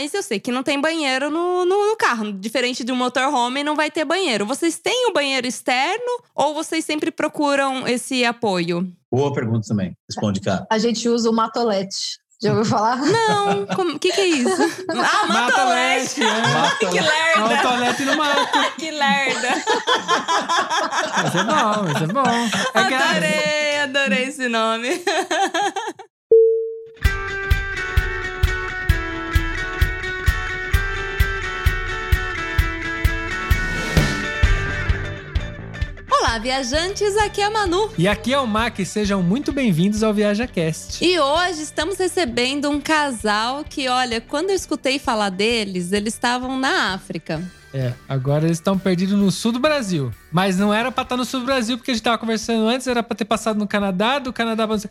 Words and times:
Mas 0.00 0.14
eu 0.14 0.22
sei 0.22 0.40
que 0.40 0.50
não 0.50 0.62
tem 0.62 0.80
banheiro 0.80 1.28
no, 1.28 1.66
no, 1.66 1.90
no 1.90 1.94
carro. 1.94 2.32
Diferente 2.32 2.82
de 2.82 2.90
um 2.90 2.96
motorhome, 2.96 3.62
não 3.62 3.76
vai 3.76 3.90
ter 3.90 4.02
banheiro. 4.02 4.46
Vocês 4.46 4.78
têm 4.78 5.08
o 5.10 5.12
banheiro 5.12 5.46
externo 5.46 6.22
ou 6.34 6.54
vocês 6.54 6.86
sempre 6.86 7.10
procuram 7.10 7.86
esse 7.86 8.24
apoio? 8.24 8.90
Boa 9.12 9.30
pergunta 9.34 9.68
também. 9.68 9.92
Responde, 10.08 10.40
cá. 10.40 10.66
A 10.70 10.78
gente 10.78 11.06
usa 11.06 11.28
o 11.28 11.34
matolete. 11.34 12.18
Já 12.42 12.52
ouviu 12.52 12.64
falar? 12.64 12.96
Não, 13.04 13.64
o 13.64 13.98
que, 13.98 14.10
que 14.10 14.20
é 14.22 14.26
isso? 14.26 14.62
Ah, 14.88 15.26
matolete! 15.28 16.22
É. 16.22 16.76
que 16.80 16.98
lerda! 16.98 17.56
Matolete 17.56 18.02
no 18.06 18.16
mato. 18.16 18.74
que 18.78 18.90
lerda! 18.90 19.48
Mas 21.22 21.34
é 21.34 21.44
bom, 21.44 21.82
mas 21.92 22.02
é 22.02 22.06
bom. 22.06 22.48
É 22.72 22.80
adorei, 22.80 23.80
adorei 23.80 24.24
esse 24.28 24.48
nome. 24.48 25.04
Olá, 36.20 36.38
viajantes, 36.38 37.16
aqui 37.16 37.40
é 37.40 37.46
a 37.46 37.50
Manu. 37.50 37.88
E 37.96 38.06
aqui 38.06 38.34
é 38.34 38.38
o 38.38 38.46
Mac, 38.46 38.78
sejam 38.84 39.22
muito 39.22 39.52
bem-vindos 39.52 40.02
ao 40.02 40.12
ViajaCast. 40.12 41.02
E 41.02 41.18
hoje 41.18 41.62
estamos 41.62 41.96
recebendo 41.96 42.68
um 42.68 42.78
casal 42.78 43.64
que, 43.64 43.88
olha, 43.88 44.20
quando 44.20 44.50
eu 44.50 44.54
escutei 44.54 44.98
falar 44.98 45.30
deles, 45.30 45.92
eles 45.92 46.12
estavam 46.12 46.58
na 46.58 46.92
África. 46.92 47.42
É, 47.72 47.92
agora 48.08 48.44
eles 48.44 48.58
estão 48.58 48.78
perdidos 48.78 49.16
no 49.16 49.30
sul 49.30 49.52
do 49.52 49.60
Brasil. 49.60 50.12
Mas 50.32 50.56
não 50.58 50.72
era 50.74 50.90
pra 50.90 51.02
estar 51.02 51.16
no 51.16 51.24
sul 51.24 51.40
do 51.40 51.46
Brasil, 51.46 51.76
porque 51.76 51.90
a 51.90 51.94
gente 51.94 52.02
tava 52.02 52.18
conversando 52.18 52.66
antes, 52.66 52.86
era 52.86 53.02
pra 53.02 53.16
ter 53.16 53.24
passado 53.24 53.58
no 53.58 53.66
Canadá, 53.66 54.18
do 54.18 54.32
Canadá 54.32 54.66
pra... 54.66 54.76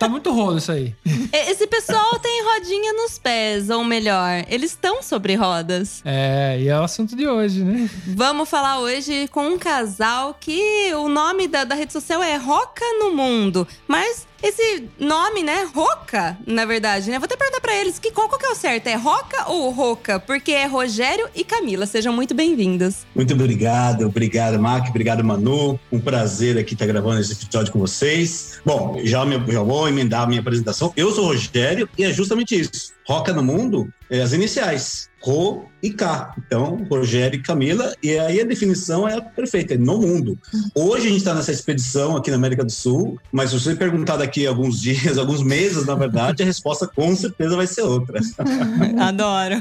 Tá 0.00 0.08
muito 0.08 0.32
rolo 0.32 0.56
isso 0.56 0.72
aí. 0.72 0.94
Esse 1.30 1.66
pessoal 1.66 2.18
tem 2.20 2.42
rodinha 2.42 2.94
nos 2.94 3.18
pés, 3.18 3.68
ou 3.68 3.84
melhor, 3.84 4.46
eles 4.48 4.70
estão 4.70 5.02
sobre 5.02 5.34
rodas. 5.34 6.00
É, 6.06 6.56
e 6.58 6.68
é 6.68 6.80
o 6.80 6.82
assunto 6.82 7.14
de 7.14 7.28
hoje, 7.28 7.62
né? 7.62 7.90
Vamos 8.06 8.48
falar 8.48 8.78
hoje 8.78 9.28
com 9.28 9.46
um 9.46 9.58
casal 9.58 10.34
que 10.40 10.90
o 10.94 11.06
nome 11.06 11.46
da, 11.46 11.64
da 11.64 11.74
rede 11.74 11.92
social 11.92 12.22
é 12.22 12.36
Roca 12.36 12.82
no 12.98 13.14
Mundo. 13.14 13.68
Mas 13.86 14.26
esse 14.42 14.88
nome, 14.98 15.42
né? 15.42 15.68
Roca, 15.74 16.36
na 16.46 16.64
verdade, 16.64 17.10
né? 17.10 17.18
Vou 17.18 17.26
até 17.26 17.36
perguntar 17.36 17.60
pra 17.60 17.74
eles 17.74 17.98
que, 17.98 18.10
qual, 18.10 18.28
qual 18.28 18.38
que 18.38 18.46
é 18.46 18.50
o 18.50 18.54
certo? 18.54 18.86
É 18.86 18.94
Roca 18.94 19.50
ou 19.50 19.70
Roca? 19.70 20.18
Porque 20.18 20.52
é 20.52 20.66
Rogério 20.66 21.28
e 21.34 21.44
Camila. 21.44 21.86
Sejam 21.86 22.12
muito 22.12 22.34
bem-vindos. 22.34 23.06
Muito 23.14 23.34
obrigado, 23.34 24.06
obrigado, 24.06 24.58
Mac, 24.58 24.88
obrigado, 24.88 25.22
Manu. 25.22 25.78
Um 25.92 26.00
prazer 26.00 26.58
aqui 26.58 26.74
estar 26.74 26.86
gravando 26.86 27.20
esse 27.20 27.32
episódio 27.32 27.72
com 27.72 27.78
vocês. 27.78 28.60
Bom, 28.64 29.00
já, 29.04 29.24
me, 29.24 29.40
já 29.52 29.62
vou 29.62 29.88
emendar 29.88 30.22
a 30.22 30.26
minha 30.26 30.40
apresentação. 30.40 30.92
Eu 30.96 31.12
sou 31.12 31.26
Rogério 31.26 31.88
e 31.96 32.04
é 32.04 32.12
justamente 32.12 32.58
isso. 32.58 32.99
Roca 33.10 33.32
no 33.32 33.42
Mundo 33.42 33.92
é 34.08 34.22
as 34.22 34.32
iniciais. 34.32 35.10
Ro 35.20 35.64
e 35.82 35.90
K. 35.90 36.32
Então, 36.38 36.86
Rogério 36.88 37.40
e 37.40 37.42
Camila. 37.42 37.92
E 38.00 38.16
aí 38.16 38.40
a 38.40 38.44
definição 38.44 39.06
é 39.06 39.20
perfeita, 39.20 39.74
é 39.74 39.76
no 39.76 39.98
mundo. 39.98 40.38
Hoje 40.76 41.08
a 41.08 41.10
gente 41.10 41.18
está 41.18 41.34
nessa 41.34 41.50
expedição 41.50 42.16
aqui 42.16 42.30
na 42.30 42.36
América 42.36 42.64
do 42.64 42.70
Sul, 42.70 43.18
mas 43.32 43.50
se 43.50 43.58
você 43.58 43.74
perguntar 43.74 44.16
daqui 44.16 44.46
a 44.46 44.50
alguns 44.50 44.78
dias, 44.80 45.18
alguns 45.18 45.42
meses, 45.42 45.86
na 45.86 45.96
verdade, 45.96 46.44
a 46.44 46.46
resposta 46.46 46.86
com 46.86 47.16
certeza 47.16 47.56
vai 47.56 47.66
ser 47.66 47.82
outra. 47.82 48.20
Adoro. 49.00 49.60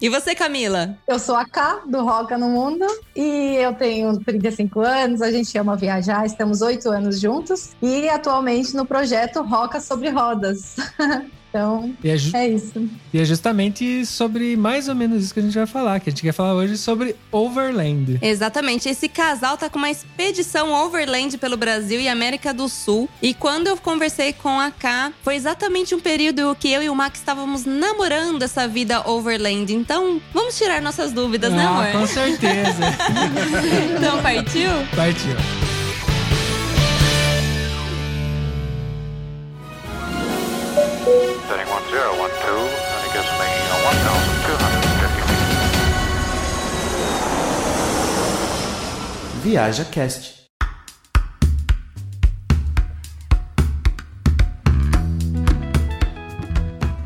E 0.00 0.08
você, 0.08 0.34
Camila? 0.34 0.96
Eu 1.06 1.18
sou 1.18 1.36
a 1.36 1.44
K, 1.44 1.82
do 1.86 2.02
Roca 2.02 2.38
no 2.38 2.48
Mundo, 2.48 2.86
e 3.14 3.54
eu 3.56 3.74
tenho 3.74 4.18
35 4.18 4.80
anos, 4.80 5.20
a 5.20 5.30
gente 5.30 5.56
ama 5.58 5.76
viajar, 5.76 6.24
estamos 6.24 6.62
oito 6.62 6.88
anos 6.88 7.20
juntos, 7.20 7.72
e 7.82 8.08
atualmente 8.08 8.74
no 8.74 8.86
projeto 8.86 9.42
Roca 9.42 9.78
sobre 9.78 10.08
Rodas. 10.08 10.74
Então, 11.52 11.94
é, 12.02 12.08
é, 12.08 12.48
isso. 12.48 12.88
E 13.12 13.20
é 13.20 13.24
justamente 13.26 14.06
sobre 14.06 14.56
mais 14.56 14.88
ou 14.88 14.94
menos 14.94 15.22
isso 15.22 15.34
que 15.34 15.40
a 15.40 15.42
gente 15.42 15.54
vai 15.54 15.66
falar, 15.66 16.00
que 16.00 16.08
a 16.08 16.10
gente 16.10 16.22
quer 16.22 16.32
falar 16.32 16.54
hoje 16.54 16.78
sobre 16.78 17.14
Overland. 17.30 18.18
Exatamente. 18.22 18.88
Esse 18.88 19.06
casal 19.06 19.58
tá 19.58 19.68
com 19.68 19.76
uma 19.76 19.90
expedição 19.90 20.72
Overland 20.72 21.36
pelo 21.36 21.58
Brasil 21.58 22.00
e 22.00 22.08
América 22.08 22.54
do 22.54 22.70
Sul. 22.70 23.06
E 23.20 23.34
quando 23.34 23.66
eu 23.66 23.76
conversei 23.76 24.32
com 24.32 24.58
a 24.58 24.70
K, 24.70 25.12
foi 25.22 25.34
exatamente 25.36 25.94
um 25.94 26.00
período 26.00 26.56
que 26.58 26.72
eu 26.72 26.82
e 26.82 26.88
o 26.88 26.94
Max 26.94 27.18
estávamos 27.18 27.66
namorando 27.66 28.42
essa 28.42 28.66
vida 28.66 29.06
Overland. 29.06 29.74
Então, 29.74 30.22
vamos 30.32 30.56
tirar 30.56 30.80
nossas 30.80 31.12
dúvidas, 31.12 31.52
né, 31.52 31.66
ah, 31.66 31.82
né, 31.82 31.90
amor? 31.90 32.00
Com 32.00 32.06
certeza. 32.06 32.80
então, 33.98 34.22
partiu? 34.22 34.70
Partiu. 34.96 35.71
Setting 41.48 41.68
1012, 41.68 42.24
and 42.58 43.04
it 43.04 43.12
gives 43.12 43.30
me 43.40 43.48
1,250 43.84 45.22
feet. 45.28 45.52
Viaja 49.42 49.84
Cast. 49.90 50.42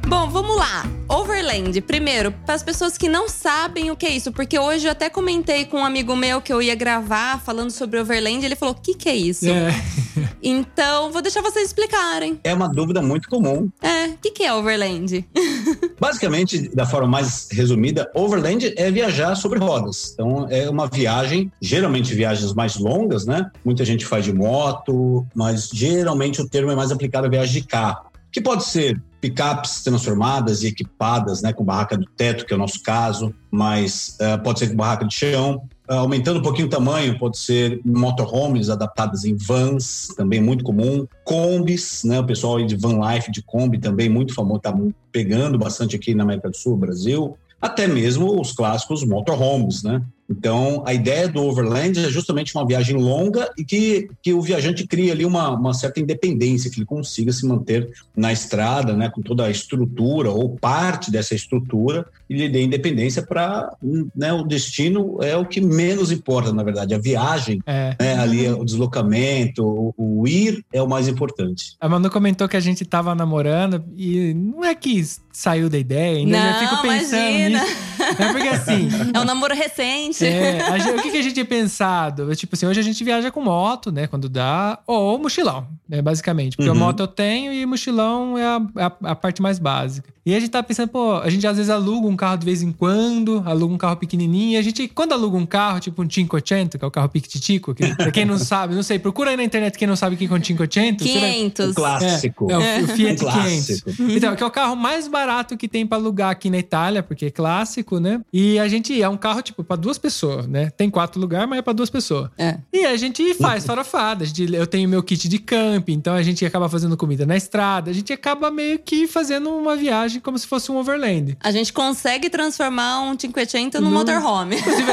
Bom, 0.07 0.31
vamos 0.31 0.57
lá. 0.57 0.96
Overland, 1.09 1.81
primeiro, 1.83 2.33
para 2.45 2.55
as 2.55 2.63
pessoas 2.63 2.99
que 2.99 3.09
não 3.09 3.29
sabem 3.29 3.91
o 3.91 3.97
que 3.97 4.07
é 4.07 4.11
isso, 4.11 4.33
porque 4.33 4.59
hoje 4.59 4.87
eu 4.87 4.93
até 4.93 5.09
comentei 5.09 5.65
com 5.65 5.79
um 5.79 5.85
amigo 5.85 6.17
meu 6.17 6.41
que 6.41 6.53
eu 6.53 6.61
ia 6.61 6.75
gravar 6.75 7.41
falando 7.41 7.71
sobre 7.71 8.01
Overland, 8.01 8.45
ele 8.45 8.57
falou: 8.57 8.75
"O 8.75 8.81
que 8.81 8.95
que 8.95 9.09
é 9.09 9.17
isso?". 9.17 9.47
É. 9.49 9.71
Então, 10.43 11.11
vou 11.11 11.21
deixar 11.21 11.43
vocês 11.43 11.67
explicarem. 11.67 12.39
É 12.45 12.55
uma 12.55 12.69
dúvida 12.69 13.03
muito 13.03 13.29
comum. 13.29 13.69
É, 13.83 14.07
o 14.07 14.19
que 14.19 14.31
que 14.31 14.45
é 14.45 14.55
Overland? 14.55 15.29
Basicamente, 15.99 16.69
da 16.69 16.87
forma 16.87 17.09
mais 17.09 17.49
resumida, 17.51 18.11
Overland 18.15 18.73
é 18.77 18.91
viajar 18.91 19.35
sobre 19.35 19.59
rodas. 19.59 20.13
Então, 20.13 20.47
é 20.49 20.71
uma 20.71 20.87
viagem, 20.87 21.51
geralmente 21.61 22.15
viagens 22.15 22.55
mais 22.55 22.77
longas, 22.77 23.27
né? 23.27 23.51
Muita 23.65 23.85
gente 23.85 24.07
faz 24.07 24.25
de 24.25 24.33
moto, 24.33 25.27
mas 25.35 25.69
geralmente 25.73 26.41
o 26.41 26.49
termo 26.49 26.71
é 26.71 26.77
mais 26.77 26.93
aplicado 26.93 27.27
a 27.27 27.31
viagem 27.31 27.61
de 27.61 27.67
carro, 27.67 28.07
que 28.31 28.41
pode 28.41 28.65
ser 28.65 29.01
picapes 29.27 29.83
transformadas 29.83 30.63
e 30.63 30.69
equipadas, 30.69 31.43
né, 31.43 31.53
com 31.53 31.65
barraca 31.65 31.99
do 31.99 32.07
teto, 32.17 32.47
que 32.47 32.53
é 32.53 32.57
o 32.57 32.59
nosso 32.59 32.81
caso, 32.81 33.35
mas 33.51 34.17
uh, 34.21 34.41
pode 34.41 34.61
ser 34.61 34.69
com 34.69 34.77
barraca 34.77 35.05
de 35.05 35.13
chão. 35.13 35.63
Uh, 35.89 35.95
aumentando 35.95 36.39
um 36.39 36.43
pouquinho 36.43 36.69
o 36.69 36.71
tamanho, 36.71 37.19
pode 37.19 37.37
ser 37.39 37.81
motorhomes 37.85 38.71
adaptadas 38.71 39.25
em 39.25 39.37
vans, 39.37 40.09
também 40.17 40.41
muito 40.41 40.63
comum. 40.63 41.07
Combis, 41.25 42.05
né, 42.05 42.21
o 42.21 42.25
pessoal 42.25 42.65
de 42.65 42.77
van 42.77 43.01
life, 43.13 43.33
de 43.33 43.43
Kombi, 43.43 43.79
também 43.79 44.09
muito 44.09 44.33
famoso, 44.33 44.59
está 44.59 44.75
pegando 45.11 45.59
bastante 45.59 45.97
aqui 45.97 46.15
na 46.15 46.23
América 46.23 46.49
do 46.49 46.57
Sul, 46.57 46.77
Brasil. 46.77 47.37
Até 47.61 47.89
mesmo 47.89 48.41
os 48.41 48.53
clássicos 48.53 49.05
motorhomes, 49.05 49.83
né? 49.83 50.03
Então, 50.29 50.83
a 50.87 50.93
ideia 50.93 51.29
do 51.29 51.43
Overland 51.43 52.05
é 52.05 52.11
justamente 52.11 52.55
uma 52.55 52.67
viagem 52.67 52.97
longa 52.97 53.51
e 53.57 53.65
que, 53.65 54.09
que 54.23 54.33
o 54.33 54.41
viajante 54.41 54.87
cria 54.87 55.13
ali 55.13 55.25
uma, 55.25 55.51
uma 55.51 55.73
certa 55.73 56.01
independência, 56.01 56.71
que 56.71 56.79
ele 56.79 56.87
consiga 56.87 57.33
se 57.33 57.47
manter 57.47 57.89
na 58.17 58.33
estrada, 58.33 58.95
né, 58.95 59.09
com 59.09 59.23
toda 59.23 59.45
a 59.45 59.51
estrutura 59.51 60.31
ou 60.31 60.57
parte 60.57 61.11
dessa 61.11 61.35
estrutura 61.35 62.07
e 62.29 62.35
lhe 62.35 62.49
dê 62.49 62.63
independência 62.63 63.23
para 63.23 63.73
né, 64.15 64.33
o 64.33 64.43
destino 64.43 65.23
é 65.23 65.37
o 65.37 65.47
que 65.47 65.61
menos 65.61 66.11
importa, 66.11 66.53
na 66.53 66.63
verdade. 66.63 66.95
A 66.95 66.99
viagem, 66.99 67.61
é. 67.67 67.95
né, 67.99 68.19
ali 68.19 68.49
o 68.49 68.65
deslocamento, 68.65 69.65
o, 69.65 69.95
o, 69.97 70.29
ir 70.29 70.65
é 70.73 70.83
o 70.83 70.89
mais 70.89 71.07
importante. 71.07 71.77
A 71.81 71.89
Manu 71.89 72.11
comentou 72.11 72.49
que 72.49 72.57
a 72.57 72.61
gente 72.61 72.83
estava 72.83 73.15
namorando 73.15 73.85
e 73.97 74.35
não 74.35 74.65
é 74.65 74.75
que 74.75 75.05
saiu 75.33 75.69
da 75.71 75.79
ideia, 75.79 76.19
ainda 76.19 76.39
não, 76.39 76.47
eu 76.47 76.69
fico 76.69 76.83
pensando 76.83 77.21
imagina. 77.21 77.63
nisso. 77.63 77.96
É 78.19 78.33
porque 78.33 78.49
assim. 78.49 78.89
É 79.13 79.21
um 79.21 79.25
namoro 79.25 79.55
recente. 79.55 80.25
É, 80.25 80.61
a, 80.61 80.97
o 80.97 81.03
que, 81.03 81.11
que, 81.11 81.19
a 81.19 81.23
gente 81.23 81.35
tinha 81.35 81.45
pensado? 81.45 82.35
Tipo 82.35 82.55
assim, 82.55 82.67
hoje 82.67 82.81
a 82.81 82.83
gente 82.83 83.03
viaja 83.03 83.31
com 83.31 83.43
moto, 83.43 83.91
né? 83.93 84.07
Quando 84.07 84.29
dá, 84.29 84.79
ou 84.87 85.19
mochilão, 85.19 85.67
né? 85.89 86.01
Basicamente. 86.01 86.57
Porque 86.57 86.71
uhum. 86.71 86.77
moto 86.77 87.01
eu 87.01 87.07
tenho 87.07 87.53
e 87.53 87.65
mochilão 87.67 88.39
é 88.39 88.45
a, 88.45 88.63
a, 88.77 89.11
a, 89.11 89.15
parte 89.15 89.43
mais 89.43 89.59
básica. 89.59 90.17
E 90.25 90.35
a 90.35 90.41
gente 90.41 90.51
tá 90.51 90.61
pensando, 90.61 90.89
pô, 90.89 91.15
a 91.15 91.31
gente 91.31 91.47
às 91.47 91.57
vezes 91.57 91.71
aluga 91.71 92.09
um 92.09 92.17
carro 92.17 92.37
de 92.37 92.45
vez 92.45 92.61
em 92.61 92.73
quando, 92.73 93.45
aluga 93.47 93.73
um 93.73 93.79
carro 93.79 93.97
pequenininho. 93.97 94.55
E 94.55 94.57
a 94.57 94.63
gente, 94.63 94.89
quando 94.89 95.13
aluga 95.13 95.37
um 95.37 95.47
carro, 95.47 95.79
tipo 95.79 96.03
um 96.03 96.09
500, 96.09 96.79
que 96.79 96.85
é 96.85 96.89
o 96.89 96.91
carro 96.91 97.09
piquititico, 97.09 97.73
que 97.73 97.95
pra 97.95 98.11
quem 98.11 98.25
não 98.25 98.37
sabe, 98.37 98.75
não 98.75 98.83
sei, 98.83 98.99
procura 98.99 99.31
aí 99.31 99.37
na 99.37 99.45
internet 99.45 99.79
quem 99.79 99.87
não 99.87 99.95
sabe 99.95 100.17
o 100.17 100.19
que 100.19 100.25
é 100.25 100.33
um 100.33 100.41
500. 100.41 101.07
500. 101.07 101.71
O 101.71 101.75
clássico. 101.75 102.51
É, 102.51 102.55
é, 102.55 102.81
o, 102.81 102.85
o 102.85 102.89
Fiat 102.89 103.25
um 103.25 103.31
500. 103.31 103.83
Então, 104.17 104.35
que 104.35 104.43
é 104.43 104.47
o 104.47 104.51
carro 104.51 104.75
mais 104.75 105.07
barato 105.07 105.57
que 105.57 105.69
tem 105.69 105.87
pra 105.87 105.97
alugar 105.97 106.31
aqui 106.31 106.51
na 106.51 106.59
Itália, 106.59 107.05
porque 107.05 107.27
é 107.27 107.31
clássico 107.31 107.96
né? 108.01 108.21
E 108.33 108.59
a 108.59 108.69
gente 108.69 109.01
é 109.01 109.09
um 109.09 109.17
carro, 109.17 109.43
tipo, 109.43 109.63
pra 109.65 109.77
duas 109.77 109.99
pessoas, 109.99 110.47
né? 110.47 110.71
Tem 110.71 110.89
quatro 110.91 111.21
lugares, 111.21 111.49
mas 111.49 111.59
é 111.59 111.63
pra 111.63 111.73
duas 111.73 111.91
pessoas. 111.91 112.31
É. 112.39 112.59
E 112.73 112.85
a 112.85 112.97
gente 112.97 113.35
faz 113.35 113.65
farofada. 113.65 114.25
A 114.25 114.27
gente, 114.27 114.53
eu 114.55 114.67
tenho 114.67 114.89
meu 114.89 115.03
kit 115.03 115.29
de 115.29 115.39
camping, 115.39 115.93
então 115.95 116.15
a 116.15 116.23
gente 116.23 116.45
acaba 116.45 116.69
fazendo 116.69 116.97
comida 116.97 117.25
na 117.27 117.37
estrada. 117.37 117.91
A 117.91 117.95
gente 117.95 118.13
acaba 118.13 118.51
meio 118.51 118.79
que 118.79 119.07
fazendo 119.07 119.51
uma 119.51 119.77
viagem 119.77 120.21
como 120.21 120.39
se 120.39 120.47
fosse 120.47 120.71
um 120.71 120.77
overland. 120.77 121.37
A 121.43 121.51
gente 121.51 121.73
consegue 121.73 122.29
transformar 122.31 123.01
um 123.03 123.17
Cinquecento 123.19 123.81
num 123.81 123.91
Não. 123.91 123.99
motorhome. 123.99 124.57
Inclusive, 124.57 124.91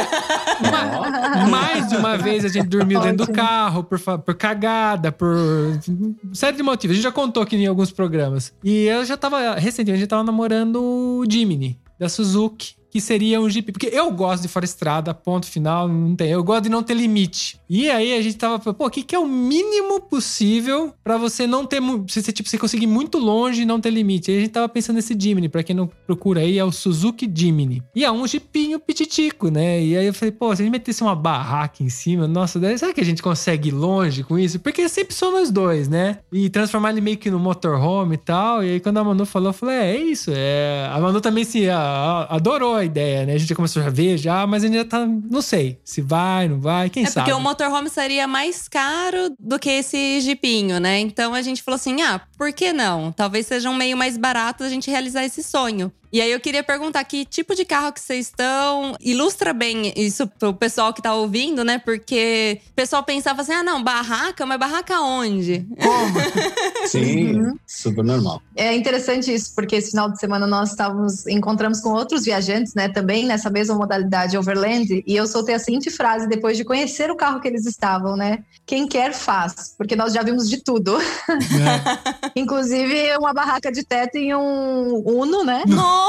ma- 0.72 1.48
mais 1.50 1.88
de 1.90 1.98
uma 1.98 2.18
vez 2.18 2.46
a 2.46 2.48
gente 2.48 2.68
dormiu 2.68 3.00
dentro 3.02 3.26
do 3.26 3.32
carro 3.32 3.84
por, 3.84 4.00
por 4.00 4.36
cagada, 4.36 5.12
por 5.12 5.36
série 6.34 6.58
de 6.58 6.64
motivos. 6.64 6.94
A 6.94 6.96
gente 6.96 7.04
já 7.04 7.12
contou 7.12 7.44
aqui 7.44 7.56
em 7.56 7.68
alguns 7.68 7.92
programas. 7.92 8.54
E 8.64 8.86
eu 8.86 9.06
já 9.06 9.18
tava, 9.18 9.56
recentemente, 9.56 9.98
a 9.98 10.00
gente 10.00 10.10
tava 10.10 10.24
namorando 10.24 10.78
o 10.82 11.24
Jimny, 11.30 11.80
da 12.00 12.10
Suzuki. 12.10 12.76
Que 12.94 13.02
seria 13.02 13.42
um 13.42 13.50
Jeep. 13.50 13.72
Porque 13.72 13.88
eu 13.88 14.12
gosto 14.12 14.44
de 14.44 14.48
fora 14.48 14.64
estrada, 14.64 15.16
ponto 15.16 15.48
final, 15.48 15.88
não 15.88 16.16
tem. 16.16 16.30
Eu 16.30 16.44
gosto 16.44 16.66
de 16.66 16.70
não 16.70 16.84
ter 16.84 16.94
limite. 16.94 17.60
E 17.68 17.90
aí 17.90 18.14
a 18.14 18.22
gente 18.22 18.38
tava, 18.38 18.72
pô, 18.72 18.86
o 18.86 18.90
que, 18.92 19.02
que 19.02 19.16
é 19.16 19.20
o 19.20 19.28
mínimo 19.28 20.00
possível 20.00 20.94
pra 21.04 21.18
você 21.18 21.48
não 21.48 21.66
ter. 21.66 21.82
Você, 21.82 22.32
tipo, 22.32 22.48
você 22.48 22.56
conseguir 22.56 22.84
ir 22.84 22.88
muito 22.88 23.18
longe 23.18 23.64
e 23.64 23.66
não 23.66 23.82
ter 23.82 23.90
limite. 23.90 24.30
Aí 24.30 24.38
a 24.38 24.42
gente 24.42 24.52
tava 24.52 24.70
pensando 24.70 24.98
nesse 24.98 25.20
Jimny. 25.20 25.50
Pra 25.50 25.64
quem 25.64 25.76
não 25.76 25.90
procura 26.06 26.42
aí, 26.42 26.60
é 26.60 26.64
o 26.64 26.72
Suzuki 26.72 27.28
Jimny. 27.34 27.82
E 27.96 28.06
é 28.06 28.12
um 28.12 28.28
Jeepinho 28.28 28.80
pititico, 28.80 29.50
né? 29.50 29.84
E 29.84 29.98
aí 29.98 30.06
eu 30.06 30.14
falei, 30.14 30.32
pô, 30.32 30.56
se 30.56 30.62
a 30.62 30.66
gente 30.66 30.72
metesse 30.72 31.02
uma 31.02 31.16
barraca 31.16 31.82
em 31.82 31.90
cima, 31.90 32.28
nossa, 32.28 32.60
será 32.78 32.94
que 32.94 33.02
a 33.02 33.06
gente 33.06 33.24
consegue 33.24 33.70
ir 33.70 33.72
longe 33.72 34.24
com 34.24 34.38
isso? 34.38 34.60
Porque 34.60 34.88
sempre 34.88 35.16
são 35.16 35.32
nós 35.32 35.50
dois, 35.50 35.88
né? 35.88 36.20
E 36.32 36.48
transformar 36.48 36.92
ele 36.92 37.02
meio 37.02 37.18
que 37.18 37.32
no 37.32 37.40
motorhome 37.40 38.14
e 38.14 38.20
tal. 38.20 38.64
E 38.64 38.70
aí 38.70 38.80
quando 38.80 39.00
a 39.00 39.04
Manu 39.04 39.26
falou, 39.26 39.50
eu 39.50 39.54
falei, 39.54 39.78
é, 39.78 39.96
é 39.96 39.98
isso. 39.98 40.32
É... 40.32 40.92
A 40.94 41.00
Manu 41.00 41.20
também 41.20 41.44
se 41.44 41.68
adorou 42.30 42.83
a 42.84 42.86
ideia, 42.86 43.26
né? 43.26 43.34
A 43.34 43.38
gente 43.38 43.50
já 43.50 43.56
começou 43.56 43.82
a 43.84 43.90
ver 43.90 44.18
já, 44.18 44.46
mas 44.46 44.64
ainda 44.64 44.86
tá. 44.86 45.06
Não 45.06 45.42
sei 45.42 45.80
se 45.84 46.02
vai, 46.02 46.48
não 46.48 46.60
vai, 46.60 46.90
quem 46.90 47.04
É 47.04 47.08
sabe. 47.08 47.26
porque 47.30 47.40
o 47.40 47.42
motorhome 47.42 47.90
seria 47.90 48.28
mais 48.28 48.68
caro 48.68 49.34
do 49.40 49.58
que 49.58 49.70
esse 49.70 50.22
jipinho, 50.22 50.80
né? 50.80 51.00
Então 51.00 51.34
a 51.34 51.42
gente 51.42 51.64
falou 51.64 51.76
assim: 51.76 52.02
ah, 52.02 52.22
por 52.38 52.54
que 52.54 52.72
não? 52.72 53.12
Talvez 53.12 53.48
seja 53.48 53.70
um 53.70 53.76
meio 53.76 53.98
mais 53.98 54.18
barato 54.18 54.64
a 54.64 54.70
gente 54.70 54.90
realizar 54.92 55.24
esse 55.26 55.42
sonho. 55.44 55.92
E 56.14 56.22
aí 56.22 56.32
eu 56.32 56.40
queria 56.40 56.62
perguntar 56.64 57.04
que 57.06 57.26
tipo 57.26 57.56
de 57.56 57.66
carro 57.66 57.92
que 57.92 58.00
vocês 58.00 58.28
estão. 58.28 58.96
Ilustra 59.02 59.52
bem 59.52 59.92
isso 59.96 60.28
pro 60.28 60.54
pessoal 60.54 60.94
que 60.94 61.02
tá 61.02 61.16
ouvindo, 61.16 61.64
né? 61.64 61.80
Porque 61.80 62.62
o 62.70 62.74
pessoal 62.76 63.02
pensava 63.04 63.42
assim: 63.42 63.52
ah, 63.52 63.64
não, 63.64 63.84
barraca, 63.84 64.46
mas 64.46 64.60
barraca 64.60 65.02
onde? 65.02 65.66
Sim, 66.86 67.34
Uhum. 67.34 67.56
super 67.66 68.04
normal. 68.04 68.42
É 68.56 68.76
interessante 68.76 69.34
isso, 69.34 69.56
porque 69.56 69.76
esse 69.78 69.90
final 69.90 70.12
de 70.12 70.20
semana 70.20 70.46
nós 70.46 70.70
estávamos, 70.70 71.26
encontramos 71.26 71.82
com 71.82 71.90
outros 71.90 72.24
viajantes, 72.26 72.76
né, 72.76 72.90
também 72.90 73.26
nessa 73.26 73.50
mesma 73.50 73.74
modalidade 73.74 74.38
Overland, 74.38 75.04
e 75.08 75.16
eu 75.16 75.26
soltei 75.26 75.56
a 75.56 75.60
seguinte 75.60 75.90
frase 75.90 76.28
depois 76.28 76.56
de 76.58 76.64
conhecer 76.64 77.10
o 77.10 77.16
carro 77.16 77.40
que 77.40 77.48
eles 77.48 77.66
estavam, 77.66 78.16
né? 78.16 78.44
Quem 78.68 78.88
quer 78.88 79.14
faz, 79.14 79.74
porque 79.76 79.96
nós 79.96 80.14
já 80.14 80.22
vimos 80.22 80.48
de 80.48 80.64
tudo. 80.64 80.96
É. 81.02 82.32
Inclusive 82.40 83.18
uma 83.18 83.34
barraca 83.34 83.72
de 83.72 83.84
teto 83.84 84.18
em 84.18 84.36
um 84.36 85.02
Uno, 85.06 85.44
né? 85.44 85.64
Nossa! 85.68 86.03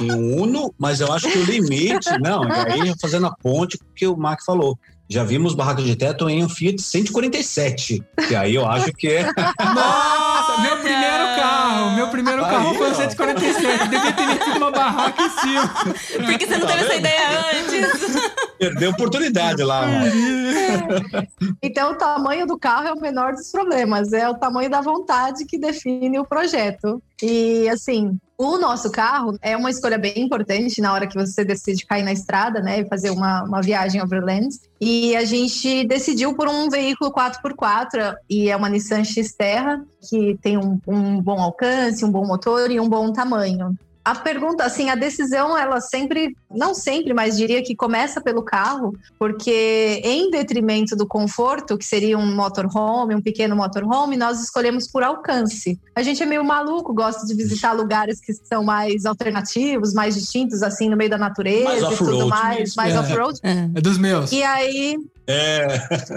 Em 0.00 0.12
um 0.12 0.42
Uno, 0.42 0.74
mas 0.78 1.00
eu 1.00 1.12
acho 1.12 1.28
que 1.30 1.38
o 1.38 1.44
limite, 1.44 2.08
não, 2.20 2.44
e 2.48 2.52
aí 2.82 2.94
fazendo 3.00 3.26
a 3.26 3.34
ponte 3.42 3.78
com 3.78 3.84
o 3.84 3.94
que 3.94 4.06
o 4.06 4.16
Mark 4.16 4.40
falou. 4.44 4.78
Já 5.12 5.24
vimos 5.24 5.54
barraca 5.54 5.82
de 5.82 5.96
teto 5.96 6.28
em 6.30 6.44
um 6.44 6.48
Fiat 6.48 6.80
147, 6.80 8.00
que 8.28 8.36
aí 8.36 8.54
eu 8.54 8.64
acho 8.64 8.92
que 8.92 9.08
é 9.08 9.24
Nossa, 9.74 10.60
meu 10.60 10.76
primeiro 10.76 11.24
carro. 11.36 11.90
Meu 11.96 12.08
primeiro 12.08 12.44
Aí, 12.44 12.50
carro 12.50 12.74
foi 12.74 12.90
ó. 12.90 12.94
147. 12.94 13.88
Devia 13.88 14.12
ter 14.12 14.26
metido 14.26 14.56
uma 14.56 14.70
barraca 14.70 15.20
em 15.20 15.30
cima. 15.30 15.68
Por 16.26 16.38
que 16.38 16.46
você 16.46 16.58
não 16.58 16.66
Tá 16.66 16.72
teve 16.76 16.84
essa 16.84 16.88
vendo? 16.92 16.98
ideia 17.00 17.50
antes? 17.60 18.30
perdeu 18.60 18.90
oportunidade 18.90 19.62
lá, 19.64 19.84
mano. 19.86 20.12
Então 21.60 21.90
o 21.92 21.94
tamanho 21.96 22.46
do 22.46 22.56
carro 22.58 22.86
é 22.88 22.92
o 22.92 23.00
menor 23.00 23.32
dos 23.32 23.50
problemas, 23.50 24.12
é 24.12 24.28
o 24.28 24.34
tamanho 24.34 24.70
da 24.70 24.80
vontade 24.80 25.44
que 25.44 25.58
define 25.58 26.20
o 26.20 26.24
projeto. 26.24 27.02
E 27.22 27.68
assim, 27.68 28.16
o 28.40 28.56
nosso 28.56 28.90
carro 28.90 29.38
é 29.42 29.54
uma 29.54 29.68
escolha 29.68 29.98
bem 29.98 30.14
importante 30.16 30.80
na 30.80 30.94
hora 30.94 31.06
que 31.06 31.14
você 31.14 31.44
decide 31.44 31.84
cair 31.84 32.02
na 32.02 32.10
estrada, 32.10 32.62
né, 32.62 32.80
e 32.80 32.88
fazer 32.88 33.10
uma, 33.10 33.42
uma 33.44 33.60
viagem 33.60 34.02
overland. 34.02 34.48
E 34.80 35.14
a 35.14 35.26
gente 35.26 35.84
decidiu 35.84 36.34
por 36.34 36.48
um 36.48 36.70
veículo 36.70 37.12
4x4 37.12 38.14
e 38.30 38.48
é 38.48 38.56
uma 38.56 38.70
Nissan 38.70 39.04
X-Terra 39.04 39.84
que 40.08 40.38
tem 40.40 40.56
um, 40.56 40.80
um 40.88 41.20
bom 41.20 41.38
alcance, 41.38 42.02
um 42.02 42.10
bom 42.10 42.26
motor 42.26 42.70
e 42.70 42.80
um 42.80 42.88
bom 42.88 43.12
tamanho. 43.12 43.76
A 44.04 44.14
pergunta, 44.14 44.64
assim, 44.64 44.88
a 44.88 44.94
decisão, 44.94 45.56
ela 45.56 45.80
sempre, 45.80 46.34
não 46.50 46.74
sempre, 46.74 47.12
mas 47.12 47.36
diria 47.36 47.62
que 47.62 47.76
começa 47.76 48.20
pelo 48.20 48.42
carro, 48.42 48.94
porque 49.18 50.00
em 50.02 50.30
detrimento 50.30 50.96
do 50.96 51.06
conforto, 51.06 51.76
que 51.76 51.84
seria 51.84 52.16
um 52.16 52.34
motorhome, 52.34 53.14
um 53.14 53.20
pequeno 53.20 53.54
motorhome, 53.54 54.16
nós 54.16 54.42
escolhemos 54.42 54.88
por 54.88 55.02
alcance. 55.02 55.78
A 55.94 56.02
gente 56.02 56.22
é 56.22 56.26
meio 56.26 56.42
maluco, 56.44 56.94
gosta 56.94 57.26
de 57.26 57.34
visitar 57.34 57.72
lugares 57.72 58.20
que 58.20 58.32
são 58.32 58.64
mais 58.64 59.04
alternativos, 59.04 59.92
mais 59.92 60.14
distintos, 60.14 60.62
assim, 60.62 60.88
no 60.88 60.96
meio 60.96 61.10
da 61.10 61.18
natureza 61.18 61.64
Mais 61.64 61.82
e 61.82 61.96
tudo 61.96 62.10
off-road 62.10 62.28
mais, 62.30 62.58
mesmo. 62.58 62.74
mais 62.76 62.94
É. 62.94 62.98
off-road. 63.00 63.38
É. 63.42 63.70
É 63.74 63.80
dos 63.80 63.98
meus. 63.98 64.32
E 64.32 64.42
aí, 64.42 64.96
É, 65.26 65.66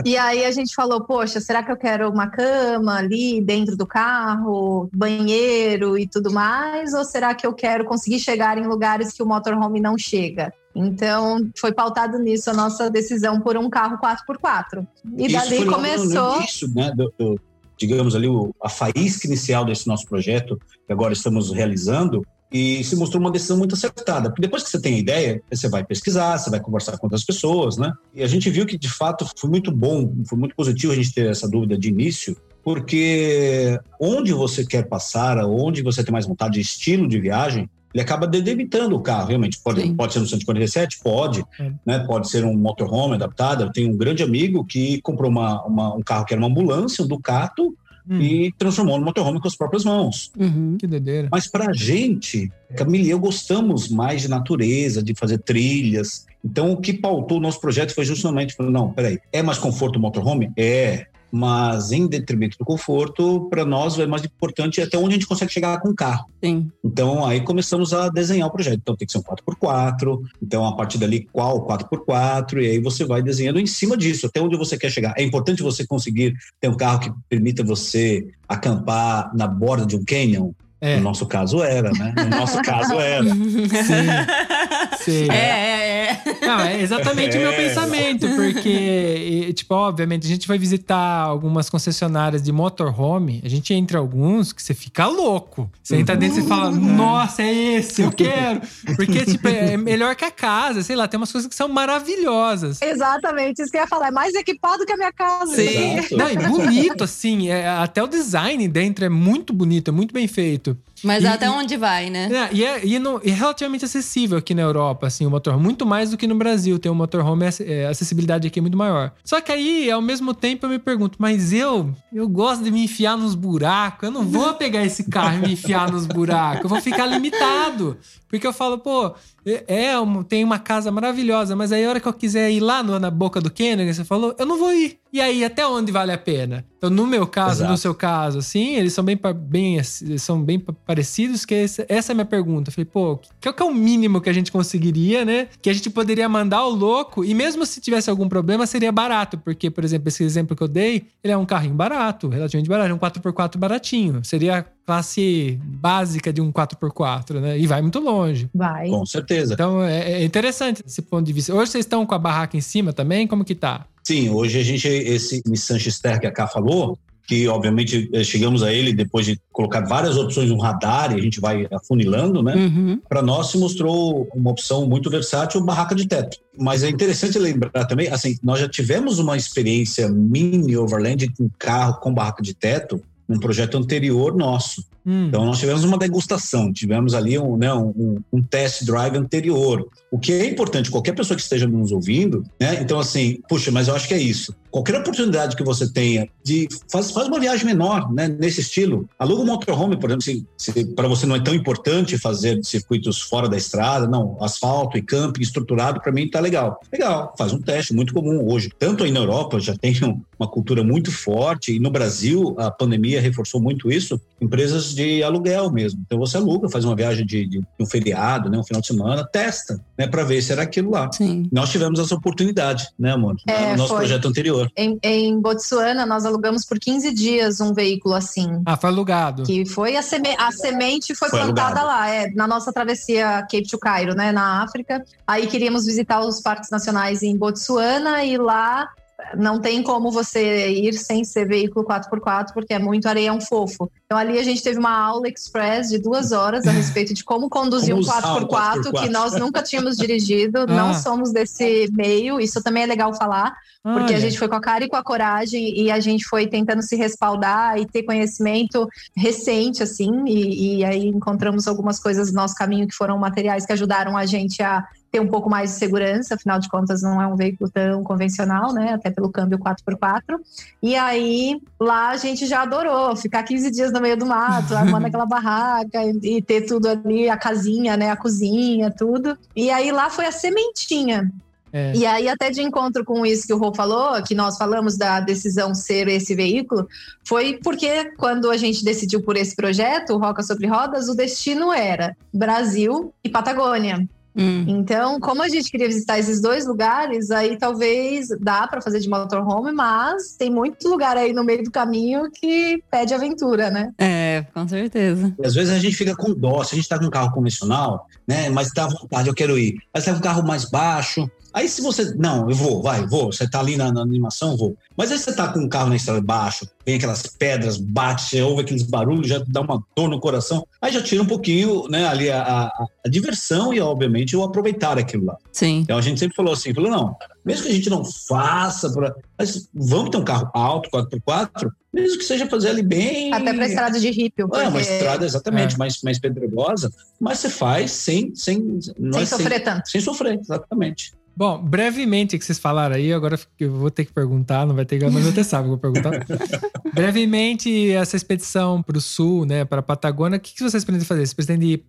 e 0.05 0.17
aí 0.17 0.43
a 0.43 0.51
gente 0.51 0.73
falou, 0.73 1.03
poxa, 1.03 1.39
será 1.39 1.61
que 1.61 1.71
eu 1.71 1.77
quero 1.77 2.09
uma 2.09 2.27
cama 2.27 2.97
ali 2.97 3.41
dentro 3.41 3.75
do 3.77 3.85
carro, 3.85 4.89
banheiro 4.93 5.97
e 5.97 6.07
tudo 6.07 6.31
mais? 6.31 6.93
Ou 6.93 7.03
será 7.05 7.35
que 7.35 7.45
eu 7.45 7.53
quero 7.53 7.85
conseguir 7.85 8.19
chegar 8.19 8.57
em 8.57 8.65
lugares 8.65 9.13
que 9.13 9.21
o 9.21 9.25
motorhome 9.25 9.79
não 9.79 9.97
chega? 9.97 10.51
Então, 10.75 11.37
foi 11.59 11.71
pautado 11.71 12.17
nisso 12.17 12.49
a 12.49 12.53
nossa 12.53 12.89
decisão 12.89 13.39
por 13.39 13.55
um 13.57 13.69
carro 13.69 13.97
4x4. 13.99 14.87
E 15.17 15.27
isso 15.27 15.37
dali 15.49 15.65
começou. 15.67 16.37
Início, 16.37 16.67
né, 16.73 16.91
do, 16.95 17.13
do- 17.17 17.39
digamos 17.77 18.15
ali, 18.15 18.27
o- 18.27 18.51
a 18.63 18.69
faísca 18.69 19.27
inicial 19.27 19.63
desse 19.65 19.87
nosso 19.87 20.07
projeto, 20.07 20.59
que 20.87 20.91
agora 20.91 21.13
estamos 21.13 21.51
realizando, 21.51 22.25
e 22.53 22.83
se 22.83 22.95
mostrou 22.95 23.19
uma 23.19 23.31
decisão 23.31 23.57
muito 23.57 23.73
acertada. 23.73 24.29
Porque 24.29 24.41
depois 24.43 24.61
que 24.63 24.69
você 24.69 24.79
tem 24.79 24.93
a 24.95 24.99
ideia, 24.99 25.41
você 25.51 25.67
vai 25.67 25.83
pesquisar, 25.83 26.37
você 26.37 26.49
vai 26.51 26.59
conversar 26.59 26.97
com 26.97 27.07
outras 27.07 27.23
pessoas, 27.23 27.77
né? 27.77 27.91
E 28.13 28.21
a 28.21 28.27
gente 28.27 28.49
viu 28.49 28.65
que, 28.65 28.77
de 28.77 28.89
fato, 28.89 29.27
foi 29.35 29.49
muito 29.49 29.71
bom, 29.71 30.13
foi 30.27 30.37
muito 30.37 30.55
positivo 30.55 30.93
a 30.93 30.95
gente 30.95 31.13
ter 31.13 31.29
essa 31.31 31.49
dúvida 31.49 31.75
de 31.77 31.89
início, 31.89 32.37
porque 32.63 33.79
onde 33.99 34.31
você 34.33 34.65
quer 34.65 34.87
passar, 34.87 35.37
onde 35.45 35.81
você 35.81 36.03
tem 36.03 36.11
mais 36.13 36.25
vontade 36.27 36.53
de 36.53 36.61
estilo 36.61 37.07
de 37.07 37.19
viagem, 37.19 37.69
ele 37.93 38.01
acaba 38.01 38.25
delimitando 38.25 38.95
o 38.95 39.01
carro, 39.01 39.27
realmente. 39.27 39.59
Pode, 39.63 39.81
Sim. 39.81 39.95
pode 39.95 40.13
ser 40.13 40.19
um 40.19 40.25
147? 40.25 40.99
Pode. 41.03 41.43
É. 41.59 41.71
Né? 41.85 41.99
Pode 41.99 42.27
ser 42.27 42.43
um 42.43 42.57
motorhome 42.57 43.13
adaptado. 43.15 43.63
Eu 43.63 43.71
tenho 43.71 43.93
um 43.93 43.97
grande 43.97 44.23
amigo 44.23 44.65
que 44.65 44.99
comprou 45.01 45.29
uma, 45.29 45.63
uma- 45.63 45.95
um 45.95 46.01
carro 46.01 46.25
que 46.25 46.33
era 46.33 46.41
uma 46.41 46.49
ambulância, 46.49 47.03
um 47.03 47.07
Ducato, 47.07 47.75
Hum, 48.09 48.19
e 48.19 48.51
transformou 48.57 48.99
no 48.99 49.05
motorhome 49.05 49.39
com 49.39 49.47
as 49.47 49.55
próprias 49.55 49.85
mãos. 49.85 50.31
Uhum. 50.37 50.75
Que 50.77 50.85
doideira. 50.85 51.29
Mas 51.31 51.47
para 51.47 51.69
a 51.69 51.73
gente, 51.73 52.51
Camille 52.75 53.07
e 53.07 53.09
eu 53.09 53.19
gostamos 53.19 53.87
mais 53.87 54.23
de 54.23 54.27
natureza, 54.27 55.01
de 55.01 55.13
fazer 55.15 55.37
trilhas. 55.37 56.25
Então, 56.43 56.71
o 56.71 56.77
que 56.77 56.91
pautou 56.91 57.37
o 57.37 57.41
nosso 57.41 57.61
projeto 57.61 57.93
foi 57.93 58.03
justamente, 58.03 58.55
falando, 58.55 58.73
não, 58.73 58.91
peraí, 58.91 59.19
é 59.31 59.41
mais 59.41 59.57
conforto 59.57 59.95
o 59.95 60.01
motorhome? 60.01 60.51
É, 60.57 61.07
mas 61.35 61.91
em 61.91 62.05
detrimento 62.05 62.59
do 62.59 62.63
conforto, 62.63 63.47
para 63.49 63.65
nós 63.65 63.97
é 63.97 64.05
mais 64.05 64.23
importante 64.23 64.79
até 64.79 64.99
onde 64.99 65.09
a 65.09 65.13
gente 65.13 65.25
consegue 65.25 65.51
chegar 65.51 65.79
com 65.79 65.89
o 65.89 65.95
carro. 65.95 66.29
Sim. 66.43 66.69
Então, 66.83 67.25
aí 67.25 67.41
começamos 67.41 67.91
a 67.91 68.07
desenhar 68.07 68.47
o 68.47 68.51
projeto. 68.51 68.77
Então, 68.79 68.95
tem 68.95 69.07
que 69.07 69.11
ser 69.11 69.17
um 69.17 69.23
4x4. 69.23 70.21
Então, 70.39 70.63
a 70.63 70.75
partir 70.75 70.99
dali, 70.99 71.27
qual 71.33 71.65
4x4? 71.65 72.61
E 72.61 72.67
aí 72.67 72.79
você 72.79 73.03
vai 73.03 73.23
desenhando 73.23 73.59
em 73.59 73.65
cima 73.65 73.97
disso, 73.97 74.27
até 74.27 74.39
onde 74.39 74.55
você 74.55 74.77
quer 74.77 74.91
chegar. 74.91 75.15
É 75.17 75.23
importante 75.23 75.63
você 75.63 75.87
conseguir 75.87 76.35
ter 76.61 76.67
um 76.67 76.77
carro 76.77 76.99
que 76.99 77.11
permita 77.27 77.63
você 77.63 78.27
acampar 78.47 79.35
na 79.35 79.47
borda 79.47 79.87
de 79.87 79.95
um 79.95 80.05
canyon. 80.05 80.51
É. 80.85 80.97
No 80.97 81.03
nosso 81.03 81.25
caso 81.25 81.63
era, 81.63 81.91
né? 81.93 82.13
No 82.17 82.37
nosso 82.37 82.61
caso 82.61 82.99
era. 82.99 83.23
Sei. 84.99 85.29
É, 85.29 85.33
é, 85.33 86.09
é. 86.41 86.45
Não, 86.45 86.59
é 86.59 86.81
exatamente 86.81 87.37
o 87.37 87.39
meu 87.39 87.51
É. 87.51 87.55
pensamento, 87.55 88.27
porque, 88.35 89.45
e, 89.47 89.53
tipo, 89.53 89.73
obviamente, 89.73 90.25
a 90.25 90.29
gente 90.29 90.45
vai 90.47 90.57
visitar 90.57 90.97
algumas 90.97 91.69
concessionárias 91.69 92.41
de 92.43 92.51
motorhome, 92.51 93.41
a 93.45 93.49
gente 93.49 93.73
entra 93.73 93.97
em 93.97 94.01
alguns 94.01 94.51
que 94.51 94.61
você 94.61 94.73
fica 94.73 95.07
louco. 95.07 95.69
Você 95.81 95.95
entra 95.95 96.17
dentro 96.17 96.39
e 96.39 96.47
fala, 96.47 96.69
nossa, 96.69 97.41
é 97.43 97.53
esse, 97.75 98.01
eu 98.01 98.11
quero. 98.11 98.61
Porque, 98.97 99.25
tipo, 99.25 99.47
é 99.47 99.77
melhor 99.77 100.15
que 100.15 100.25
a 100.25 100.31
casa, 100.31 100.83
sei 100.83 100.95
lá, 100.97 101.07
tem 101.07 101.17
umas 101.17 101.31
coisas 101.31 101.47
que 101.49 101.55
são 101.55 101.69
maravilhosas. 101.69 102.81
Exatamente, 102.81 103.61
isso 103.61 103.71
que 103.71 103.77
eu 103.77 103.81
ia 103.81 103.87
falar. 103.87 104.07
É 104.07 104.11
mais 104.11 104.33
equipado 104.35 104.85
que 104.85 104.91
a 104.91 104.97
minha 104.97 105.13
casa. 105.13 105.55
Sim. 105.55 105.97
Exato. 105.97 106.17
Não, 106.17 106.29
e 106.29 106.35
bonito, 106.37 107.03
assim, 107.03 107.49
é, 107.49 107.67
até 107.69 108.03
o 108.03 108.07
design 108.07 108.67
dentro 108.67 109.05
é 109.05 109.09
muito 109.09 109.53
bonito, 109.53 109.87
é 109.89 109.91
muito 109.91 110.13
bem 110.13 110.27
feito. 110.27 110.72
Mas 111.03 111.23
E- 111.23 111.27
até 111.27 111.49
onde 111.49 111.75
vai, 111.75 112.09
né? 112.09 112.29
É, 112.31 112.49
e, 112.53 112.63
é, 112.63 112.85
e, 112.85 112.95
é 112.95 113.31
relativamente 113.31 113.83
acessível 113.83 114.37
aqui 114.37 114.53
na 114.55 114.61
Europa, 114.61 115.07
assim, 115.07 115.25
o 115.25 115.29
motorhome. 115.29 115.63
Muito 115.63 115.85
mais 115.85 116.11
do 116.11 116.17
que 116.17 116.25
no 116.25 116.35
Brasil. 116.35 116.79
Tem 116.79 116.91
um 116.91 116.95
motorhome, 116.95 117.45
é, 117.59 117.85
a 117.85 117.89
acessibilidade 117.89 118.47
aqui 118.47 118.59
é 118.59 118.61
muito 118.61 118.77
maior. 118.77 119.11
Só 119.23 119.41
que 119.41 119.51
aí, 119.51 119.91
ao 119.91 120.01
mesmo 120.01 120.33
tempo, 120.33 120.65
eu 120.65 120.69
me 120.69 120.79
pergunto, 120.79 121.17
mas 121.19 121.51
eu, 121.51 121.93
eu 122.11 122.27
gosto 122.27 122.63
de 122.63 122.71
me 122.71 122.83
enfiar 122.85 123.17
nos 123.17 123.35
buracos. 123.35 124.03
Eu 124.03 124.11
não 124.11 124.23
vou 124.23 124.53
pegar 124.53 124.83
esse 124.85 125.03
carro 125.09 125.37
e 125.37 125.41
me 125.47 125.53
enfiar 125.53 125.91
nos 125.91 126.05
buracos. 126.05 126.63
Eu 126.63 126.69
vou 126.69 126.81
ficar 126.81 127.05
limitado. 127.05 127.97
Porque 128.29 128.47
eu 128.47 128.53
falo, 128.53 128.77
pô, 128.79 129.13
é, 129.45 129.85
é 129.89 129.99
um- 129.99 130.23
tem 130.23 130.43
uma 130.43 130.59
casa 130.59 130.91
maravilhosa, 130.91 131.55
mas 131.55 131.71
aí 131.71 131.85
a 131.85 131.89
hora 131.89 131.99
que 131.99 132.07
eu 132.07 132.13
quiser 132.13 132.51
ir 132.51 132.59
lá 132.59 132.81
no- 132.83 132.99
na 132.99 133.09
boca 133.11 133.39
do 133.41 133.49
Kenner, 133.51 133.93
você 133.93 134.03
falou, 134.03 134.35
eu 134.37 134.45
não 134.45 134.57
vou 134.57 134.71
ir. 134.73 134.97
E 135.11 135.21
aí, 135.21 135.45
até 135.45 135.65
onde 135.67 135.91
vale 135.91 136.11
a 136.11 136.17
pena? 136.17 136.65
Então, 136.77 136.89
no 136.89 137.05
meu 137.05 137.27
caso, 137.27 137.57
Exato. 137.59 137.71
no 137.71 137.77
seu 137.77 137.93
caso, 137.93 138.39
assim, 138.39 138.75
eles 138.75 138.93
são 138.93 139.03
bem, 139.03 139.17
bem, 139.35 139.81
são 140.17 140.41
bem 140.41 140.57
pa- 140.59 140.73
parecidos, 140.73 141.45
que 141.45 141.53
esse- 141.53 141.85
essa 141.87 142.11
é 142.11 142.13
a 142.13 142.15
minha 142.15 142.25
pergunta. 142.25 142.69
Eu 142.69 142.73
falei, 142.73 142.85
pô, 142.85 143.19
qual 143.41 143.53
que 143.53 143.61
é 143.61 143.65
o 143.65 143.73
mínimo 143.73 144.19
que 144.19 144.29
a 144.29 144.33
gente 144.33 144.51
conseguiria, 144.51 145.23
né? 145.23 145.47
Que 145.61 145.69
a 145.69 145.73
gente 145.73 145.89
poderia 145.91 146.27
mandar 146.27 146.65
o 146.65 146.69
louco, 146.71 147.23
e 147.23 147.33
mesmo 147.35 147.63
se 147.63 147.79
tivesse 147.79 148.09
algum 148.09 148.27
problema, 148.27 148.65
seria 148.65 148.91
barato, 148.91 149.37
porque, 149.37 149.69
por 149.69 149.83
exemplo, 149.83 150.07
esse 150.07 150.23
exemplo 150.23 150.55
que 150.55 150.63
eu 150.63 150.67
dei, 150.67 151.05
ele 151.23 151.31
é 151.31 151.37
um 151.37 151.45
carrinho 151.45 151.75
barato, 151.75 152.27
relativamente 152.27 152.67
barato, 152.69 152.89
é 152.89 152.93
um 152.93 152.97
4x4 152.97 153.59
baratinho. 153.59 154.21
Seria 154.25 154.57
a 154.59 154.65
classe 154.85 155.59
básica 155.63 156.33
de 156.33 156.41
um 156.41 156.51
4x4, 156.51 157.39
né? 157.39 157.57
E 157.57 157.67
vai 157.67 157.81
muito 157.83 157.99
longe. 157.99 158.49
Vai. 158.53 158.89
Com 158.89 159.05
certeza. 159.05 159.32
Então 159.41 159.83
é, 159.83 160.21
é 160.21 160.23
interessante 160.23 160.83
esse 160.85 161.01
ponto 161.01 161.25
de 161.25 161.33
vista. 161.33 161.53
Hoje 161.53 161.71
vocês 161.71 161.85
estão 161.85 162.05
com 162.05 162.15
a 162.15 162.19
barraca 162.19 162.57
em 162.57 162.61
cima 162.61 162.93
também? 162.93 163.27
Como 163.27 163.43
que 163.43 163.55
tá? 163.55 163.85
Sim, 164.03 164.29
hoje 164.29 164.59
a 164.59 164.63
gente, 164.63 164.87
esse 164.87 165.41
Nissan 165.47 165.79
X-Ter 165.79 166.19
que 166.19 166.27
a 166.27 166.31
Ká 166.31 166.47
falou, 166.47 166.97
que 167.25 167.47
obviamente 167.47 168.09
eh, 168.13 168.23
chegamos 168.23 168.63
a 168.63 168.73
ele 168.73 168.93
depois 168.93 169.25
de 169.25 169.39
colocar 169.51 169.81
várias 169.81 170.17
opções 170.17 170.49
no 170.49 170.57
radar 170.57 171.13
e 171.13 171.19
a 171.19 171.21
gente 171.21 171.39
vai 171.39 171.67
afunilando, 171.71 172.43
né? 172.43 172.53
Uhum. 172.55 172.99
Para 173.07 173.21
nós 173.21 173.47
se 173.47 173.57
mostrou 173.57 174.27
uma 174.35 174.51
opção 174.51 174.85
muito 174.85 175.09
versátil, 175.09 175.63
barraca 175.63 175.95
de 175.95 176.05
teto. 176.05 176.37
Mas 176.57 176.83
é 176.83 176.89
interessante 176.89 177.39
lembrar 177.39 177.85
também, 177.85 178.09
assim, 178.09 178.37
nós 178.43 178.59
já 178.59 178.67
tivemos 178.67 179.19
uma 179.19 179.37
experiência 179.37 180.09
mini 180.09 180.75
overland 180.75 181.25
com 181.37 181.49
carro 181.57 181.99
com 182.01 182.13
barraca 182.13 182.43
de 182.43 182.53
teto 182.53 183.01
num 183.27 183.39
projeto 183.39 183.77
anterior 183.77 184.35
nosso. 184.35 184.85
Hum. 185.05 185.27
Então 185.27 185.45
nós 185.45 185.59
tivemos 185.59 185.83
uma 185.83 185.97
degustação, 185.97 186.71
tivemos 186.71 187.13
ali 187.13 187.37
um, 187.37 187.57
né, 187.57 187.73
um, 187.73 188.19
um 188.31 188.41
test 188.41 188.83
drive 188.85 189.17
anterior. 189.17 189.87
O 190.09 190.19
que 190.19 190.31
é 190.31 190.45
importante, 190.45 190.91
qualquer 190.91 191.13
pessoa 191.13 191.35
que 191.35 191.41
esteja 191.43 191.67
nos 191.67 191.91
ouvindo, 191.91 192.43
né? 192.59 192.79
Então 192.81 192.99
assim, 192.99 193.39
puxa, 193.49 193.71
mas 193.71 193.87
eu 193.87 193.95
acho 193.95 194.07
que 194.07 194.13
é 194.13 194.19
isso. 194.19 194.55
Qualquer 194.69 194.99
oportunidade 194.99 195.55
que 195.55 195.63
você 195.63 195.91
tenha 195.91 196.27
de 196.43 196.67
faz, 196.91 197.11
faz 197.11 197.27
uma 197.27 197.39
viagem 197.39 197.65
menor, 197.65 198.11
né? 198.13 198.27
Nesse 198.27 198.61
estilo, 198.61 199.07
aluga 199.19 199.41
um 199.41 199.45
motorhome, 199.45 199.97
por 199.97 200.09
exemplo, 200.09 200.23
se, 200.23 200.45
se 200.57 200.85
para 200.93 201.07
você 201.07 201.25
não 201.25 201.35
é 201.35 201.39
tão 201.39 201.53
importante 201.53 202.17
fazer 202.17 202.59
circuitos 202.63 203.21
fora 203.21 203.49
da 203.49 203.57
estrada, 203.57 204.07
não, 204.07 204.37
asfalto 204.41 204.97
e 204.97 205.01
camping 205.01 205.41
estruturado 205.41 205.99
para 205.99 206.11
mim 206.11 206.29
tá 206.29 206.39
legal. 206.39 206.79
Legal, 206.91 207.33
faz 207.37 207.51
um 207.53 207.59
teste 207.59 207.93
muito 207.93 208.13
comum 208.13 208.47
hoje. 208.51 208.69
Tanto 208.79 209.03
aí 209.03 209.11
na 209.11 209.19
Europa 209.19 209.59
já 209.59 209.75
tem 209.75 209.93
um- 210.03 210.21
uma 210.39 210.47
cultura 210.47 210.83
muito 210.83 211.11
forte 211.11 211.73
e 211.73 211.79
no 211.79 211.89
Brasil 211.89 212.55
a 212.57 212.69
pandemia 212.69 213.21
reforçou 213.21 213.61
muito 213.61 213.91
isso. 213.91 214.19
Empresas 214.43 214.93
de 214.93 215.23
aluguel 215.23 215.71
mesmo. 215.71 216.01
Então 216.05 216.19
você 216.19 216.37
aluga, 216.37 216.69
faz 216.69 216.83
uma 216.85 216.95
viagem 216.95 217.25
de, 217.25 217.45
de 217.45 217.61
um 217.79 217.85
feriado, 217.85 218.49
né, 218.49 218.57
um 218.57 218.63
final 218.63 218.81
de 218.81 218.87
semana, 218.87 219.25
testa, 219.25 219.79
né, 219.97 220.07
para 220.07 220.23
ver 220.23 220.41
se 220.41 220.51
era 220.51 220.61
aquilo 220.63 220.91
lá. 220.91 221.09
Sim. 221.11 221.47
Nós 221.51 221.69
tivemos 221.69 221.99
essa 221.99 222.13
oportunidade, 222.15 222.87
né, 222.99 223.11
amor? 223.11 223.35
É, 223.47 223.71
no 223.71 223.77
nosso 223.77 223.89
foi. 223.89 223.97
projeto 223.99 224.27
anterior. 224.27 224.69
Em, 224.75 224.97
em 225.01 225.39
Botsuana, 225.39 226.05
nós 226.05 226.25
alugamos 226.25 226.65
por 226.65 226.79
15 226.79 227.13
dias 227.13 227.61
um 227.61 227.73
veículo 227.73 228.15
assim. 228.15 228.61
Ah, 228.65 228.75
foi 228.77 228.89
alugado. 228.89 229.43
Que 229.43 229.65
foi 229.65 229.95
a, 229.95 230.01
seme- 230.01 230.35
a 230.37 230.51
semente 230.51 231.15
foi, 231.15 231.29
Foi 231.29 231.39
plantada 231.39 231.79
alugado. 231.81 231.87
lá, 231.87 232.09
é, 232.09 232.29
na 232.31 232.47
nossa 232.47 232.71
travessia 232.73 233.41
Cape 233.49 233.67
to 233.67 233.77
Cairo, 233.77 234.13
né, 234.15 234.31
na 234.31 234.63
África. 234.63 235.03
Aí 235.25 235.47
queríamos 235.47 235.85
visitar 235.85 236.19
os 236.21 236.41
parques 236.41 236.69
nacionais 236.69 237.23
em 237.23 237.37
Botsuana 237.37 238.23
e 238.23 238.37
lá 238.37 238.89
não 239.37 239.59
tem 239.59 239.81
como 239.81 240.11
você 240.11 240.69
ir 240.69 240.93
sem 240.93 241.23
ser 241.23 241.47
veículo 241.47 241.85
4x4, 241.85 242.53
porque 242.53 242.73
é 242.73 242.79
muito 242.79 243.07
areião 243.07 243.39
fofo. 243.41 243.89
Então 244.05 244.17
ali 244.17 244.37
a 244.37 244.43
gente 244.43 244.61
teve 244.61 244.77
uma 244.79 244.95
aula 244.95 245.27
express 245.27 245.89
de 245.89 245.97
duas 245.99 246.31
horas 246.31 246.65
a 246.67 246.71
respeito 246.71 247.13
de 247.13 247.23
como 247.23 247.49
conduzir 247.49 247.89
Como 247.95 247.97
um 247.97 248.01
usar 248.01 248.37
um 248.37 248.45
4x4, 248.47 248.83
4x4. 248.91 249.01
que 249.01 249.09
nós 249.09 249.33
nunca 249.33 249.61
tínhamos 249.61 249.97
dirigido, 249.97 250.59
Ah. 250.69 250.73
não 250.73 250.93
somos 250.93 251.31
desse 251.31 251.89
meio, 251.91 252.39
isso 252.39 252.61
também 252.61 252.83
é 252.83 252.85
legal 252.85 253.13
falar. 253.13 253.53
Porque 253.83 254.13
a 254.13 254.19
gente 254.19 254.39
foi 254.39 254.47
com 254.47 254.55
a 254.55 254.61
cara 254.61 254.85
e 254.85 254.87
com 254.87 254.95
a 254.95 255.03
coragem 255.03 255.77
e 255.77 255.91
a 255.91 255.99
gente 255.99 256.23
foi 256.23 256.47
tentando 256.47 256.81
se 256.81 256.95
respaldar 256.95 257.77
e 257.77 257.85
ter 257.85 258.03
conhecimento 258.03 258.87
recente, 259.13 259.83
assim, 259.83 260.09
e, 260.25 260.77
e 260.77 260.85
aí 260.85 261.07
encontramos 261.07 261.67
algumas 261.67 261.99
coisas 261.99 262.29
no 262.31 262.35
nosso 262.35 262.55
caminho 262.55 262.87
que 262.87 262.95
foram 262.95 263.17
materiais 263.17 263.65
que 263.65 263.73
ajudaram 263.73 264.15
a 264.15 264.25
gente 264.25 264.63
a 264.63 264.85
ter 265.13 265.21
um 265.21 265.27
pouco 265.27 265.47
mais 265.47 265.69
de 265.69 265.77
segurança, 265.77 266.33
afinal 266.33 266.57
de 266.59 266.67
contas 266.67 267.03
não 267.03 267.21
é 267.21 267.27
um 267.27 267.35
veículo 267.35 267.69
tão 267.69 268.03
convencional, 268.03 268.73
né, 268.73 268.93
até 268.93 269.11
pelo 269.11 269.31
câmbio 269.31 269.59
4x4. 269.59 270.39
E 270.81 270.95
aí 270.95 271.61
lá 271.79 272.09
a 272.09 272.17
gente 272.17 272.47
já 272.47 272.63
adorou 272.63 273.15
ficar 273.15 273.43
15 273.43 273.69
dias 273.69 273.93
no 273.93 274.01
meio 274.01 274.17
do 274.17 274.25
mato, 274.25 274.75
armando 274.75 275.05
aquela 275.05 275.27
barraca 275.27 276.03
e, 276.03 276.37
e 276.37 276.41
ter 276.41 276.61
tudo 276.61 276.87
ali, 276.87 277.29
a 277.29 277.37
casinha, 277.37 277.95
né, 277.95 278.09
a 278.09 278.15
cozinha, 278.15 278.89
tudo. 278.89 279.37
E 279.55 279.69
aí 279.69 279.91
lá 279.91 280.09
foi 280.09 280.25
a 280.25 280.31
sementinha 280.31 281.31
É. 281.71 281.95
e 281.95 282.07
aí, 282.07 282.27
até 282.27 282.49
de 282.49 282.63
encontro 282.63 283.05
com 283.05 283.23
isso 283.23 283.45
que 283.45 283.53
o 283.53 283.57
Rô 283.59 283.71
falou, 283.71 284.19
que 284.23 284.33
nós 284.33 284.57
falamos 284.57 284.97
da 284.97 285.19
decisão 285.19 285.75
ser 285.75 286.07
esse 286.07 286.33
veículo, 286.33 286.87
foi 287.23 287.59
porque 287.63 288.11
quando 288.17 288.49
a 288.49 288.57
gente 288.57 288.83
decidiu 288.83 289.21
por 289.21 289.37
esse 289.37 289.55
projeto, 289.55 290.13
o 290.13 290.17
Roca 290.17 290.41
sobre 290.41 290.65
Rodas, 290.65 291.07
o 291.07 291.15
destino 291.15 291.71
era 291.71 292.15
Brasil 292.33 293.13
e 293.23 293.29
Patagônia. 293.29 294.07
Hum. 294.35 294.65
Então, 294.67 295.19
como 295.19 295.43
a 295.43 295.49
gente 295.49 295.69
queria 295.69 295.87
visitar 295.87 296.17
esses 296.17 296.41
dois 296.41 296.65
lugares, 296.65 297.29
aí 297.29 297.57
talvez 297.57 298.27
dá 298.39 298.67
para 298.67 298.81
fazer 298.81 298.99
de 298.99 299.09
motorhome, 299.09 299.71
mas 299.71 300.35
tem 300.37 300.49
muito 300.49 300.87
lugar 300.87 301.17
aí 301.17 301.33
no 301.33 301.43
meio 301.43 301.63
do 301.63 301.71
caminho 301.71 302.29
que 302.31 302.83
pede 302.89 303.13
aventura, 303.13 303.69
né? 303.69 303.91
É, 303.97 304.45
com 304.53 304.67
certeza. 304.67 305.33
Às 305.43 305.53
vezes 305.53 305.71
a 305.73 305.79
gente 305.79 305.95
fica 305.95 306.15
com 306.15 306.33
dó, 306.33 306.63
se 306.63 306.73
a 306.73 306.77
gente 306.77 306.89
tá 306.89 306.97
com 306.97 307.05
um 307.05 307.09
carro 307.09 307.31
convencional, 307.31 308.07
né? 308.27 308.49
Mas 308.49 308.69
tá 308.71 308.85
à 308.85 308.87
vontade, 308.87 309.27
eu 309.27 309.35
quero 309.35 309.57
ir. 309.57 309.77
Mas 309.93 310.05
tá 310.05 310.11
com 310.11 310.17
um 310.17 310.21
carro 310.21 310.45
mais 310.45 310.65
baixo. 310.69 311.29
Aí 311.53 311.69
se 311.69 311.81
você. 311.81 312.15
Não, 312.15 312.49
eu 312.49 312.55
vou, 312.55 312.81
vai, 312.81 313.05
vou. 313.05 313.31
Você 313.31 313.47
tá 313.47 313.59
ali 313.59 313.77
na, 313.77 313.91
na 313.91 314.01
animação, 314.01 314.51
eu 314.51 314.57
vou. 314.57 314.77
Mas 314.97 315.11
aí 315.11 315.19
você 315.19 315.33
tá 315.35 315.47
com 315.53 315.59
um 315.59 315.69
carro 315.69 315.89
na 315.89 315.95
estrada 315.95 316.19
baixo, 316.21 316.67
vem 316.85 316.95
aquelas 316.95 317.27
pedras, 317.27 317.77
bate, 317.77 318.23
você 318.23 318.41
ouve 318.41 318.61
aqueles 318.61 318.83
barulhos, 318.83 319.27
já 319.27 319.43
dá 319.47 319.61
uma 319.61 319.83
dor 319.95 320.09
no 320.09 320.19
coração. 320.19 320.65
Aí 320.81 320.91
já 320.91 321.01
tira 321.01 321.21
um 321.21 321.25
pouquinho, 321.27 321.87
né, 321.89 322.07
ali 322.07 322.29
a, 322.31 322.41
a- 322.41 322.85
a 323.05 323.09
diversão 323.09 323.73
e, 323.73 323.79
obviamente, 323.79 324.35
o 324.35 324.43
aproveitar 324.43 324.97
aquilo 324.97 325.25
lá. 325.25 325.37
Sim. 325.51 325.79
Então 325.81 325.97
a 325.97 326.01
gente 326.01 326.19
sempre 326.19 326.35
falou 326.35 326.53
assim, 326.53 326.73
falou, 326.73 326.89
não, 326.89 327.15
mesmo 327.45 327.63
que 327.63 327.69
a 327.69 327.73
gente 327.73 327.89
não 327.89 328.03
faça, 328.03 328.91
pra, 328.91 329.13
mas 329.37 329.67
vamos 329.73 330.09
ter 330.09 330.17
um 330.17 330.23
carro 330.23 330.49
alto, 330.53 330.89
4x4, 330.89 331.69
mesmo 331.93 332.17
que 332.17 332.23
seja 332.23 332.47
fazer 332.47 332.69
ali 332.69 332.81
bem. 332.81 333.31
Até 333.33 333.53
para 333.53 333.67
estrada 333.67 333.99
de 333.99 334.09
rípio. 334.09 334.49
É, 334.53 334.63
uma 334.63 334.71
porque- 334.71 334.79
estrada 334.91 335.25
exatamente 335.25 335.75
É. 335.75 335.77
mais, 335.77 336.01
mais 336.01 336.19
pedregosa, 336.19 336.91
mas 337.19 337.39
você 337.39 337.49
faz 337.49 337.91
sem 337.91 338.33
sem, 338.35 338.79
não 338.97 339.13
Sem 339.13 339.21
é 339.21 339.25
sofrer 339.25 339.59
tanto. 339.63 339.89
sem 339.89 340.01
sofrer, 340.01 340.39
exatamente. 340.39 341.13
Bom, 341.35 341.57
brevemente 341.57 342.37
que 342.37 342.45
vocês 342.45 342.59
falaram 342.59 342.95
aí, 342.95 343.11
agora 343.11 343.39
eu 343.59 343.71
vou 343.71 343.89
ter 343.89 344.05
que 344.05 344.13
perguntar, 344.13 344.65
não 344.67 344.75
vai 344.75 344.85
ter 344.85 344.99
que, 344.99 345.09
mas 345.09 345.23
eu 345.25 345.31
até 345.31 345.43
sabe 345.43 345.63
que 345.63 345.73
eu 345.73 345.77
vou 345.77 345.91
perguntar. 345.91 346.25
brevemente, 346.93 347.91
essa 347.91 348.15
expedição 348.15 348.83
para 348.83 348.97
o 348.97 349.01
sul, 349.01 349.45
né, 349.45 349.65
para 349.65 349.79
a 349.79 349.83
Patagônia, 349.83 350.37
o 350.37 350.39
que, 350.39 350.53
que 350.53 350.61
vocês 350.61 350.83
pretendem 350.83 351.07
fazer? 351.07 351.21
Vocês 351.21 351.33
pretendem 351.33 351.71
ir, 351.71 351.85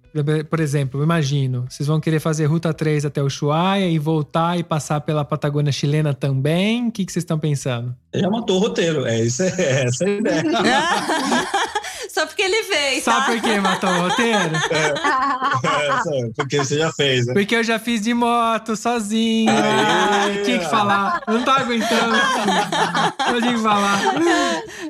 por 0.49 0.61
exemplo, 0.61 1.01
eu 1.01 1.05
imagino, 1.05 1.67
vocês 1.69 1.87
vão 1.87 2.01
querer 2.01 2.21
fazer 2.21 2.47
Ruta 2.47 2.73
3 2.73 3.05
até 3.05 3.23
o 3.23 3.27
Ushuaia 3.27 3.87
e 3.87 3.99
voltar 3.99 4.59
e 4.59 4.65
passar 4.65 5.03
pela 5.03 5.25
Patagônia 5.25 5.73
chilena 5.73 6.15
também? 6.15 6.89
O 6.89 6.93
que, 6.93 7.05
que 7.05 7.13
vocês 7.13 7.23
estão 7.23 7.39
pensando? 7.39 7.95
Já 8.15 8.31
matou 8.31 8.57
o 8.57 8.61
roteiro, 8.61 9.05
é 9.07 9.21
isso, 9.21 9.43
é 9.43 9.85
essa 9.85 10.05
a 10.05 10.11
ideia. 10.11 10.45
Só 12.25 12.27
porque 12.29 12.43
ele 12.43 12.63
fez, 12.65 13.05
Sabe 13.05 13.19
tá? 13.21 13.33
por 13.33 13.41
que 13.43 13.61
matou 13.61 13.91
o 13.91 14.01
roteiro? 14.09 14.39
É, 15.65 16.31
porque 16.37 16.59
você 16.59 16.79
já 16.79 16.93
fez, 16.93 17.27
né? 17.27 17.33
Porque 17.35 17.55
eu 17.55 17.63
já 17.65 17.79
fiz 17.79 18.01
de 18.01 18.13
moto, 18.15 18.77
sozinho. 18.77 19.51
Aê! 19.51 20.43
Tinha 20.43 20.59
que 20.59 20.69
falar. 20.71 21.23
Eu 21.27 21.35
não 21.35 21.43
tô 21.45 21.51
aguentando. 21.51 22.15
Eu 23.33 23.41
tinha 23.41 23.55
que 23.55 23.63
falar. 23.63 24.01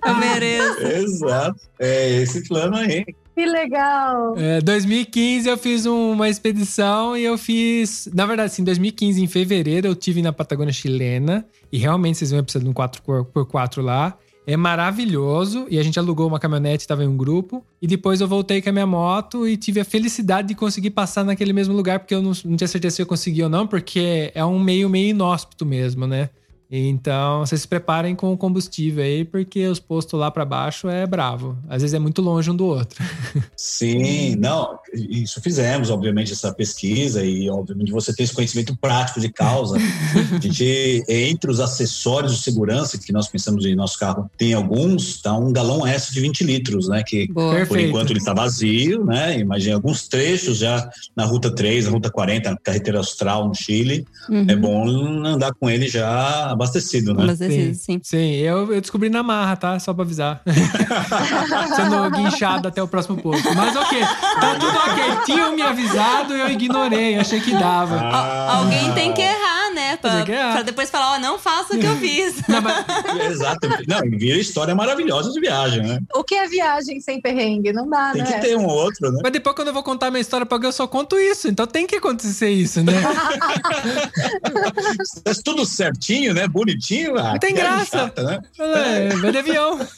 Eu 0.04 0.14
mereço. 0.16 0.80
Exato. 0.86 1.60
É 1.78 2.10
esse 2.22 2.46
plano 2.48 2.76
aí. 2.76 3.04
Que 3.34 3.46
legal! 3.46 4.34
É, 4.38 4.60
2015 4.60 5.48
eu 5.48 5.58
fiz 5.58 5.86
um- 5.86 6.12
uma 6.12 6.28
expedição 6.28 7.16
e 7.16 7.24
eu 7.24 7.36
fiz. 7.36 8.08
Na 8.14 8.26
verdade, 8.26 8.46
assim, 8.52 8.62
2015, 8.62 9.22
em 9.22 9.26
fevereiro, 9.26 9.88
eu 9.88 9.94
tive 9.96 10.22
na 10.22 10.32
Patagônia 10.32 10.72
chilena. 10.72 11.44
E 11.72 11.78
realmente 11.78 12.18
vocês 12.18 12.30
vão 12.30 12.42
precisar 12.44 12.62
de 12.62 12.70
um 12.70 12.72
4x4 12.72 13.82
lá. 13.82 14.14
É 14.46 14.56
maravilhoso. 14.56 15.66
E 15.70 15.78
a 15.78 15.82
gente 15.82 15.98
alugou 15.98 16.28
uma 16.28 16.38
caminhonete, 16.38 16.86
tava 16.86 17.04
em 17.04 17.08
um 17.08 17.16
grupo. 17.16 17.64
E 17.80 17.86
depois 17.86 18.20
eu 18.20 18.28
voltei 18.28 18.60
com 18.60 18.68
a 18.68 18.72
minha 18.72 18.86
moto 18.86 19.46
e 19.46 19.56
tive 19.56 19.80
a 19.80 19.84
felicidade 19.84 20.48
de 20.48 20.54
conseguir 20.54 20.90
passar 20.90 21.24
naquele 21.24 21.52
mesmo 21.52 21.74
lugar, 21.74 21.98
porque 21.98 22.14
eu 22.14 22.22
não, 22.22 22.32
não 22.44 22.56
tinha 22.56 22.68
certeza 22.68 22.96
se 22.96 23.02
eu 23.02 23.06
conseguia 23.06 23.44
ou 23.44 23.50
não, 23.50 23.66
porque 23.66 24.30
é 24.34 24.44
um 24.44 24.58
meio 24.58 24.88
meio 24.88 25.10
inóspito 25.10 25.64
mesmo, 25.64 26.06
né? 26.06 26.30
Então, 26.76 27.46
vocês 27.46 27.60
se 27.60 27.68
preparem 27.68 28.16
com 28.16 28.32
o 28.32 28.36
combustível 28.36 29.04
aí, 29.04 29.24
porque 29.24 29.64
os 29.68 29.78
postos 29.78 30.18
lá 30.18 30.28
pra 30.28 30.44
baixo 30.44 30.88
é 30.88 31.06
bravo. 31.06 31.56
Às 31.68 31.82
vezes 31.82 31.94
é 31.94 32.00
muito 32.00 32.20
longe 32.20 32.50
um 32.50 32.56
do 32.56 32.66
outro. 32.66 33.00
Sim, 33.56 34.34
não, 34.34 34.76
isso 34.92 35.40
fizemos, 35.40 35.88
obviamente, 35.88 36.32
essa 36.32 36.52
pesquisa 36.52 37.24
e, 37.24 37.48
obviamente, 37.48 37.92
você 37.92 38.12
tem 38.12 38.24
esse 38.24 38.34
conhecimento 38.34 38.76
prático 38.76 39.20
de 39.20 39.28
causa. 39.28 39.76
A 40.36 40.40
gente, 40.40 41.04
entre 41.08 41.48
os 41.48 41.60
acessórios 41.60 42.34
de 42.34 42.42
segurança 42.42 42.98
que 42.98 43.12
nós 43.12 43.28
pensamos 43.28 43.64
em 43.64 43.76
nosso 43.76 43.96
carro, 43.96 44.28
tem 44.36 44.52
alguns, 44.52 45.22
tá 45.22 45.32
um 45.32 45.52
galão 45.52 45.86
S 45.86 46.12
de 46.12 46.20
20 46.20 46.42
litros, 46.42 46.88
né? 46.88 47.04
Que 47.06 47.28
Boa. 47.28 47.50
por 47.50 47.56
Perfeito. 47.56 47.88
enquanto 47.88 48.10
ele 48.10 48.18
está 48.18 48.34
vazio, 48.34 49.04
né? 49.04 49.38
Imagina 49.38 49.76
alguns 49.76 50.08
trechos 50.08 50.58
já 50.58 50.90
na 51.14 51.24
Ruta 51.24 51.54
3, 51.54 51.84
na 51.84 51.92
Ruta 51.92 52.10
40, 52.10 52.50
na 52.50 52.56
carretera 52.56 52.98
austral 52.98 53.46
no 53.46 53.54
Chile. 53.54 54.04
Uhum. 54.28 54.46
É 54.48 54.56
bom 54.56 54.88
andar 55.24 55.52
com 55.54 55.70
ele 55.70 55.86
já 55.86 56.52
abastecido, 56.64 57.14
né? 57.14 57.24
Mas 57.26 57.40
esse, 57.40 57.74
sim. 57.74 58.00
Sim, 58.02 58.32
eu, 58.36 58.72
eu 58.72 58.80
descobri 58.80 59.08
na 59.10 59.22
marra, 59.22 59.56
tá? 59.56 59.78
Só 59.78 59.92
pra 59.94 60.02
avisar. 60.04 60.40
Sendo 61.76 62.10
guinchado 62.10 62.68
até 62.68 62.82
o 62.82 62.88
próximo 62.88 63.16
posto. 63.16 63.48
Mas 63.54 63.74
ok, 63.76 64.00
tá 64.40 64.54
tudo 64.58 64.76
ok. 64.76 65.04
Tinham 65.26 65.54
me 65.54 65.62
avisado, 65.62 66.34
eu 66.34 66.48
ignorei, 66.50 67.18
achei 67.18 67.40
que 67.40 67.52
dava. 67.52 67.98
Al- 68.00 68.58
alguém 68.62 68.92
tem 68.92 69.12
que 69.12 69.22
errar, 69.22 69.63
né? 69.74 69.96
Pra, 69.98 70.24
Tem 70.24 70.34
errar. 70.34 70.52
pra 70.52 70.62
depois 70.62 70.88
falar, 70.90 71.14
ó, 71.14 71.18
não 71.18 71.38
faça 71.38 71.74
o 71.74 71.78
que 71.78 71.84
eu 71.86 71.96
fiz. 71.96 72.36
Não, 72.48 72.60
mas- 72.62 72.84
Exato. 73.32 73.68
Não, 73.88 74.00
vira 74.18 74.38
história 74.38 74.74
maravilhosa 74.74 75.30
de 75.32 75.40
viagem, 75.40 75.82
né? 75.82 75.98
O 76.14 76.22
que 76.24 76.34
é 76.34 76.46
viagem 76.46 77.00
sem 77.00 77.20
perrengue? 77.20 77.72
Não 77.72 77.88
dá, 77.88 78.12
Tem 78.12 78.22
né? 78.22 78.32
que 78.32 78.40
ter 78.40 78.56
um 78.56 78.64
outro, 78.66 79.10
né? 79.10 79.20
Mas 79.22 79.32
depois, 79.32 79.54
quando 79.56 79.68
eu 79.68 79.74
vou 79.74 79.82
contar 79.82 80.10
minha 80.10 80.20
história 80.20 80.46
pra 80.46 80.56
alguém, 80.56 80.68
eu 80.68 80.72
só 80.72 80.86
conto 80.86 81.18
isso. 81.18 81.48
Então 81.48 81.66
tem 81.66 81.86
que 81.86 81.96
acontecer 81.96 82.50
isso, 82.50 82.82
né? 82.82 82.92
Tá 85.24 85.32
tudo 85.44 85.64
certinho, 85.64 86.34
né? 86.34 86.46
Bonitinho. 86.46 87.18
Ah, 87.18 87.32
Não 87.32 87.38
tem 87.38 87.54
que 87.54 87.60
viagem 87.60 87.76
graça. 87.90 87.98
chata, 87.98 88.22
né? 88.22 88.38
É, 88.58 89.08
vai 89.16 89.32
de 89.32 89.38
avião. 89.38 89.80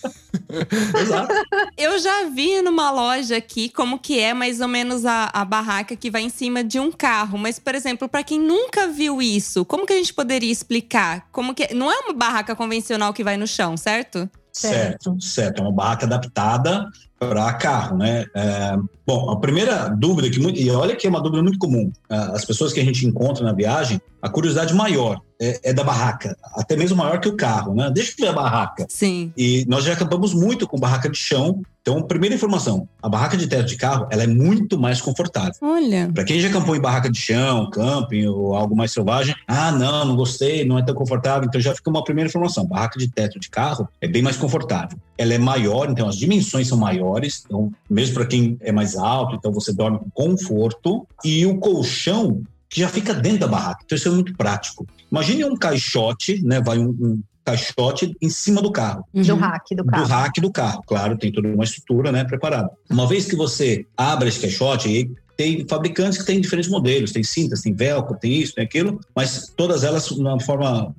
Exato. 1.00 1.34
Eu 1.76 1.98
já 1.98 2.24
vi 2.28 2.60
numa 2.62 2.90
loja 2.90 3.36
aqui 3.36 3.68
como 3.68 3.98
que 3.98 4.18
é 4.18 4.34
mais 4.34 4.60
ou 4.60 4.68
menos 4.68 5.04
a, 5.04 5.30
a 5.32 5.44
barraca 5.44 5.96
que 5.96 6.10
vai 6.10 6.22
em 6.22 6.28
cima 6.28 6.62
de 6.62 6.78
um 6.78 6.90
carro. 6.90 7.38
Mas, 7.38 7.58
por 7.58 7.74
exemplo, 7.74 8.08
para 8.08 8.22
quem 8.22 8.40
nunca 8.40 8.86
viu 8.88 9.20
isso, 9.20 9.64
como 9.64 9.86
que 9.86 9.92
a 9.92 9.96
gente 9.96 10.14
poderia 10.14 10.50
explicar? 10.50 11.28
Como 11.32 11.54
que 11.54 11.74
não 11.74 11.90
é 11.90 11.98
uma 12.00 12.12
barraca 12.14 12.54
convencional 12.54 13.12
que 13.12 13.24
vai 13.24 13.36
no 13.36 13.46
chão, 13.46 13.76
certo? 13.76 14.28
Certo, 14.52 15.16
certo. 15.20 15.58
É 15.60 15.62
uma 15.62 15.72
barraca 15.72 16.06
adaptada 16.06 16.88
para 17.18 17.52
carro, 17.54 17.98
né? 17.98 18.24
É, 18.34 18.76
bom, 19.06 19.30
a 19.30 19.38
primeira 19.38 19.88
dúvida 19.88 20.30
que 20.30 20.38
muito, 20.38 20.58
e 20.58 20.70
olha 20.70 20.96
que 20.96 21.06
é 21.06 21.10
uma 21.10 21.20
dúvida 21.20 21.42
muito 21.42 21.58
comum. 21.58 21.92
ah, 22.08 22.32
As 22.34 22.44
pessoas 22.44 22.72
que 22.72 22.80
a 22.80 22.84
gente 22.84 23.06
encontra 23.06 23.44
na 23.44 23.52
viagem, 23.52 24.00
a 24.20 24.28
curiosidade 24.28 24.74
maior 24.74 25.20
é, 25.40 25.70
é 25.70 25.72
da 25.72 25.84
barraca, 25.84 26.36
até 26.54 26.76
mesmo 26.76 26.96
maior 26.96 27.20
que 27.20 27.28
o 27.28 27.36
carro, 27.36 27.74
né? 27.74 27.90
Deixa 27.92 28.12
eu 28.12 28.24
ver 28.24 28.28
a 28.28 28.32
barraca. 28.32 28.86
Sim. 28.88 29.32
E 29.36 29.64
nós 29.68 29.84
já 29.84 29.92
acampamos 29.92 30.32
muito 30.32 30.66
com 30.66 30.78
barraca 30.78 31.08
de 31.08 31.18
chão. 31.18 31.62
Então, 31.82 32.02
primeira 32.02 32.34
informação: 32.34 32.88
a 33.02 33.08
barraca 33.08 33.36
de 33.36 33.46
teto 33.46 33.66
de 33.66 33.76
carro, 33.76 34.06
ela 34.10 34.22
é 34.22 34.26
muito 34.26 34.78
mais 34.78 35.00
confortável. 35.00 35.52
Olha. 35.60 36.10
Para 36.12 36.24
quem 36.24 36.40
já 36.40 36.48
acampou 36.48 36.74
em 36.74 36.80
barraca 36.80 37.10
de 37.10 37.18
chão, 37.18 37.68
camping 37.70 38.26
ou 38.26 38.54
algo 38.54 38.74
mais 38.74 38.92
selvagem, 38.92 39.34
ah, 39.46 39.70
não, 39.70 40.06
não 40.06 40.16
gostei, 40.16 40.64
não 40.64 40.78
é 40.78 40.82
tão 40.82 40.94
confortável. 40.94 41.46
Então 41.46 41.60
já 41.60 41.74
fica 41.74 41.90
uma 41.90 42.02
primeira 42.02 42.28
informação: 42.28 42.66
barraca 42.66 42.98
de 42.98 43.08
teto 43.08 43.38
de 43.38 43.50
carro 43.50 43.88
é 44.00 44.08
bem 44.08 44.22
mais 44.22 44.36
confortável. 44.36 44.98
Ela 45.18 45.34
é 45.34 45.38
maior, 45.38 45.90
então 45.90 46.08
as 46.08 46.16
dimensões 46.16 46.68
são 46.68 46.78
maiores, 46.78 47.42
então 47.44 47.70
mesmo 47.88 48.14
para 48.14 48.26
quem 48.26 48.56
é 48.60 48.72
mais 48.72 48.96
alto, 48.96 49.36
então 49.36 49.52
você 49.52 49.72
dorme 49.72 49.98
com 49.98 50.10
conforto 50.10 51.06
e 51.24 51.46
o 51.46 51.58
colchão 51.58 52.42
que 52.76 52.80
já 52.82 52.88
fica 52.90 53.14
dentro 53.14 53.38
da 53.40 53.48
barraca. 53.48 53.80
Então 53.86 53.96
isso 53.96 54.06
é 54.06 54.10
muito 54.10 54.36
prático. 54.36 54.86
Imagine 55.10 55.46
um 55.46 55.56
caixote, 55.56 56.42
né? 56.44 56.60
Vai 56.60 56.78
um, 56.78 56.90
um 56.90 57.22
caixote 57.42 58.14
em 58.20 58.28
cima 58.28 58.60
do 58.60 58.70
carro 58.70 59.02
Do 59.14 59.20
Uhum. 59.20 59.24
do 59.24 59.76
do 59.76 59.84
carro. 59.86 60.04
rack 60.06 60.40
do 60.42 60.52
carro. 60.52 60.82
Claro, 60.86 61.16
tem 61.16 61.32
toda 61.32 61.48
uma 61.48 61.64
estrutura 61.64 62.12
né, 62.12 62.22
preparada. 62.24 62.68
Uma 62.90 63.06
vez 63.06 63.24
que 63.24 63.34
você 63.34 63.86
abre 63.96 64.28
esse 64.28 64.40
caixote, 64.40 64.88
aí 64.88 65.10
tem 65.38 65.66
fabricantes 65.66 66.18
que 66.18 66.26
têm 66.26 66.38
diferentes 66.38 66.68
modelos, 66.70 67.12
tem 67.12 67.22
cintas, 67.22 67.62
tem 67.62 67.72
velcro, 67.72 68.18
tem 68.18 68.42
isso, 68.42 68.54
tem 68.54 68.64
aquilo, 68.64 69.00
mas 69.14 69.50
todas 69.56 69.82
elas, 69.82 70.10
na 70.18 70.38
forma 70.38 70.94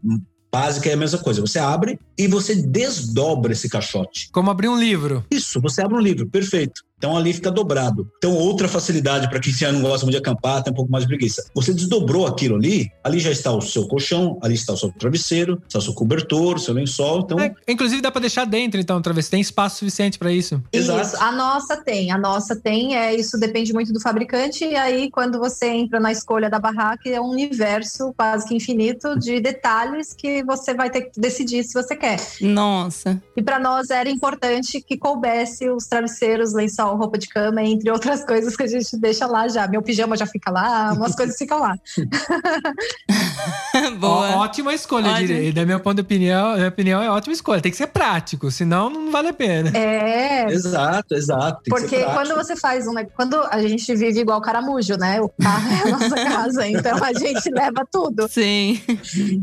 básica, 0.52 0.90
é 0.90 0.94
a 0.94 0.98
mesma 0.98 1.20
coisa. 1.20 1.42
Você 1.42 1.60
abre 1.60 2.00
e 2.18 2.28
você 2.28 2.56
desdobra 2.56 3.52
esse 3.52 3.70
caixote. 3.70 4.30
Como 4.32 4.50
abrir 4.50 4.70
um 4.70 4.80
livro. 4.80 5.24
Isso, 5.30 5.62
você 5.62 5.82
abre 5.84 5.96
um 5.96 6.02
livro, 6.02 6.28
perfeito. 6.28 6.82
Então 6.98 7.16
ali 7.16 7.32
fica 7.34 7.52
dobrado. 7.52 8.10
Então, 8.18 8.34
outra 8.34 8.68
facilidade 8.68 9.30
para 9.30 9.40
quem 9.40 9.54
já 9.54 9.72
não 9.72 9.82
gosta 9.82 10.06
muito 10.06 10.16
de 10.16 10.18
acampar, 10.18 10.64
tem 10.64 10.74
um 10.74 10.76
pouco 10.76 10.92
mais 10.92 11.04
de 11.04 11.08
preguiça. 11.08 11.46
Você 11.54 11.74
desdobrou 11.74 12.26
aquilo 12.26 12.56
ali, 12.56 12.92
ali 13.04 13.20
já 13.20 13.32
está 13.32 13.52
o 13.52 13.62
seu 13.62 13.88
colchão, 13.88 14.40
ali 14.42 14.56
está 14.56 14.74
o 14.74 14.78
seu 14.78 14.92
travesseiro, 14.92 15.62
está 15.68 15.80
o 15.80 15.82
seu 15.82 15.94
cobertor, 15.94 16.56
o 16.56 16.60
seu 16.60 16.74
lençol. 16.74 17.22
Então, 17.22 17.40
É, 17.40 17.54
inclusive 17.68 18.02
dá 18.02 18.12
pra 18.12 18.22
deixar 18.22 18.46
dentro, 18.46 18.80
então, 18.80 19.02
travessa. 19.02 19.32
Tem 19.32 19.42
espaço 19.42 19.78
suficiente 19.78 20.18
pra 20.18 20.32
isso. 20.32 20.62
Exato. 20.74 21.02
Isso, 21.02 21.18
a 21.18 21.32
nossa 21.32 21.78
tem, 21.78 22.12
a 22.12 22.18
nossa 22.18 22.56
tem, 22.56 22.96
é, 22.96 23.14
isso 23.14 23.38
depende 23.38 23.74
muito 23.74 23.94
do 23.94 24.00
fabricante, 24.00 24.66
e 24.66 24.76
aí 24.76 25.12
quando 25.12 25.38
você 25.38 25.68
entra 25.68 26.00
na 26.00 26.12
escolha 26.12 26.50
da 26.50 26.60
barraca, 26.60 27.08
é 27.08 27.22
um 27.22 27.30
universo 27.30 28.14
quase 28.18 28.48
que 28.48 28.56
infinito 28.56 29.18
de 29.20 29.40
detalhes 29.40 30.14
que 30.14 30.44
você 30.44 30.74
vai 30.74 30.90
ter 30.90 31.02
que 31.02 31.20
decidir 31.20 31.64
se 31.64 31.74
você 31.74 31.96
quer. 31.96 32.20
Nossa. 32.42 33.22
E 33.36 33.42
para 33.42 33.60
nós 33.60 33.90
era 33.92 34.10
importante 34.10 34.82
que 34.82 34.98
coubesse 34.98 35.70
os 35.70 35.86
travesseiros, 35.86 36.54
lençol, 36.54 36.87
roupa 36.96 37.18
de 37.18 37.28
cama, 37.28 37.62
entre 37.64 37.90
outras 37.92 38.26
coisas 38.26 38.56
que 38.56 38.64
a 38.64 38.68
gente 38.68 38.98
deixa 38.98 39.26
lá 39.26 39.48
já. 39.48 39.68
Meu 39.68 39.82
pijama 39.82 40.16
já 40.16 40.26
fica 40.26 40.52
lá, 40.52 40.94
umas 40.94 41.16
coisas 41.16 41.36
ficam 41.38 41.60
lá. 41.60 41.76
Boa. 44.00 44.36
Ó, 44.36 44.40
ótima 44.40 44.74
escolha, 44.74 45.12
Ótimo. 45.12 45.28
direi. 45.28 45.52
Da 45.52 45.66
minha 45.66 45.80
ponto 45.80 45.96
de 45.96 46.02
opinião, 46.02 46.56
minha 46.56 46.68
opinião 46.68 47.02
é 47.02 47.10
ótima 47.10 47.34
escolha. 47.34 47.62
Tem 47.62 47.72
que 47.72 47.78
ser 47.78 47.88
prático, 47.88 48.50
senão 48.52 48.90
não 48.90 49.12
vale 49.12 49.30
a 49.30 49.34
pena. 49.34 49.72
É, 49.78 50.52
exato, 50.52 51.16
exato. 51.16 51.64
Tem 51.64 51.72
Porque 51.72 52.04
quando 52.06 52.36
você 52.36 52.56
faz 52.56 52.88
um. 52.88 52.94
Quando 53.16 53.40
a 53.52 53.62
gente 53.62 53.96
vive 53.96 54.20
igual 54.20 54.42
caramujo, 54.42 54.96
né? 54.98 55.22
O 55.22 55.30
carro 55.30 55.70
é 55.72 55.88
a 55.88 55.92
nossa 55.92 56.16
casa, 56.16 56.68
então 56.68 57.04
a 57.04 57.14
gente 57.14 57.50
leva 57.50 57.86
tudo. 57.90 58.28
Sim. 58.28 58.82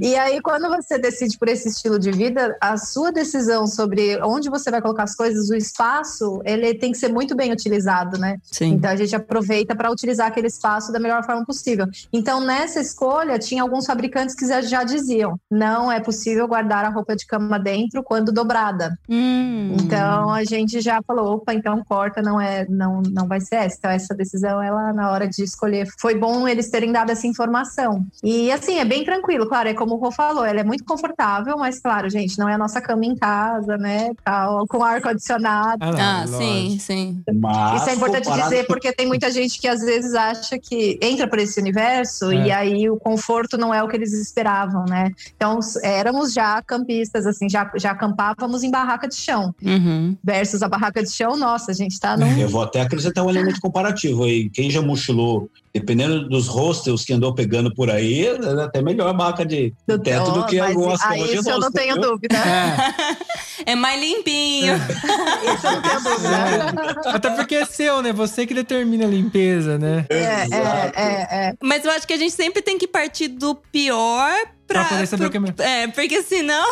E 0.01 0.17
aí, 0.17 0.41
quando 0.41 0.69
você 0.69 0.99
decide 0.99 1.39
por 1.39 1.49
esse 1.49 1.69
estilo 1.69 1.99
de 1.99 2.11
vida, 2.11 2.57
a 2.61 2.77
sua 2.77 3.13
decisão 3.13 3.67
sobre 3.67 4.21
onde 4.23 4.51
você 4.51 4.71
vai 4.71 4.81
colocar 4.81 5.05
as 5.05 5.15
coisas, 5.15 5.51
o 5.51 5.55
espaço, 5.55 6.41
ele 6.45 6.75
tem 6.75 6.93
que 6.93 6.99
ser 6.99 7.09
muito 7.09 7.34
bem 7.35 7.53
utilizado, 7.53 8.19
né? 8.19 8.39
Sim. 8.43 8.73
Então 8.73 8.91
a 8.91 8.97
gente 8.97 9.15
aproveita 9.15 9.75
para 9.75 9.91
utilizar 9.91 10.27
aquele 10.29 10.47
espaço 10.49 10.93
da 10.93 10.99
melhor 11.01 11.25
forma 11.25 11.45
possível. 11.45 11.87
Então, 12.13 12.41
nessa 12.41 12.81
escolha, 12.81 13.39
tinha 13.39 13.63
alguns 13.63 13.87
fabricantes 13.87 14.35
que 14.35 14.47
já- 14.47 14.85
diziam: 14.85 15.39
não 15.51 15.91
é 15.91 15.99
possível 16.01 16.47
guardar 16.47 16.85
a 16.85 16.89
roupa 16.91 17.17
de 17.17 17.27
cama 17.27 17.59
dentro 17.59 18.03
quando 18.03 18.31
dobrada. 18.33 18.99
Hum. 19.09 19.77
Então 19.81 20.31
a 20.31 20.45
gente 20.45 20.81
já 20.81 21.01
falou, 21.07 21.35
opa, 21.37 21.55
então 21.55 21.83
corta, 21.89 22.21
não 22.21 22.41
é, 22.41 22.67
não, 22.69 23.01
não 23.03 23.27
vai 23.27 23.41
ser 23.41 23.57
essa. 23.57 23.77
Então 23.79 23.91
essa 23.91 24.15
decisão, 24.15 24.63
ela 24.63 24.93
na 24.93 25.11
hora 25.11 25.27
de 25.27 25.43
escolher, 25.43 25.87
foi 25.99 26.15
bom 26.19 26.47
eles 26.47 26.71
terem 26.71 26.93
dado 26.93 27.11
essa 27.11 27.27
informação. 27.27 28.05
E 28.23 28.51
assim, 28.53 28.79
é 28.79 28.85
bem 28.85 29.05
tranquilo, 29.05 29.49
claro, 29.49 29.69
é 29.69 29.75
como 29.75 29.95
o 29.95 29.99
Rô 29.99 30.11
falou, 30.11 30.45
ela 30.45 30.61
é 30.61 30.65
muito 30.65 30.85
confortável, 30.85 31.57
mas 31.57 31.81
claro, 31.81 32.09
gente, 32.11 32.39
não 32.39 32.49
é 32.49 32.55
a 32.55 32.59
nossa 32.59 32.81
cama 32.81 33.05
em 33.07 33.17
casa, 33.17 33.77
né, 33.79 34.11
tal, 34.23 34.67
com 34.67 34.83
ar 34.83 35.01
condicionado. 35.01 35.79
Ah, 35.83 36.25
lógico. 36.29 36.39
sim, 36.43 36.79
sim. 36.79 37.23
Mas, 37.33 37.81
Isso 37.83 37.91
é 37.91 37.95
importante 37.95 38.25
comparado 38.25 38.51
dizer 38.51 38.67
porque 38.67 38.93
tem 38.93 39.07
muita 39.07 39.31
gente 39.31 39.59
que 39.61 39.69
às 39.69 39.81
vezes 39.81 40.15
acha 40.15 40.59
que 40.59 40.99
entra 41.01 41.29
por 41.29 41.39
esse 41.39 41.61
universo 41.61 42.31
É. 42.33 42.47
e 42.47 42.53
aí 42.53 42.91
o 42.91 42.97
conforto 42.97 43.57
não 43.57 43.73
é 43.73 43.83
o 43.83 43.89
que 43.89 43.97
eles 43.97 44.13
esperavam, 44.13 44.85
né? 44.89 45.11
Então 45.37 45.59
éramos 45.83 46.33
já 46.33 46.61
campistas, 46.63 47.27
assim, 47.27 47.49
já, 47.49 47.71
já 47.77 47.93
acampávamos 47.93 48.63
em 48.63 48.71
barraca 48.71 49.09
de 49.09 49.15
chão 49.17 49.55
Uhum. 49.63 50.17
versus 50.23 50.63
a 50.63 50.69
barraca 50.69 51.03
de 51.03 51.11
chão. 51.11 51.37
Nossa, 51.37 51.71
a 51.71 51.75
gente 51.75 51.99
tá 51.99 52.17
num 52.17 52.37
Eu 52.39 52.49
vou 52.49 52.63
até 52.63 52.81
acrescentar 52.81 53.25
um 53.25 53.31
elemento 53.31 53.61
comparativo 53.61 54.25
aí. 54.25 54.51
Quem 54.51 54.71
já 54.71 54.83
mochilou, 54.83 55.49
dependendo 55.75 56.29
dos 56.29 56.47
hostels 56.47 57.05
que 57.05 57.13
andou 57.13 57.35
pegando 57.35 57.75
por 57.75 57.91
aí, 57.91 58.27
é 58.27 58.63
até 58.63 58.81
melhor 58.81 59.09
a 59.09 59.13
barraca 59.13 59.45
de 59.45 59.75
de 59.89 59.99
teto 59.99 60.31
do 60.31 60.47
que 60.47 60.59
Mas, 60.59 60.71
algumas 60.71 61.01
ah, 61.03 61.09
camas 61.09 61.29
de 61.29 61.37
isso 61.37 61.51
eu 61.51 61.59
não 61.59 61.71
tenho 61.73 61.95
viu? 61.95 62.03
dúvida. 62.03 62.37
É, 62.37 63.35
É 63.67 63.75
mais 63.75 64.01
limpinho. 64.01 64.75
Isso 64.77 65.67
eu 65.67 65.73
não 65.73 65.83
tenho 65.83 66.01
dúvida. 66.01 67.01
até 67.07 67.31
porque 67.31 67.55
é 67.55 67.65
seu, 67.65 68.03
né? 68.03 68.13
Você 68.13 68.47
que 68.47 68.55
determina 68.55 69.05
a 69.05 69.09
limpeza, 69.09 69.79
né? 69.79 70.07
É, 70.11 70.17
é, 70.17 70.93
é, 70.97 71.49
é. 71.49 71.55
Mas 71.63 71.85
eu 71.85 71.91
acho 71.91 72.07
que 72.07 72.13
a 72.13 72.17
gente 72.17 72.33
sempre 72.33 72.61
tem 72.63 72.77
que 72.79 72.87
partir 72.87 73.29
do 73.29 73.55
pior 73.55 74.33
pra. 74.67 74.81
Pra 74.81 74.89
poder 74.91 75.07
saber 75.07 75.27
o 75.27 75.31
que 75.31 75.37
é 75.37 75.41
melhor. 75.41 75.55
É, 75.59 75.87
porque 75.89 76.23
senão. 76.23 76.65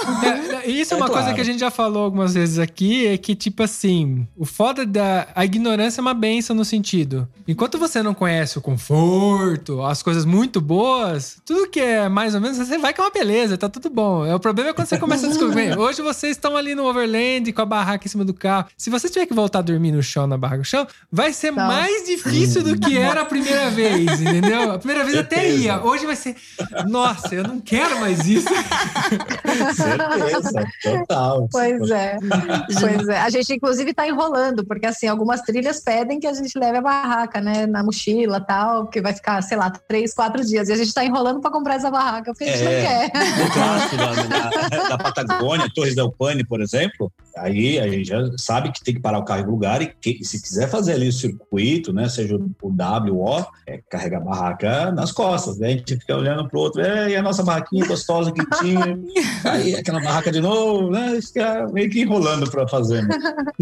É, 0.62 0.70
Isso 0.70 0.94
é 0.94 0.96
É 0.96 1.00
uma 1.00 1.06
coisa 1.06 1.22
claro. 1.22 1.34
que 1.34 1.40
a 1.40 1.44
gente 1.44 1.58
já 1.60 1.70
falou 1.70 2.04
algumas 2.04 2.34
vezes 2.34 2.58
aqui, 2.58 3.06
é 3.06 3.16
que, 3.16 3.34
tipo 3.34 3.62
assim, 3.62 4.26
o 4.36 4.44
foda 4.44 4.84
da. 4.84 5.28
A 5.34 5.44
ignorância 5.44 6.00
é 6.00 6.02
uma 6.02 6.14
benção 6.14 6.54
no 6.54 6.64
sentido. 6.64 7.28
Enquanto 7.46 7.78
você 7.78 8.02
não 8.02 8.14
conhece 8.14 8.58
o 8.58 8.60
conforto, 8.60 9.82
as 9.82 10.02
coisas 10.02 10.24
muito 10.24 10.60
boas, 10.60 11.36
tudo 11.44 11.68
que 11.68 11.80
é 11.80 12.08
mais 12.08 12.34
ou 12.34 12.40
menos, 12.40 12.58
você 12.58 12.78
vai 12.78 12.92
que 12.92 13.00
é 13.00 13.04
uma 13.04 13.10
beleza, 13.10 13.56
tá 13.58 13.68
tudo 13.68 13.90
bom. 13.90 14.24
É, 14.24 14.34
o 14.34 14.40
problema 14.40 14.70
é 14.70 14.72
quando 14.72 14.86
você 14.88 14.98
começa 14.98 15.26
a 15.26 15.28
descobrir. 15.28 15.78
Hoje 15.78 16.02
vocês 16.02 16.36
estão 16.36 16.56
ali 16.56 16.74
no 16.74 16.84
overland 16.84 17.52
com 17.52 17.62
a 17.62 17.66
barraca 17.66 18.06
em 18.06 18.10
cima 18.10 18.24
do 18.24 18.34
carro. 18.34 18.66
Se 18.76 18.90
você 18.90 19.08
tiver 19.08 19.26
que 19.26 19.34
voltar 19.34 19.60
a 19.60 19.62
dormir 19.62 19.92
no 19.92 20.02
chão, 20.02 20.26
na 20.26 20.36
barraca 20.36 20.58
no 20.58 20.64
chão, 20.64 20.86
vai 21.10 21.32
ser 21.32 21.50
Nossa. 21.50 21.66
mais 21.66 22.06
difícil 22.06 22.62
do 22.62 22.78
que 22.78 22.96
era 22.96 23.22
a 23.22 23.24
primeira 23.24 23.70
vez, 23.70 24.20
entendeu? 24.20 24.72
A 24.72 24.78
primeira 24.78 25.04
vez 25.04 25.16
até 25.18 25.50
ia. 25.50 25.82
Hoje 25.82 26.06
vai 26.06 26.16
ser. 26.16 26.36
Nossa, 26.88 27.34
eu 27.34 27.42
não 27.42 27.60
quero 27.60 27.81
quero 27.88 28.00
mais 28.00 28.26
isso. 28.26 28.48
Certeza, 29.74 30.64
total. 30.82 31.48
Pois 31.50 31.90
é. 31.90 32.16
pois 32.80 33.08
é. 33.08 33.20
A 33.20 33.30
gente, 33.30 33.52
inclusive, 33.54 33.92
tá 33.94 34.06
enrolando, 34.06 34.64
porque 34.64 34.86
assim, 34.86 35.06
algumas 35.06 35.40
trilhas 35.42 35.80
pedem 35.80 36.18
que 36.20 36.26
a 36.26 36.32
gente 36.34 36.58
leve 36.58 36.78
a 36.78 36.82
barraca, 36.82 37.40
né? 37.40 37.66
Na 37.66 37.82
mochila 37.82 38.40
tal, 38.40 38.86
que 38.88 39.00
vai 39.00 39.12
ficar, 39.12 39.40
sei 39.42 39.56
lá, 39.56 39.70
três, 39.70 40.14
quatro 40.14 40.44
dias. 40.44 40.68
E 40.68 40.72
a 40.72 40.76
gente 40.76 40.92
tá 40.92 41.04
enrolando 41.04 41.40
para 41.40 41.50
comprar 41.50 41.74
essa 41.76 41.90
barraca, 41.90 42.32
porque 42.32 42.44
a 42.44 42.56
gente 42.56 42.66
É. 42.66 43.02
não 43.02 43.10
quer. 43.10 43.44
No 43.44 43.50
clássico 43.52 43.96
da, 43.96 44.12
da- 44.78 44.88
da 44.88 44.98
Patagônia, 44.98 45.68
Torres 45.74 45.94
del 45.94 46.10
Paine, 46.12 46.44
por 46.44 46.60
exemplo, 46.60 47.10
aí 47.36 47.78
a 47.78 47.88
gente 47.88 48.04
já 48.08 48.18
sabe 48.38 48.72
que 48.72 48.82
tem 48.82 48.94
que 48.94 49.00
parar 49.00 49.18
o 49.18 49.24
carro 49.24 49.42
em 49.42 49.46
lugar 49.46 49.82
e 49.82 49.86
que, 49.86 50.24
se 50.24 50.40
quiser 50.40 50.68
fazer 50.68 50.94
ali 50.94 51.08
o 51.08 51.12
circuito, 51.12 51.92
né, 51.92 52.08
seja 52.08 52.36
o 52.36 52.70
W 52.70 53.16
O, 53.20 53.44
é 53.66 53.80
carregar 53.90 54.18
a 54.18 54.24
barraca 54.24 54.90
nas 54.92 55.12
costas, 55.12 55.58
né? 55.58 55.68
A 55.68 55.70
gente 55.70 55.96
fica 55.96 56.16
olhando 56.16 56.48
pro 56.48 56.60
outro, 56.60 56.80
é, 56.82 57.10
e 57.10 57.16
a 57.16 57.22
nossa 57.22 57.42
barraquinha 57.72 57.86
gostosa, 57.86 58.32
quentinha, 58.32 58.98
aí 59.44 59.74
aquela 59.74 60.00
barraca 60.00 60.30
de 60.30 60.40
novo, 60.40 60.90
né, 60.90 61.18
fica 61.20 61.66
meio 61.72 61.90
que 61.90 62.02
enrolando 62.02 62.50
para 62.50 62.68
fazer. 62.68 63.02
Né? 63.06 63.16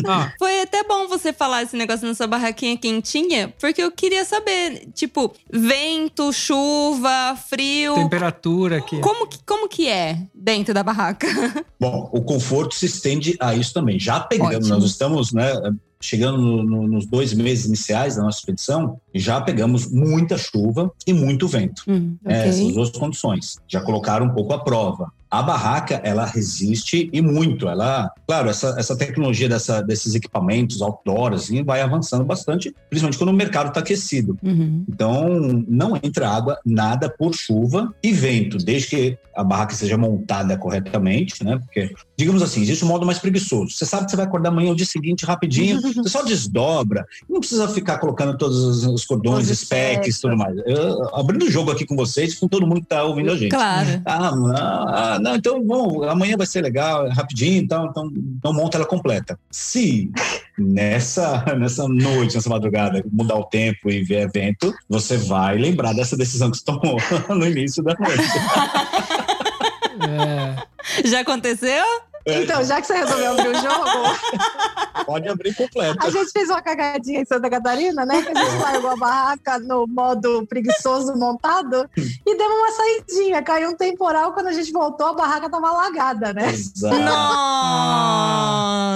Ó, 0.07 0.29
Foi 0.39 0.61
até 0.61 0.83
bom 0.83 1.07
você 1.09 1.33
falar 1.33 1.63
esse 1.63 1.77
negócio 1.77 2.07
na 2.07 2.15
sua 2.15 2.27
barraquinha 2.27 2.77
quentinha, 2.77 3.55
porque 3.59 3.83
eu 3.83 3.91
queria 3.91 4.25
saber, 4.25 4.89
tipo, 4.93 5.33
vento, 5.51 6.33
chuva, 6.33 7.37
frio. 7.49 7.95
temperatura 7.95 8.79
aqui. 8.79 9.01
Como 9.01 9.27
que, 9.27 9.39
como 9.45 9.69
que 9.69 9.89
é 9.89 10.19
dentro 10.35 10.75
da 10.75 10.83
barraca? 10.83 11.27
Bom, 11.79 12.11
o 12.13 12.23
conforto 12.23 12.75
se 12.75 12.87
estende 12.87 13.37
a 13.41 13.55
isso 13.55 13.73
também. 13.73 13.99
Já 13.99 14.21
pegamos, 14.21 14.57
Ótimo. 14.57 14.75
nós 14.75 14.85
estamos, 14.85 15.33
né, 15.33 15.53
chegando 16.03 16.39
no- 16.39 16.63
no- 16.63 16.89
nos 16.89 17.07
dois 17.07 17.33
meses 17.35 17.67
iniciais 17.67 18.17
da 18.17 18.23
nossa 18.23 18.39
expedição, 18.39 18.99
já 19.15 19.41
pegamos 19.41 19.91
muita 19.91 20.39
chuva 20.39 20.91
e 21.07 21.13
muito 21.13 21.47
vento. 21.47 21.83
Hum, 21.87 22.17
É, 22.25 22.49
essas 22.49 22.61
ok. 22.63 22.73
duas 22.75 22.91
condições. 22.91 23.59
Já 23.69 23.81
colocaram 23.83 24.27
um 24.27 24.35
pouco 24.35 24.53
à 24.53 24.59
prova. 24.59 25.13
A 25.31 25.43
barraca, 25.43 26.01
ela 26.03 26.25
resiste 26.25 27.09
e 27.13 27.23
muito. 27.23 27.69
Ela, 27.69 28.11
claro, 28.27 28.49
essa, 28.49 28.75
essa 28.79 28.97
tecnologia 28.97 29.49
dessa, 29.49 29.81
desses 29.81 30.15
equipamentos 30.15 30.83
outdoor, 30.83 31.35
assim, 31.35 31.63
vai 31.63 31.81
avançando 31.81 32.25
bastante, 32.25 32.75
principalmente 32.89 33.19
quando 33.19 33.31
o 33.31 33.35
mercado 33.35 33.69
está 33.69 33.81
aquecido. 33.81 34.37
Uhum. 34.43 34.85
Então, 34.89 35.29
não 35.69 35.97
entra 35.97 36.29
água, 36.29 36.59
nada 36.65 37.09
por 37.09 37.35
chuva 37.35 37.95
e 38.03 38.13
vento, 38.13 38.59
desde 38.59 38.89
que 38.89 39.19
a 39.41 39.45
barraca 39.45 39.75
seja 39.75 39.97
montada 39.97 40.57
corretamente, 40.59 41.45
né? 41.45 41.59
Porque, 41.59 41.95
digamos 42.17 42.43
assim, 42.43 42.61
existe 42.61 42.85
um 42.85 42.89
modo 42.89 43.07
mais 43.07 43.19
preguiçoso. 43.19 43.71
Você 43.71 43.87
sabe 43.87 44.05
que 44.05 44.11
você 44.11 44.17
vai 44.17 44.27
acordar 44.27 44.51
amanhã, 44.51 44.73
o 44.73 44.77
dia 44.77 44.87
seguinte, 44.87 45.25
rapidinho, 45.25 45.81
você 45.95 46.09
só 46.09 46.23
desdobra, 46.23 47.07
não 47.29 47.41
precisa 47.41 47.69
ficar 47.69 47.99
colocando 47.99 48.37
todos 48.37 48.85
os, 48.85 49.05
cordões, 49.05 49.51
Os 49.51 49.59
specs 49.61 50.19
e 50.19 50.21
tudo 50.21 50.37
mais. 50.37 50.57
Eu, 50.67 51.15
abrindo 51.15 51.45
o 51.45 51.51
jogo 51.51 51.71
aqui 51.71 51.87
com 51.87 51.97
vocês, 51.97 52.35
com 52.35 52.49
todo 52.49 52.67
mundo 52.67 52.81
que 52.81 52.87
está 52.87 53.05
ouvindo 53.05 53.31
a 53.31 53.37
gente. 53.37 53.51
Claro. 53.51 54.03
Ah, 54.05 54.37
não, 54.37 54.57
ah, 54.57 55.20
não, 55.21 55.37
então, 55.37 55.63
bom, 55.63 56.05
amanhã 56.05 56.37
vai 56.37 56.47
ser 56.47 56.63
legal, 56.63 57.07
é 57.07 57.11
rapidinho, 57.11 57.63
então, 57.63 57.87
então, 57.87 58.11
então 58.39 58.53
monta 58.53 58.79
ela 58.79 58.87
completa. 58.87 59.39
Se 59.51 60.11
nessa, 60.59 61.45
nessa 61.57 61.87
noite, 61.89 62.35
nessa 62.35 62.49
madrugada, 62.51 63.05
mudar 63.11 63.37
o 63.37 63.45
tempo 63.45 63.91
e 63.91 64.03
ver 64.03 64.23
evento, 64.23 64.75
você 64.89 65.17
vai 65.17 65.57
lembrar 65.57 65.93
dessa 65.95 66.17
decisão 66.17 66.51
que 66.51 66.59
você 66.59 66.65
tomou 66.65 66.97
no 67.29 67.47
início 67.47 67.83
da 67.83 67.95
noite. 67.99 68.23
É. 70.03 71.07
Já 71.07 71.21
aconteceu? 71.21 71.85
Então, 72.27 72.63
já 72.65 72.81
que 72.81 72.87
você 72.87 72.95
resolveu 72.95 73.33
abrir 73.33 73.49
o 73.49 73.55
jogo, 73.55 73.85
Pode 75.07 75.29
abrir 75.29 75.55
completa. 75.55 76.07
a 76.07 76.11
gente 76.11 76.31
fez 76.31 76.49
uma 76.51 76.61
cagadinha 76.61 77.21
em 77.21 77.25
Santa 77.25 77.49
Catarina, 77.49 78.05
né? 78.05 78.23
Que 78.23 78.37
a 78.37 78.45
gente 78.45 78.63
largou 78.63 78.91
a 78.91 78.97
barraca 78.97 79.59
no 79.59 79.87
modo 79.87 80.47
preguiçoso 80.47 81.17
montado 81.17 81.89
e 81.97 82.37
deu 82.37 82.47
uma 82.47 82.71
saidinha. 82.73 83.43
Caiu 83.43 83.71
um 83.71 83.77
temporal, 83.77 84.33
quando 84.33 84.49
a 84.49 84.53
gente 84.53 84.71
voltou, 84.71 85.07
a 85.09 85.15
barraca 85.15 85.49
tava 85.49 85.69
alagada, 85.69 86.33
né? 86.35 86.51
Exato. 86.51 86.97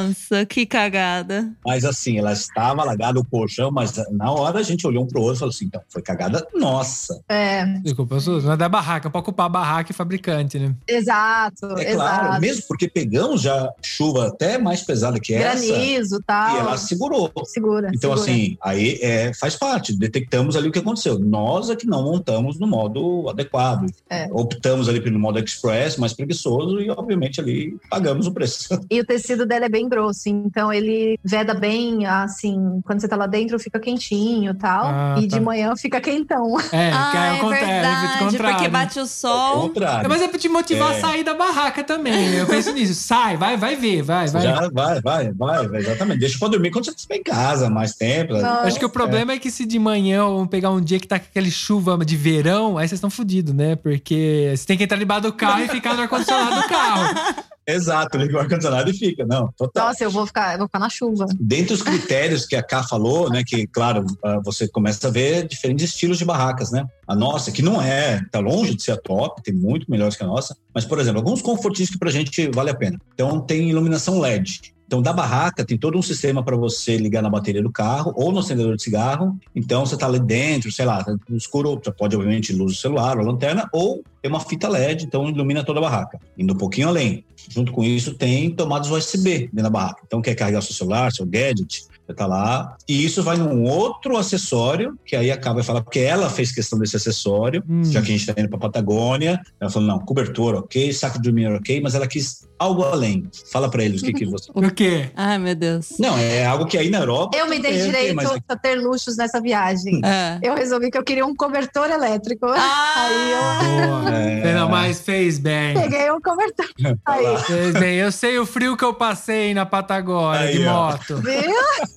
Nossa, 0.04 0.44
que 0.46 0.66
cagada. 0.66 1.50
Mas 1.64 1.84
assim, 1.84 2.18
ela 2.18 2.32
estava 2.32 2.82
alagada 2.82 3.18
o 3.18 3.24
colchão, 3.24 3.70
mas 3.70 3.94
na 4.10 4.30
hora 4.30 4.58
a 4.58 4.62
gente 4.62 4.86
olhou 4.86 5.04
um 5.04 5.06
pro 5.06 5.20
outro 5.22 5.36
e 5.36 5.38
falou 5.38 5.50
assim: 5.50 5.64
então, 5.66 5.80
foi 5.88 6.02
cagada 6.02 6.46
nossa. 6.54 7.22
É, 7.28 7.64
Desculpa, 7.80 8.16
não 8.42 8.52
é 8.52 8.56
da 8.56 8.68
barraca, 8.68 9.08
é 9.08 9.10
pra 9.10 9.20
ocupar 9.20 9.46
a 9.46 9.48
barraca 9.48 9.90
e 9.90 9.94
fabricante, 9.94 10.58
né? 10.58 10.74
exato, 10.86 11.78
É 11.78 11.92
exato. 11.92 12.20
claro, 12.26 12.40
mesmo 12.40 12.62
porque 12.68 12.88
pegamos 13.14 13.40
já 13.40 13.72
chuva 13.80 14.26
até 14.26 14.58
mais 14.58 14.82
pesada 14.82 15.20
que 15.20 15.32
essa 15.32 15.64
Granizo 15.64 16.16
e 16.16 16.22
tal. 16.24 16.56
e 16.56 16.58
ela 16.58 16.76
segurou. 16.76 17.30
Segura. 17.44 17.90
Então, 17.94 18.16
segura. 18.16 18.20
assim, 18.20 18.58
aí 18.60 18.98
é, 19.00 19.32
faz 19.34 19.54
parte, 19.54 19.96
detectamos 19.96 20.56
ali 20.56 20.68
o 20.68 20.72
que 20.72 20.80
aconteceu. 20.80 21.16
Nós 21.16 21.70
é 21.70 21.76
que 21.76 21.86
não 21.86 22.02
montamos 22.02 22.58
no 22.58 22.66
modo 22.66 23.28
adequado. 23.28 23.86
É. 24.10 24.28
Optamos 24.32 24.88
ali 24.88 25.00
pelo 25.00 25.16
modo 25.18 25.38
express, 25.38 25.96
mais 25.96 26.12
preguiçoso, 26.12 26.80
e 26.80 26.90
obviamente 26.90 27.40
ali 27.40 27.76
pagamos 27.88 28.26
o 28.26 28.32
preço. 28.32 28.68
E 28.90 29.00
o 29.00 29.04
tecido 29.04 29.44
dela 29.46 29.64
é 29.64 29.68
bem 29.68 29.88
grosso, 29.88 30.28
então 30.28 30.72
ele 30.72 31.18
veda 31.24 31.52
bem, 31.54 32.06
assim, 32.06 32.80
quando 32.84 33.00
você 33.00 33.08
tá 33.08 33.16
lá 33.16 33.26
dentro 33.26 33.58
fica 33.58 33.80
quentinho 33.80 34.52
e 34.52 34.54
tal. 34.54 34.84
Ah, 34.86 35.16
e 35.18 35.26
tá. 35.26 35.36
de 35.36 35.42
manhã 35.42 35.74
fica 35.76 36.00
quentão. 36.00 36.56
É, 36.74 36.90
que 36.90 36.96
ah, 36.96 37.12
é, 37.14 37.38
é 37.38 37.44
é 37.44 37.66
verdade, 37.66 38.18
contrário. 38.18 38.56
porque 38.56 38.68
bate 38.68 38.98
o 38.98 39.02
Ao 39.02 39.06
sol. 39.06 39.72
É, 39.76 40.08
Mas 40.08 40.22
é 40.22 40.28
pra 40.28 40.38
te 40.38 40.48
motivar 40.48 40.92
É. 40.92 40.96
a 40.96 41.00
sair 41.00 41.22
da 41.22 41.34
barraca 41.34 41.84
também. 41.84 42.34
Eu 42.34 42.46
penso 42.46 42.72
nisso. 42.72 43.03
Sai, 43.04 43.36
vai, 43.36 43.54
vai 43.54 43.76
ver, 43.76 44.00
vai, 44.00 44.26
vai. 44.28 44.42
Já 44.42 44.70
vai, 44.72 44.98
vai, 45.02 45.30
vai, 45.30 45.68
vai, 45.68 45.80
exatamente. 45.80 46.20
Deixa 46.20 46.38
pra 46.38 46.48
dormir 46.48 46.70
quando 46.70 46.86
você 46.86 46.92
estiver 46.92 47.16
em 47.16 47.22
casa, 47.22 47.68
mais 47.68 47.94
tempo. 47.94 48.32
Não. 48.32 48.60
Acho 48.60 48.78
que 48.78 48.84
o 48.86 48.88
problema 48.88 49.34
é. 49.34 49.38
que 49.38 49.50
se 49.50 49.66
de 49.66 49.78
manhã 49.78 50.24
ou 50.24 50.46
pegar 50.46 50.70
um 50.70 50.80
dia 50.80 50.98
que 50.98 51.06
tá 51.06 51.18
com 51.18 51.26
aquele 51.26 51.50
chuva 51.50 52.02
de 52.02 52.16
verão, 52.16 52.78
aí 52.78 52.88
vocês 52.88 52.96
estão 52.96 53.10
fodidos, 53.10 53.52
né? 53.52 53.76
Porque 53.76 54.54
você 54.56 54.64
tem 54.64 54.78
que 54.78 54.84
entrar 54.84 54.96
debaixo 54.96 55.24
do 55.24 55.34
carro 55.34 55.64
e 55.64 55.68
ficar 55.68 55.92
no 55.92 56.00
ar-condicionado 56.00 56.62
do 56.62 56.66
carro. 56.66 57.44
Exato, 57.66 58.18
liga 58.18 58.36
o 58.36 58.40
ar-condicionado 58.40 58.90
e 58.90 58.94
fica. 58.94 59.24
Não, 59.24 59.50
total. 59.56 59.86
Nossa, 59.86 60.04
eu 60.04 60.10
vou 60.10 60.26
ficar, 60.26 60.52
eu 60.52 60.58
vou 60.58 60.66
ficar 60.66 60.78
na 60.78 60.90
chuva. 60.90 61.26
Dentre 61.38 61.74
os 61.74 61.82
critérios 61.82 62.46
que 62.46 62.54
a 62.56 62.62
Ká 62.62 62.82
falou, 62.82 63.30
né, 63.30 63.42
que, 63.44 63.66
claro, 63.66 64.04
ah, 64.22 64.40
você 64.44 64.68
começa 64.68 65.08
a 65.08 65.10
ver 65.10 65.46
diferentes 65.46 65.84
estilos 65.86 66.18
de 66.18 66.24
barracas, 66.24 66.70
né? 66.70 66.84
A 67.06 67.14
nossa, 67.14 67.50
que 67.50 67.62
não 67.62 67.80
é, 67.80 68.22
tá 68.30 68.40
longe 68.40 68.74
de 68.74 68.82
ser 68.82 68.92
a 68.92 68.96
top, 68.96 69.42
tem 69.42 69.54
muito 69.54 69.90
melhores 69.90 70.16
que 70.16 70.24
a 70.24 70.26
nossa, 70.26 70.56
mas, 70.74 70.84
por 70.84 70.98
exemplo, 70.98 71.20
alguns 71.20 71.40
confortistas 71.40 71.94
que 71.94 71.98
pra 71.98 72.10
gente 72.10 72.50
vale 72.54 72.70
a 72.70 72.74
pena. 72.74 72.98
Então, 73.14 73.40
tem 73.40 73.70
iluminação 73.70 74.18
LED. 74.18 74.73
Então, 74.86 75.00
da 75.00 75.12
barraca, 75.12 75.64
tem 75.64 75.78
todo 75.78 75.98
um 75.98 76.02
sistema 76.02 76.42
para 76.44 76.56
você 76.56 76.96
ligar 76.96 77.22
na 77.22 77.30
bateria 77.30 77.62
do 77.62 77.72
carro 77.72 78.12
ou 78.16 78.30
no 78.30 78.40
acendedor 78.40 78.76
de 78.76 78.82
cigarro. 78.82 79.36
Então, 79.54 79.84
você 79.84 79.96
tá 79.96 80.06
ali 80.06 80.20
dentro, 80.20 80.70
sei 80.70 80.84
lá, 80.84 81.02
tá 81.02 81.16
no 81.28 81.36
escuro, 81.36 81.80
você 81.82 81.90
pode, 81.92 82.14
obviamente, 82.16 82.52
luz 82.52 82.72
do 82.72 82.78
celular, 82.78 83.18
ou 83.18 83.24
lanterna, 83.24 83.68
ou 83.72 84.02
tem 84.22 84.30
uma 84.30 84.40
fita 84.40 84.68
LED, 84.68 85.04
então 85.04 85.28
ilumina 85.28 85.64
toda 85.64 85.78
a 85.80 85.82
barraca. 85.82 86.18
Indo 86.36 86.54
um 86.54 86.56
pouquinho 86.56 86.88
além. 86.88 87.24
Junto 87.50 87.72
com 87.72 87.84
isso, 87.84 88.14
tem 88.14 88.50
tomadas 88.50 88.90
USB 88.90 89.50
dentro 89.52 89.64
da 89.64 89.70
barraca. 89.70 90.02
Então, 90.06 90.22
quer 90.22 90.34
carregar 90.34 90.62
seu 90.62 90.74
celular, 90.74 91.12
seu 91.12 91.26
gadget, 91.26 91.82
você 92.06 92.14
tá 92.14 92.26
lá. 92.26 92.76
E 92.88 93.04
isso 93.04 93.22
vai 93.22 93.36
num 93.36 93.64
outro 93.64 94.16
acessório, 94.16 94.94
que 95.04 95.16
aí 95.16 95.30
acaba 95.30 95.60
de 95.60 95.66
falar, 95.66 95.82
porque 95.82 96.00
ela 96.00 96.28
fez 96.30 96.52
questão 96.52 96.78
desse 96.78 96.96
acessório, 96.96 97.62
Hum. 97.68 97.84
já 97.84 98.00
que 98.00 98.12
a 98.12 98.16
gente 98.16 98.26
tá 98.26 98.38
indo 98.38 98.48
pra 98.48 98.58
Patagônia. 98.58 99.40
Ela 99.60 99.70
falou, 99.70 99.88
não, 99.88 99.98
cobertor, 99.98 100.54
ok, 100.54 100.92
saco 100.92 101.18
de 101.18 101.24
dormir, 101.24 101.46
ok, 101.52 101.80
mas 101.80 101.94
ela 101.94 102.06
quis 102.06 102.46
algo 102.64 102.84
além. 102.84 103.28
Fala 103.52 103.70
pra 103.70 103.82
eles 103.84 104.02
o 104.02 104.04
que 104.04 104.12
que 104.12 104.26
você... 104.26 104.50
O 104.54 104.70
quê? 104.72 105.10
Ai, 105.16 105.38
meu 105.38 105.54
Deus. 105.54 105.94
Não, 105.98 106.16
é 106.18 106.44
algo 106.46 106.66
que 106.66 106.78
aí 106.78 106.90
na 106.90 106.98
Europa... 106.98 107.36
Eu 107.36 107.48
me 107.48 107.58
dei 107.58 107.72
tem, 107.72 107.82
direito 107.84 108.14
mas 108.14 108.30
a 108.48 108.56
ter 108.56 108.76
luxos 108.76 109.16
nessa 109.16 109.40
viagem. 109.40 110.00
É. 110.04 110.38
Eu 110.42 110.54
resolvi 110.54 110.90
que 110.90 110.98
eu 110.98 111.04
queria 111.04 111.24
um 111.26 111.34
cobertor 111.34 111.90
elétrico. 111.90 112.46
Aí 112.46 113.30
eu 113.32 113.88
Boa. 113.88 114.10
É. 114.14 114.54
Não, 114.54 114.68
mas 114.68 115.00
fez 115.00 115.38
bem. 115.38 115.74
peguei 115.74 116.10
um 116.10 116.20
cobertor. 116.20 116.66
Aí, 117.06 117.36
Fez 117.44 117.72
bem. 117.74 117.96
Eu 117.96 118.10
sei 118.12 118.38
o 118.38 118.46
frio 118.46 118.76
que 118.76 118.84
eu 118.84 118.94
passei 118.94 119.52
na 119.54 119.66
Patagônia 119.66 120.40
Aí, 120.40 120.58
de 120.58 120.66
ó. 120.66 120.90
moto. 120.90 121.16
viu? 121.18 121.42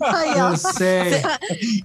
Aí, 0.02 0.42
ó. 0.42 0.50
Eu 0.52 0.58
sei. 0.58 1.22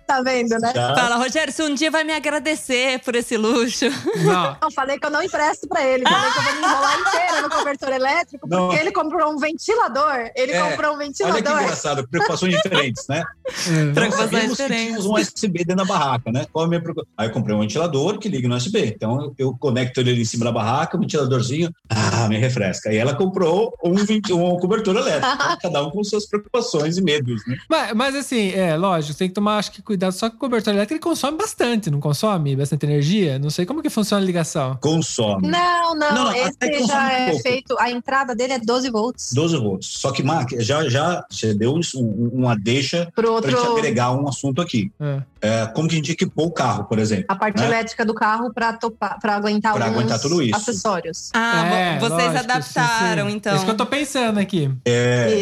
Tá 0.07 0.23
vendo, 0.23 0.59
né? 0.59 0.73
Já- 0.75 0.95
Fala, 0.95 1.17
Rogério, 1.17 1.53
você 1.53 1.63
um 1.63 1.75
dia 1.75 1.91
vai 1.91 2.05
me 2.05 2.13
agradecer 2.13 2.99
por 3.01 3.15
esse 3.15 3.37
luxo. 3.37 3.87
Não. 4.25 4.57
Eu 4.63 4.71
falei 4.71 4.99
que 4.99 5.07
eu 5.07 5.11
não 5.11 5.23
empresto 5.23 5.67
pra 5.69 5.85
ele. 5.85 6.05
Falei 6.05 6.31
que 6.31 6.39
eu 6.39 6.43
vou 6.43 6.53
me 6.55 6.59
enrolar 6.61 7.01
inteira 7.01 7.43
no 7.43 7.51
cobertor 7.51 7.89
elétrico, 7.93 8.49
porque 8.73 8.81
ele 8.85 8.93
comprou 8.93 9.33
um 9.33 9.39
ventilador. 9.39 10.31
Ele 10.35 10.53
É. 10.53 10.71
comprou 10.71 10.93
um 10.93 10.97
Olha 10.97 11.13
que 11.13 11.23
ventilador. 11.23 11.63
engraçado, 11.63 12.09
preocupações 12.09 12.55
diferentes, 12.55 13.07
né? 13.09 13.23
É. 13.69 13.93
Preocupações 13.93 14.51
diferentes. 14.51 14.87
tínhamos 14.87 15.07
um 15.07 15.15
USB 15.15 15.59
dentro 15.65 15.77
da 15.77 15.85
barraca, 15.85 16.31
né? 16.33 16.47
Qual 16.53 16.65
a 16.65 16.69
minha 16.69 16.81
preocupação? 16.81 17.13
Aí 17.17 17.29
eu 17.29 17.33
comprei 17.33 17.55
um 17.57 17.61
ventilador 17.61 18.19
que 18.19 18.29
liga 18.29 18.49
no 18.49 18.57
USB. 18.57 18.87
Então 18.87 19.35
eu 19.39 19.57
conecto 19.59 20.01
ele 20.01 20.21
em 20.21 20.25
cima 20.25 20.45
da 20.45 20.53
barraca, 20.53 20.97
o 20.97 21.01
ventiladorzinho, 21.01 21.71
ah, 21.89 22.29
me 22.29 22.39
refresca. 22.39 22.93
E 22.93 22.97
ela 22.97 23.15
comprou 23.15 23.73
um, 23.85 23.95
um 24.35 24.57
cobertor 24.59 24.97
elétrico. 24.97 25.27
Então, 25.35 25.59
cada 25.63 25.83
um 25.87 25.91
com 25.91 26.03
suas 26.05 26.27
preocupações 26.27 26.97
e 26.99 27.03
medos, 27.03 27.43
né? 27.47 27.57
Mas, 27.69 27.93
mas 27.95 28.15
assim, 28.15 28.51
é 28.53 28.77
lógico, 28.77 29.19
tem 29.19 29.29
que 29.29 29.35
tomar, 29.35 29.59
acho 29.59 29.73
que 29.73 29.83
cuidado. 29.83 30.13
Só 30.13 30.29
que 30.29 30.37
o 30.37 30.39
cobertor 30.39 30.73
elétrico 30.75 30.95
ele 30.95 31.01
consome 31.01 31.37
bastante, 31.39 31.91
não 31.91 32.01
consome 32.01 32.55
bastante 32.57 32.85
energia? 32.87 33.39
Não 33.39 33.51
sei 33.51 33.67
como 33.67 33.83
que 33.83 33.91
funciona 33.91 34.23
a 34.23 34.27
ligação. 34.27 34.77
Consome. 34.81 35.49
Não, 35.49 35.95
não, 35.95 36.15
Não, 36.15 36.25
não, 36.25 36.35
esse 36.35 36.87
já 36.87 37.13
é 37.13 37.27
pouco. 37.31 37.43
feito. 37.43 37.77
A 37.79 37.91
entrada 37.91 38.35
dele 38.35 38.52
dele 38.53 38.63
é 38.63 38.67
12 38.67 38.91
volts. 38.91 39.33
12 39.33 39.57
volts. 39.57 39.89
Só 39.89 40.11
que, 40.13 40.23
Mark, 40.23 40.51
já, 40.59 40.89
já 40.89 41.25
você 41.31 41.55
deu 41.55 41.75
um- 41.75 41.81
um- 41.97 42.31
uma 42.35 42.57
deixa 42.57 43.11
para 43.15 43.25
gente 43.27 43.35
outro, 43.55 43.73
agregar 43.79 44.13
um 44.13 44.29
assunto 44.29 44.61
aqui. 44.61 44.91
É. 45.01 45.23
É, 45.45 45.67
como 45.75 45.89
que 45.89 45.95
a 45.95 45.99
gente 45.99 46.13
equipou 46.13 46.47
o 46.47 46.51
carro, 46.53 46.85
por 46.85 47.01
exemplo? 47.01 47.25
a 47.29 47.35
parte 47.35 47.59
né? 47.59 47.67
elétrica 47.67 48.05
do 48.05 48.15
carro 48.15 48.53
para 48.55 48.75
topar, 48.75 49.19
para 49.21 49.35
aguentar 49.35 49.75
Pra 49.75 49.87
aguentar 49.87 50.21
tudo 50.21 50.41
isso. 50.41 50.55
acessórios. 50.55 51.31
Ah, 51.35 51.67
É, 51.67 51.99
vo- 51.99 52.09
vocês 52.09 52.33
lógico, 52.33 52.39
adaptaram, 52.53 53.25
sim, 53.25 53.31
sim. 53.31 53.37
então. 53.39 53.53
É 53.53 53.57
isso 53.57 53.65
que 53.65 53.71
eu 53.73 53.77
tô 53.77 53.87
pensando 53.87 54.39
aqui. 54.39 54.71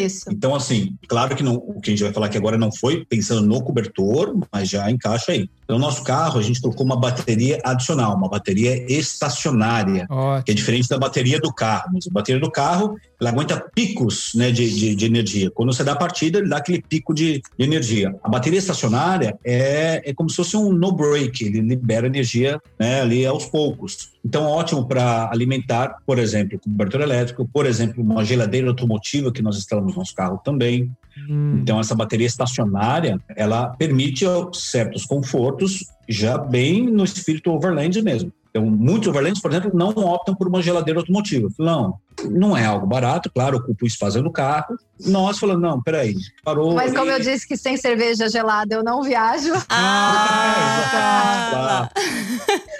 Isso. 0.03 0.25
Então, 0.31 0.55
assim, 0.55 0.95
claro 1.07 1.35
que 1.35 1.43
não, 1.43 1.55
o 1.55 1.79
que 1.79 1.91
a 1.91 1.93
gente 1.93 2.03
vai 2.03 2.11
falar 2.11 2.25
aqui 2.27 2.37
agora 2.37 2.57
não 2.57 2.71
foi 2.71 3.05
pensando 3.05 3.41
no 3.45 3.61
cobertor, 3.61 4.35
mas 4.51 4.69
já 4.69 4.89
encaixa 4.89 5.33
aí. 5.33 5.47
No 5.69 5.77
nosso 5.77 6.03
carro, 6.03 6.39
a 6.39 6.41
gente 6.43 6.59
colocou 6.59 6.85
uma 6.85 6.99
bateria 6.99 7.59
adicional, 7.63 8.15
uma 8.15 8.27
bateria 8.27 8.83
estacionária, 8.91 10.05
Ótimo. 10.09 10.43
que 10.43 10.51
é 10.51 10.53
diferente 10.55 10.89
da 10.89 10.97
bateria 10.97 11.39
do 11.39 11.53
carro. 11.53 11.91
Mas 11.93 12.07
a 12.07 12.11
bateria 12.11 12.41
do 12.41 12.51
carro, 12.51 12.97
ela 13.21 13.29
aguenta 13.29 13.63
picos 13.75 14.31
né, 14.33 14.49
de, 14.51 14.67
de, 14.67 14.95
de 14.95 15.05
energia. 15.05 15.51
Quando 15.51 15.71
você 15.71 15.83
dá 15.83 15.91
a 15.91 15.95
partida, 15.95 16.39
ele 16.39 16.49
dá 16.49 16.57
aquele 16.57 16.81
pico 16.81 17.13
de, 17.13 17.39
de 17.57 17.63
energia. 17.63 18.15
A 18.23 18.27
bateria 18.27 18.57
estacionária 18.57 19.37
é, 19.45 20.09
é 20.09 20.13
como 20.13 20.27
se 20.27 20.37
fosse 20.37 20.57
um 20.57 20.73
no-break, 20.73 21.45
ele 21.45 21.61
libera 21.61 22.07
energia 22.07 22.59
né, 22.79 23.01
ali 23.01 23.23
aos 23.23 23.45
poucos. 23.45 24.09
Então, 24.25 24.45
ótimo 24.45 24.87
para 24.87 25.29
alimentar, 25.31 25.97
por 26.03 26.17
exemplo, 26.17 26.59
cobertor 26.59 27.01
elétrico, 27.01 27.47
por 27.47 27.67
exemplo, 27.67 28.03
uma 28.03 28.25
geladeira 28.25 28.69
automotiva 28.69 29.31
que 29.31 29.43
nós 29.43 29.55
instalamos 29.55 29.93
no 29.93 29.99
nosso 29.99 30.15
carro 30.15 30.41
também. 30.43 30.91
Hum. 31.29 31.59
Então, 31.61 31.79
essa 31.79 31.93
bateria 31.93 32.25
estacionária, 32.25 33.19
ela 33.35 33.67
permite 33.67 34.25
certos 34.53 35.05
confortos 35.05 35.85
já 36.09 36.39
bem 36.39 36.87
no 36.87 37.03
espírito 37.03 37.51
overland 37.51 38.01
mesmo. 38.01 38.33
Então, 38.51 38.65
muitos 38.65 39.07
overlands, 39.07 39.41
por 39.41 39.49
exemplo, 39.49 39.71
não 39.73 39.89
optam 39.89 40.35
por 40.35 40.47
uma 40.47 40.61
geladeira 40.61 40.99
automotiva. 40.99 41.47
Não, 41.57 41.95
não 42.29 42.55
é 42.55 42.65
algo 42.65 42.85
barato, 42.85 43.29
claro, 43.33 43.57
ocupa 43.57 43.83
o 43.83 43.87
espaço 43.87 44.21
do 44.21 44.31
carro. 44.31 44.77
Nós 45.05 45.39
falamos, 45.39 45.61
não, 45.61 45.81
peraí, 45.81 46.15
parou. 46.43 46.75
Mas 46.75 46.93
como 46.93 47.09
eu 47.09 47.15
ali. 47.15 47.23
disse 47.23 47.47
que 47.47 47.57
sem 47.57 47.75
cerveja 47.75 48.29
gelada 48.29 48.75
eu 48.75 48.83
não 48.83 49.01
viajo. 49.01 49.51
Ah, 49.69 50.87
Tá. 50.91 51.89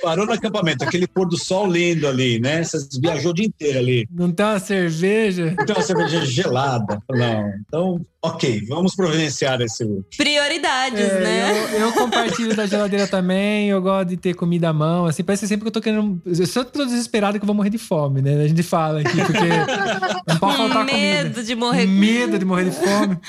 Parou 0.02 0.26
no 0.26 0.34
acampamento, 0.34 0.84
aquele 0.84 1.08
pôr 1.08 1.28
do 1.28 1.38
sol 1.38 1.67
lindo 1.67 2.08
ali, 2.08 2.39
né? 2.39 2.63
Você 2.63 2.78
viajou 3.00 3.32
o 3.32 3.34
dia 3.34 3.46
inteiro 3.46 3.80
ali. 3.80 4.08
Não 4.12 4.32
tem 4.32 4.46
uma 4.46 4.60
cerveja? 4.60 5.56
Então, 5.60 5.76
uma 5.76 5.82
cerveja 5.84 6.26
gelada. 6.26 7.02
Não. 7.10 7.54
Então, 7.67 8.02
ok, 8.22 8.65
vamos 8.67 8.96
providenciar 8.96 9.62
esse. 9.62 9.86
prioridades, 10.17 11.00
É, 11.00 11.20
né? 11.22 11.74
eu, 11.76 11.80
eu 11.82 11.91
compartilho 11.94 12.56
da 12.56 12.65
geladeira 12.65 13.08
também, 13.08 13.70
eu 13.70 13.82
gosto 13.82 14.10
de 14.10 14.17
ter 14.17 14.34
comida 14.34 14.70
à 14.70 14.74
mão, 14.74 15.06
assim, 15.06 15.24
parece 15.24 15.48
sempre 15.48 15.63
que 15.63 15.67
eu 15.67 15.72
tô 15.74 15.82
querendo... 15.82 16.20
Eu 16.26 16.65
tô 16.65 16.86
desesperado 16.86 17.38
que 17.39 17.44
eu 17.44 17.48
vou 17.48 17.56
morrer 17.56 17.70
de 17.70 17.78
fome, 17.78 18.22
né? 18.22 18.44
A 18.44 18.48
gente 18.48 18.63
fala 18.63 19.02
aqui, 19.02 19.21
porque 19.26 19.48
não 19.48 20.38
pode 20.38 20.40
Com 20.40 20.52
faltar 20.58 20.86
medo 20.86 21.30
comida. 21.30 21.44
de 21.44 21.56
morrer. 21.56 21.88
Medo 21.88 22.40
de 22.40 22.46
morrer 22.46 22.66
de 22.66 22.72
fome. 22.72 23.18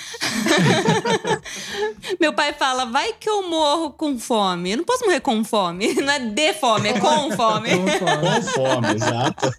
Meu 2.21 2.33
pai 2.33 2.53
fala, 2.53 2.85
vai 2.87 3.13
que 3.19 3.29
eu 3.29 3.49
morro 3.49 3.91
com 3.91 4.19
fome. 4.19 4.73
Eu 4.73 4.79
não 4.79 4.85
posso 4.85 5.05
morrer 5.05 5.21
com 5.21 5.43
fome. 5.45 5.93
Não 6.03 6.13
é 6.13 6.19
de 6.19 6.53
fome, 6.55 6.89
é 6.89 6.99
com 6.99 7.31
fome. 7.33 7.71
Com 7.71 7.87
fome. 7.87 8.31
Com 8.31 8.43
fome, 8.43 8.95
exato. 8.95 9.51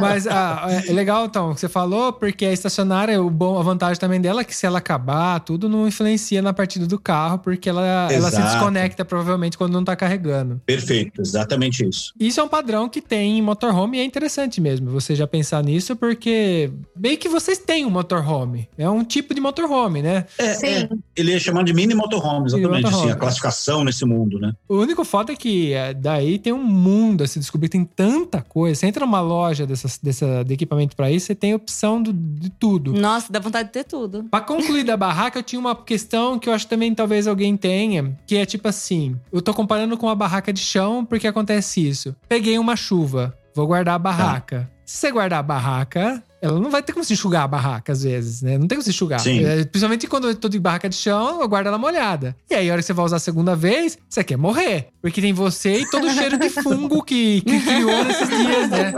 Mas 0.00 0.26
ah, 0.26 0.66
é 0.86 0.92
é 0.92 0.94
legal, 0.94 1.24
então, 1.24 1.50
o 1.50 1.54
que 1.54 1.60
você 1.60 1.68
falou, 1.68 2.12
porque 2.12 2.44
a 2.44 2.52
estacionária, 2.52 3.20
o 3.22 3.30
bom, 3.30 3.58
a 3.58 3.62
vantagem 3.62 3.98
também 3.98 4.20
dela 4.20 4.42
é 4.42 4.44
que 4.44 4.54
se 4.54 4.66
ela 4.66 4.78
acabar, 4.78 5.40
tudo 5.40 5.68
não 5.68 5.88
influencia 5.88 6.42
na 6.42 6.52
partida 6.52 6.86
do 6.86 6.98
carro, 6.98 7.38
porque 7.38 7.68
ela, 7.68 8.12
ela 8.12 8.30
se 8.30 8.40
desconecta 8.40 9.04
provavelmente 9.04 9.56
quando 9.56 9.72
não 9.72 9.82
tá 9.82 9.96
carregando. 9.96 10.60
Perfeito, 10.66 11.22
exatamente 11.22 11.88
isso. 11.88 12.12
Isso 12.20 12.40
é 12.40 12.42
um 12.42 12.48
padrão 12.48 12.88
que 12.88 13.00
tem 13.00 13.38
em 13.38 13.42
motorhome 13.42 13.98
e 13.98 14.00
é 14.00 14.04
interessante 14.04 14.60
mesmo 14.60 14.90
você 14.90 15.14
já 15.14 15.26
pensar 15.26 15.62
nisso, 15.64 15.81
porque 15.90 16.70
bem 16.96 17.16
que 17.16 17.28
vocês 17.28 17.58
têm 17.58 17.84
um 17.84 17.90
motorhome. 17.90 18.68
É 18.78 18.88
um 18.88 19.04
tipo 19.04 19.34
de 19.34 19.40
motorhome, 19.40 20.02
né? 20.02 20.26
É, 20.38 20.54
Sim. 20.54 20.66
é, 20.66 20.88
ele 21.16 21.32
é 21.32 21.38
chamado 21.38 21.66
de 21.66 21.74
mini 21.74 21.94
motorhome, 21.94 22.46
exatamente. 22.46 22.82
motorhome. 22.84 23.02
Assim, 23.04 23.10
a 23.12 23.16
classificação 23.16 23.84
nesse 23.84 24.04
mundo, 24.04 24.38
né? 24.38 24.52
O 24.68 24.76
único 24.76 25.04
foda 25.04 25.32
é 25.32 25.36
que 25.36 25.72
é, 25.72 25.92
daí 25.94 26.38
tem 26.38 26.52
um 26.52 26.62
mundo 26.62 27.24
a 27.24 27.26
se 27.26 27.38
descobrir, 27.38 27.68
tem 27.68 27.84
tanta 27.84 28.40
coisa. 28.42 28.78
Você 28.80 28.86
entra 28.86 29.04
numa 29.04 29.20
loja 29.20 29.66
dessas, 29.66 29.98
dessa, 29.98 30.44
de 30.44 30.54
equipamento 30.54 30.94
pra 30.96 31.10
isso, 31.10 31.26
você 31.26 31.34
tem 31.34 31.54
opção 31.54 32.02
do- 32.02 32.12
de 32.12 32.50
tudo. 32.50 32.92
Nossa, 32.92 33.32
dá 33.32 33.40
vontade 33.40 33.68
de 33.68 33.72
ter 33.72 33.84
tudo. 33.84 34.24
Pra 34.30 34.40
concluir 34.40 34.84
da 34.84 34.96
barraca, 34.96 35.38
eu 35.38 35.42
tinha 35.42 35.58
uma 35.60 35.74
questão 35.74 36.38
que 36.38 36.48
eu 36.48 36.52
acho 36.52 36.66
que 36.66 36.70
também 36.70 36.94
talvez 36.94 37.26
alguém 37.26 37.56
tenha, 37.56 38.16
que 38.26 38.36
é 38.36 38.44
tipo 38.46 38.68
assim: 38.68 39.16
eu 39.32 39.40
tô 39.42 39.52
comparando 39.54 39.96
com 39.96 40.06
uma 40.06 40.14
barraca 40.14 40.52
de 40.52 40.60
chão, 40.60 41.04
porque 41.04 41.26
acontece 41.26 41.86
isso. 41.86 42.14
Peguei 42.28 42.58
uma 42.58 42.76
chuva, 42.76 43.36
vou 43.54 43.66
guardar 43.66 43.94
a 43.94 43.98
barraca. 43.98 44.70
Se 44.84 44.98
você 44.98 45.10
guardar 45.10 45.38
a 45.38 45.42
barraca, 45.42 46.22
ela 46.42 46.58
não 46.58 46.70
vai 46.70 46.82
ter 46.82 46.92
como 46.92 47.04
se 47.04 47.12
enxugar 47.12 47.44
a 47.44 47.48
barraca 47.48 47.92
às 47.92 48.02
vezes, 48.02 48.42
né? 48.42 48.58
Não 48.58 48.66
tem 48.66 48.76
como 48.76 48.82
se 48.82 48.90
enxugar. 48.90 49.20
Sim. 49.20 49.44
É, 49.44 49.64
principalmente 49.64 50.08
quando 50.08 50.28
eu 50.28 50.34
tô 50.34 50.48
de 50.48 50.58
barraca 50.58 50.88
de 50.88 50.96
chão, 50.96 51.40
eu 51.40 51.48
guardo 51.48 51.68
ela 51.68 51.78
molhada. 51.78 52.34
E 52.50 52.54
aí, 52.54 52.68
a 52.68 52.72
hora 52.72 52.82
que 52.82 52.86
você 52.86 52.92
vai 52.92 53.04
usar 53.04 53.16
a 53.16 53.20
segunda 53.20 53.54
vez, 53.54 53.96
você 54.08 54.24
quer 54.24 54.36
morrer. 54.36 54.88
Porque 55.00 55.20
tem 55.20 55.32
você 55.32 55.78
e 55.78 55.88
todo 55.88 56.04
o 56.04 56.10
cheiro 56.10 56.36
de 56.36 56.50
fungo 56.50 57.02
que, 57.04 57.42
que 57.42 57.60
criou 57.60 58.04
nesses 58.04 58.28
dias, 58.28 58.70
né? 58.70 58.92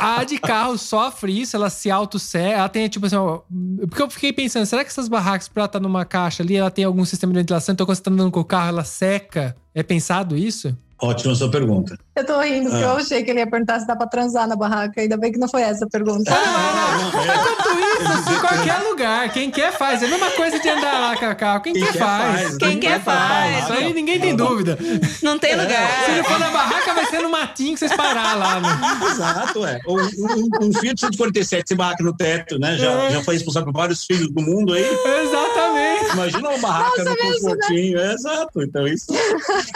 A 0.00 0.22
de 0.22 0.38
carro 0.38 0.78
sofre 0.78 1.40
isso, 1.40 1.56
ela 1.56 1.68
se 1.68 1.90
auto-seca. 1.90 2.58
Ela 2.58 2.68
tem, 2.68 2.88
tipo 2.88 3.06
assim, 3.06 3.16
ó, 3.16 3.40
porque 3.88 4.02
eu 4.02 4.10
fiquei 4.10 4.32
pensando, 4.32 4.66
será 4.66 4.84
que 4.84 4.90
essas 4.90 5.08
barracas, 5.08 5.48
pra 5.48 5.62
ela 5.62 5.66
estar 5.66 5.80
numa 5.80 6.04
caixa 6.04 6.44
ali, 6.44 6.54
ela 6.54 6.70
tem 6.70 6.84
algum 6.84 7.04
sistema 7.04 7.32
de 7.32 7.40
ventilação? 7.40 7.72
Então, 7.72 7.84
quando 7.84 7.96
você 7.96 8.02
tá 8.02 8.10
andando 8.10 8.30
com 8.30 8.40
o 8.40 8.44
carro, 8.44 8.68
ela 8.68 8.84
seca? 8.84 9.56
É 9.74 9.82
pensado 9.82 10.36
isso? 10.36 10.76
Ótima 11.00 11.34
sua 11.34 11.50
pergunta. 11.50 11.98
Eu 12.14 12.24
tô 12.24 12.40
rindo, 12.40 12.70
porque 12.70 12.84
Ah. 12.84 12.88
eu 12.88 12.96
achei 12.96 13.22
que 13.22 13.30
ele 13.30 13.40
ia 13.40 13.46
perguntar 13.46 13.78
se 13.80 13.86
dá 13.86 13.94
pra 13.94 14.06
transar 14.06 14.48
na 14.48 14.56
barraca. 14.56 14.98
Ainda 15.00 15.16
bem 15.18 15.30
que 15.30 15.38
não 15.38 15.48
foi 15.48 15.60
essa 15.62 15.84
a 15.84 15.88
pergunta. 15.88 16.32
Ah, 16.34 17.10
não, 17.12 17.20
é. 17.22 17.38
Tudo 17.62 17.80
isso 17.80 18.32
em 18.32 18.40
qualquer 18.40 18.78
lugar. 18.88 19.32
Quem 19.32 19.50
quer 19.50 19.72
faz. 19.76 20.02
É 20.02 20.06
a 20.06 20.08
mesma 20.08 20.30
coisa 20.30 20.58
de 20.58 20.68
andar 20.68 20.98
lá 21.00 21.34
carro. 21.34 21.60
Quem, 21.60 21.74
Quem 21.74 21.82
quer, 21.84 21.92
quer 21.92 21.98
faz. 21.98 22.40
faz, 22.42 22.56
Quem 22.56 22.78
quer 22.80 23.00
faz. 23.02 23.64
Isso 23.64 23.72
aí 23.74 23.92
ninguém 23.92 24.18
tem 24.18 24.34
dúvida. 24.34 24.78
Não 25.22 25.38
tem 25.38 25.50
Se 25.50 25.56
lugar. 25.60 26.08
não 26.16 26.24
for 26.24 26.38
na 26.38 26.50
barraca, 26.50 26.94
vai 26.94 27.06
ser 27.06 27.20
no 27.20 27.28
matinho 27.30 27.74
que 27.74 27.80
vocês 27.80 27.94
parar 27.94 28.34
lá. 28.34 28.60
Né? 28.60 28.68
Exato, 29.10 29.66
é. 29.66 29.78
Um, 29.86 29.96
um, 30.00 30.48
um 30.68 30.72
Fiat 30.72 30.98
147 31.00 31.64
se 31.68 31.74
barraca 31.74 32.02
no 32.02 32.16
teto, 32.16 32.58
né? 32.58 32.76
Já, 32.78 32.90
É. 32.90 33.10
já 33.10 33.22
foi 33.22 33.34
responsável 33.34 33.70
por 33.72 33.78
vários 33.78 34.04
filhos 34.04 34.30
do 34.32 34.40
mundo 34.40 34.72
aí. 34.72 34.82
Exatamente. 34.84 36.12
Imagina 36.12 36.48
uma 36.48 36.58
barraca 36.58 37.04
no 37.04 37.16
confortinho. 37.16 37.98
É, 37.98 38.12
exato. 38.14 38.62
Então, 38.62 38.86
isso 38.86 39.06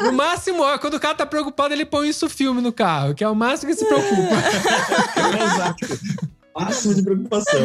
No 0.01 0.13
máximo, 0.13 0.63
ó, 0.63 0.79
quando 0.79 0.95
o 0.95 1.01
cara 1.01 1.10
tá 1.15 1.27
preocupado, 1.27 1.75
ele 1.75 1.85
põe 1.85 2.09
isso 2.09 2.29
filme 2.29 2.61
no 2.61 2.73
carro, 2.73 3.15
que 3.15 3.25
é 3.25 3.29
o 3.29 3.35
máximo 3.35 3.73
que 3.73 3.79
se 3.79 3.87
preocupa. 3.87 4.35
exato. 5.45 6.31
Máximo 6.55 6.95
de 6.95 7.03
preocupação. 7.03 7.61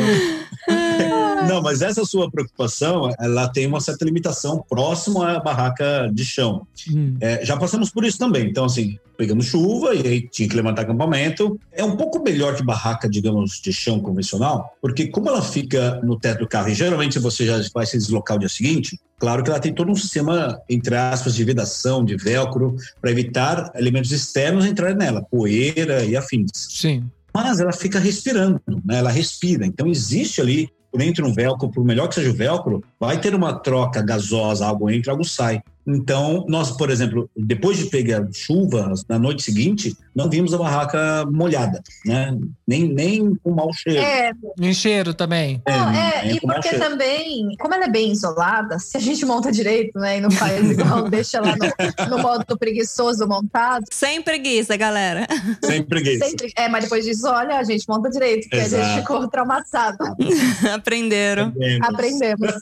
Não, 1.47 1.61
mas 1.61 1.81
essa 1.81 2.03
sua 2.05 2.29
preocupação, 2.29 3.09
ela 3.19 3.47
tem 3.47 3.67
uma 3.67 3.79
certa 3.79 4.03
limitação 4.03 4.63
próximo 4.67 5.21
à 5.21 5.39
barraca 5.39 6.09
de 6.11 6.25
chão. 6.25 6.65
Hum. 6.89 7.15
É, 7.19 7.45
já 7.45 7.55
passamos 7.57 7.89
por 7.91 8.03
isso 8.03 8.17
também. 8.17 8.47
Então, 8.49 8.65
assim, 8.65 8.97
pegamos 9.15 9.45
chuva 9.45 9.93
e 9.93 10.07
aí 10.07 10.29
tinha 10.29 10.47
que 10.47 10.55
levantar 10.55 10.83
acampamento. 10.83 11.59
É 11.71 11.83
um 11.83 11.95
pouco 11.95 12.21
melhor 12.23 12.55
que 12.55 12.63
barraca, 12.63 13.09
digamos, 13.09 13.59
de 13.61 13.71
chão 13.71 13.99
convencional, 13.99 14.75
porque 14.81 15.07
como 15.07 15.29
ela 15.29 15.41
fica 15.41 15.99
no 16.03 16.17
teto 16.17 16.39
do 16.39 16.47
carro 16.47 16.69
e 16.69 16.73
geralmente 16.73 17.19
você 17.19 17.45
já 17.45 17.61
vai 17.73 17.85
se 17.85 17.97
deslocar 17.97 18.37
o 18.37 18.39
dia 18.39 18.49
seguinte, 18.49 18.99
claro 19.19 19.43
que 19.43 19.49
ela 19.49 19.59
tem 19.59 19.73
todo 19.73 19.91
um 19.91 19.95
sistema, 19.95 20.59
entre 20.69 20.95
aspas, 20.95 21.35
de 21.35 21.43
vedação, 21.43 22.03
de 22.03 22.15
velcro, 22.15 22.75
para 23.01 23.11
evitar 23.11 23.71
elementos 23.75 24.11
externos 24.11 24.65
entrarem 24.65 24.97
nela, 24.97 25.21
poeira 25.21 26.03
e 26.03 26.15
afins 26.15 26.51
Sim. 26.53 27.09
Mas 27.35 27.59
ela 27.59 27.73
fica 27.73 27.99
respirando, 27.99 28.61
né? 28.85 28.99
Ela 28.99 29.11
respira. 29.11 29.65
Então 29.65 29.87
existe 29.87 30.39
ali, 30.39 30.69
por 30.89 31.01
entre 31.01 31.21
um 31.21 31.33
velcro, 31.33 31.69
por 31.69 31.83
melhor 31.83 32.07
que 32.07 32.15
seja 32.15 32.29
o 32.29 32.33
velcro, 32.33 32.81
vai 32.97 33.19
ter 33.19 33.35
uma 33.35 33.59
troca 33.59 34.01
gasosa, 34.01 34.65
algo 34.65 34.89
entra, 34.89 35.11
algo 35.11 35.25
sai. 35.25 35.61
Então, 35.87 36.45
nós, 36.47 36.71
por 36.71 36.89
exemplo, 36.89 37.29
depois 37.35 37.77
de 37.77 37.85
pegar 37.85 38.27
chuva, 38.33 38.91
na 39.07 39.19
noite 39.19 39.43
seguinte, 39.43 39.95
não 40.15 40.29
vimos 40.29 40.53
a 40.53 40.57
barraca 40.57 41.25
molhada, 41.31 41.81
né? 42.05 42.35
Nem, 42.67 42.87
nem 42.87 43.35
com 43.35 43.51
mau 43.51 43.71
cheiro. 43.73 43.99
É, 43.99 44.31
Em 44.59 44.73
cheiro 44.73 45.13
também. 45.13 45.61
não, 45.67 45.91
nem 45.91 46.01
é, 46.01 46.31
e 46.33 46.39
porque 46.39 46.77
também, 46.77 47.55
como 47.59 47.73
ela 47.73 47.85
é 47.85 47.89
bem 47.89 48.11
isolada, 48.11 48.79
se 48.79 48.97
a 48.97 48.99
gente 48.99 49.25
monta 49.25 49.51
direito, 49.51 49.99
né, 49.99 50.17
e 50.17 50.21
não 50.21 50.31
faz 50.31 50.55
igual, 50.71 51.09
deixa 51.09 51.39
lá 51.41 51.55
no, 51.55 52.17
no 52.17 52.21
modo 52.23 52.57
preguiçoso 52.57 53.27
montado, 53.27 53.85
Sem 53.91 54.21
preguiça, 54.21 54.75
galera. 54.77 55.27
Sem 55.63 55.83
preguiça. 55.83 56.25
sempre, 56.25 56.51
é, 56.57 56.67
mas 56.69 56.85
depois 56.85 57.05
disso, 57.05 57.27
olha, 57.27 57.57
a 57.57 57.63
gente 57.63 57.85
monta 57.87 58.09
direito, 58.09 58.43
porque 58.49 58.55
a 58.55 58.67
gente 58.67 58.75
Exato. 58.75 59.01
ficou 59.01 59.27
traumatizado. 59.27 59.97
Aprenderam. 60.73 61.53
Aprendemos. 61.81 62.53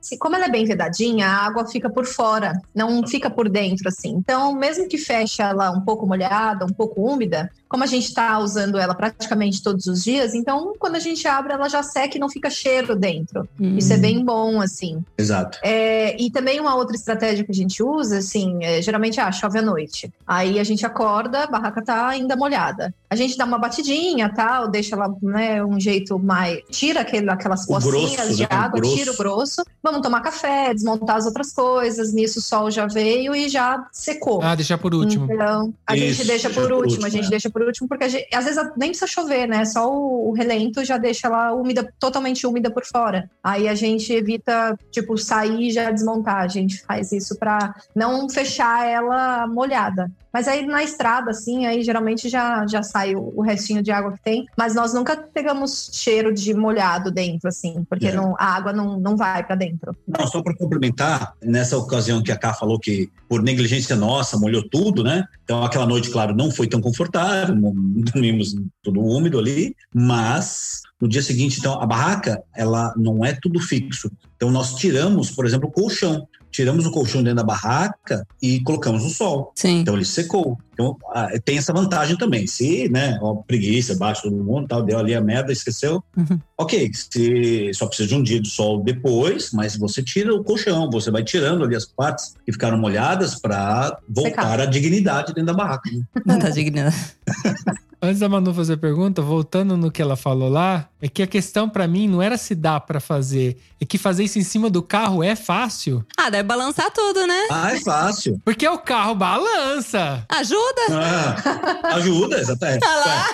Se, 0.00 0.16
como 0.18 0.36
ela 0.36 0.46
é 0.46 0.50
bem 0.50 0.64
vedadinha, 0.64 1.26
a 1.28 1.46
água 1.46 1.66
fica 1.66 1.88
por 1.90 2.06
fora, 2.06 2.52
não 2.74 3.06
fica 3.06 3.30
por 3.30 3.48
dentro, 3.48 3.88
assim. 3.88 4.10
Então, 4.10 4.54
mesmo 4.54 4.88
que 4.88 4.98
feche 4.98 5.42
ela 5.42 5.70
um 5.70 5.80
pouco 5.80 6.06
molhada, 6.06 6.64
um 6.64 6.72
pouco 6.72 7.02
úmida, 7.02 7.50
como 7.72 7.84
a 7.84 7.86
gente 7.86 8.04
está 8.04 8.38
usando 8.38 8.76
ela 8.76 8.94
praticamente 8.94 9.62
todos 9.62 9.86
os 9.86 10.04
dias, 10.04 10.34
então 10.34 10.74
quando 10.78 10.96
a 10.96 10.98
gente 10.98 11.26
abre, 11.26 11.54
ela 11.54 11.70
já 11.70 11.82
seca 11.82 12.18
e 12.18 12.20
não 12.20 12.28
fica 12.28 12.50
cheiro 12.50 12.94
dentro. 12.94 13.48
Hum. 13.58 13.78
Isso 13.78 13.90
é 13.94 13.96
bem 13.96 14.22
bom, 14.22 14.60
assim. 14.60 15.02
Exato. 15.16 15.58
É, 15.62 16.14
e 16.20 16.30
também 16.30 16.60
uma 16.60 16.74
outra 16.74 16.94
estratégia 16.94 17.42
que 17.42 17.50
a 17.50 17.54
gente 17.54 17.82
usa, 17.82 18.18
assim, 18.18 18.62
é, 18.62 18.82
geralmente 18.82 19.18
ah, 19.18 19.32
chove 19.32 19.58
à 19.58 19.62
noite. 19.62 20.12
Aí 20.26 20.60
a 20.60 20.64
gente 20.64 20.84
acorda, 20.84 21.44
a 21.44 21.46
barraca 21.46 21.82
tá 21.82 22.08
ainda 22.08 22.36
molhada. 22.36 22.94
A 23.08 23.16
gente 23.16 23.38
dá 23.38 23.46
uma 23.46 23.58
batidinha, 23.58 24.28
tal, 24.34 24.68
deixa 24.68 24.94
ela, 24.94 25.14
né, 25.22 25.64
um 25.64 25.80
jeito 25.80 26.18
mais. 26.18 26.60
Tira 26.70 27.00
aquele, 27.00 27.30
aquelas 27.30 27.64
O 27.64 27.68
pocinhas 27.68 28.36
de 28.36 28.42
né, 28.42 28.48
o 28.50 28.54
água, 28.54 28.80
grosso. 28.80 28.96
tira 28.96 29.12
o 29.12 29.16
grosso. 29.16 29.64
Vamos 29.82 30.02
tomar 30.02 30.20
café, 30.20 30.74
desmontar 30.74 31.16
as 31.16 31.26
outras 31.26 31.52
coisas. 31.52 32.12
Nisso 32.12 32.38
o 32.38 32.42
sol 32.42 32.70
já 32.70 32.86
veio 32.86 33.34
e 33.34 33.48
já 33.48 33.86
secou. 33.92 34.42
Ah, 34.42 34.54
deixar 34.54 34.76
por 34.76 34.94
último. 34.94 35.26
Então, 35.32 35.72
a 35.86 35.96
Isso, 35.96 36.16
gente 36.16 36.26
deixa 36.26 36.50
por 36.50 36.70
último, 36.72 37.06
a 37.06 37.08
gente 37.08 37.26
é. 37.26 37.30
deixa 37.30 37.48
por 37.48 37.61
último, 37.66 37.88
porque 37.88 38.08
gente- 38.08 38.28
às 38.34 38.44
vezes 38.44 38.62
nem 38.76 38.90
precisa 38.90 39.06
chover, 39.06 39.46
né? 39.48 39.64
Só 39.64 39.90
o, 39.92 40.30
o 40.30 40.32
relento 40.32 40.84
já 40.84 40.96
deixa 40.98 41.26
ela 41.28 41.52
úmida, 41.52 41.92
totalmente 41.98 42.46
úmida 42.46 42.70
por 42.70 42.84
fora. 42.84 43.30
Aí 43.42 43.68
a 43.68 43.74
gente 43.74 44.12
evita, 44.12 44.76
tipo, 44.90 45.16
sair 45.18 45.68
e 45.68 45.70
já 45.70 45.90
desmontar. 45.90 46.38
A 46.38 46.48
gente 46.48 46.82
faz 46.82 47.12
isso 47.12 47.38
pra 47.38 47.74
não 47.94 48.28
fechar 48.28 48.86
ela 48.86 49.46
molhada. 49.46 50.10
Mas 50.32 50.48
aí 50.48 50.66
na 50.66 50.82
estrada, 50.82 51.30
assim, 51.30 51.66
aí 51.66 51.82
geralmente 51.82 52.28
já, 52.28 52.66
já 52.66 52.82
sai 52.82 53.14
o, 53.14 53.32
o 53.36 53.42
restinho 53.42 53.82
de 53.82 53.90
água 53.90 54.12
que 54.12 54.22
tem. 54.22 54.46
Mas 54.56 54.74
nós 54.74 54.94
nunca 54.94 55.16
pegamos 55.16 55.90
cheiro 55.92 56.32
de 56.32 56.54
molhado 56.54 57.10
dentro, 57.10 57.48
assim, 57.48 57.84
porque 57.88 58.08
É. 58.08 58.12
não, 58.12 58.34
a 58.38 58.46
água 58.46 58.72
não, 58.72 58.98
não 58.98 59.16
vai 59.16 59.44
pra 59.44 59.56
dentro. 59.56 59.94
Não, 60.06 60.26
só 60.26 60.42
para 60.42 60.56
complementar, 60.56 61.34
nessa 61.42 61.76
ocasião 61.76 62.22
que 62.22 62.32
a 62.32 62.36
Ká 62.36 62.54
falou 62.54 62.78
que 62.78 63.10
por 63.28 63.42
negligência 63.42 63.94
nossa 63.96 64.38
molhou 64.38 64.62
tudo, 64.68 65.02
né? 65.02 65.24
Então 65.44 65.62
aquela 65.64 65.86
noite, 65.86 66.10
claro, 66.10 66.34
não 66.34 66.50
foi 66.50 66.66
tão 66.66 66.80
confortável, 66.80 67.54
dormimos 67.54 68.54
tudo 68.82 69.00
úmido 69.00 69.38
ali, 69.38 69.74
mas 69.94 70.82
no 71.00 71.08
dia 71.08 71.20
seguinte, 71.20 71.58
então 71.58 71.80
a 71.80 71.86
barraca, 71.86 72.42
ela 72.54 72.94
não 72.96 73.24
é 73.24 73.32
tudo 73.32 73.58
fixo. 73.60 74.08
Então 74.36 74.50
nós 74.50 74.74
tiramos, 74.74 75.30
por 75.30 75.44
exemplo, 75.44 75.68
o 75.68 75.72
colchão. 75.72 76.28
Tiramos 76.52 76.86
o 76.86 76.92
colchão 76.92 77.22
dentro 77.22 77.38
da 77.38 77.42
barraca 77.42 78.26
e 78.40 78.60
colocamos 78.60 79.02
no 79.02 79.10
sol. 79.10 79.52
Sim. 79.56 79.80
Então 79.80 79.94
ele 79.94 80.04
secou. 80.04 80.58
Então 80.74 80.96
tem 81.44 81.58
essa 81.58 81.72
vantagem 81.72 82.16
também. 82.16 82.46
Se, 82.46 82.88
né, 82.88 83.18
ó, 83.20 83.34
preguiça, 83.36 83.96
baixa 83.96 84.22
todo 84.22 84.36
mundo, 84.36 84.68
tal, 84.68 84.82
deu 84.82 84.98
ali 84.98 85.14
a 85.14 85.20
merda, 85.20 85.52
esqueceu. 85.52 86.02
Uhum. 86.16 86.38
Ok, 86.58 86.90
se 86.94 87.70
só 87.74 87.86
precisa 87.86 88.08
de 88.08 88.14
um 88.14 88.22
dia 88.22 88.40
de 88.40 88.48
sol 88.48 88.82
depois, 88.82 89.50
mas 89.52 89.76
você 89.76 90.02
tira 90.02 90.34
o 90.34 90.44
colchão, 90.44 90.90
você 90.90 91.10
vai 91.10 91.24
tirando 91.24 91.64
ali 91.64 91.74
as 91.74 91.86
partes 91.86 92.34
que 92.44 92.52
ficaram 92.52 92.78
molhadas 92.78 93.34
para 93.34 93.98
voltar 94.08 94.30
Secar. 94.30 94.60
à 94.60 94.66
dignidade 94.66 95.28
dentro 95.34 95.46
da 95.46 95.54
barraca. 95.54 95.90
né? 95.90 96.02
Não 96.24 96.38
tá 96.38 96.50
digna. 96.50 96.92
Antes 98.04 98.18
da 98.18 98.28
Manu 98.28 98.52
fazer 98.52 98.72
a 98.72 98.76
pergunta, 98.76 99.22
voltando 99.22 99.76
no 99.76 99.88
que 99.88 100.02
ela 100.02 100.16
falou 100.16 100.48
lá, 100.48 100.88
é 101.00 101.06
que 101.08 101.22
a 101.22 101.26
questão 101.26 101.68
pra 101.68 101.86
mim 101.86 102.08
não 102.08 102.20
era 102.20 102.36
se 102.36 102.52
dá 102.52 102.80
pra 102.80 102.98
fazer, 102.98 103.56
é 103.80 103.84
que 103.84 103.96
fazer 103.96 104.24
isso 104.24 104.40
em 104.40 104.42
cima 104.42 104.68
do 104.68 104.82
carro 104.82 105.22
é 105.22 105.36
fácil. 105.36 106.04
Ah, 106.18 106.28
deve 106.28 106.42
balançar 106.42 106.90
tudo, 106.90 107.24
né? 107.28 107.46
Ah, 107.48 107.72
é 107.72 107.80
fácil. 107.80 108.40
Porque 108.44 108.66
o 108.66 108.76
carro 108.78 109.14
balança. 109.14 110.24
Ajuda? 110.28 110.80
Ah, 110.90 111.94
ajuda, 111.94 112.40
exatamente. 112.40 112.80
Tá 112.80 112.92
lá. 112.92 113.26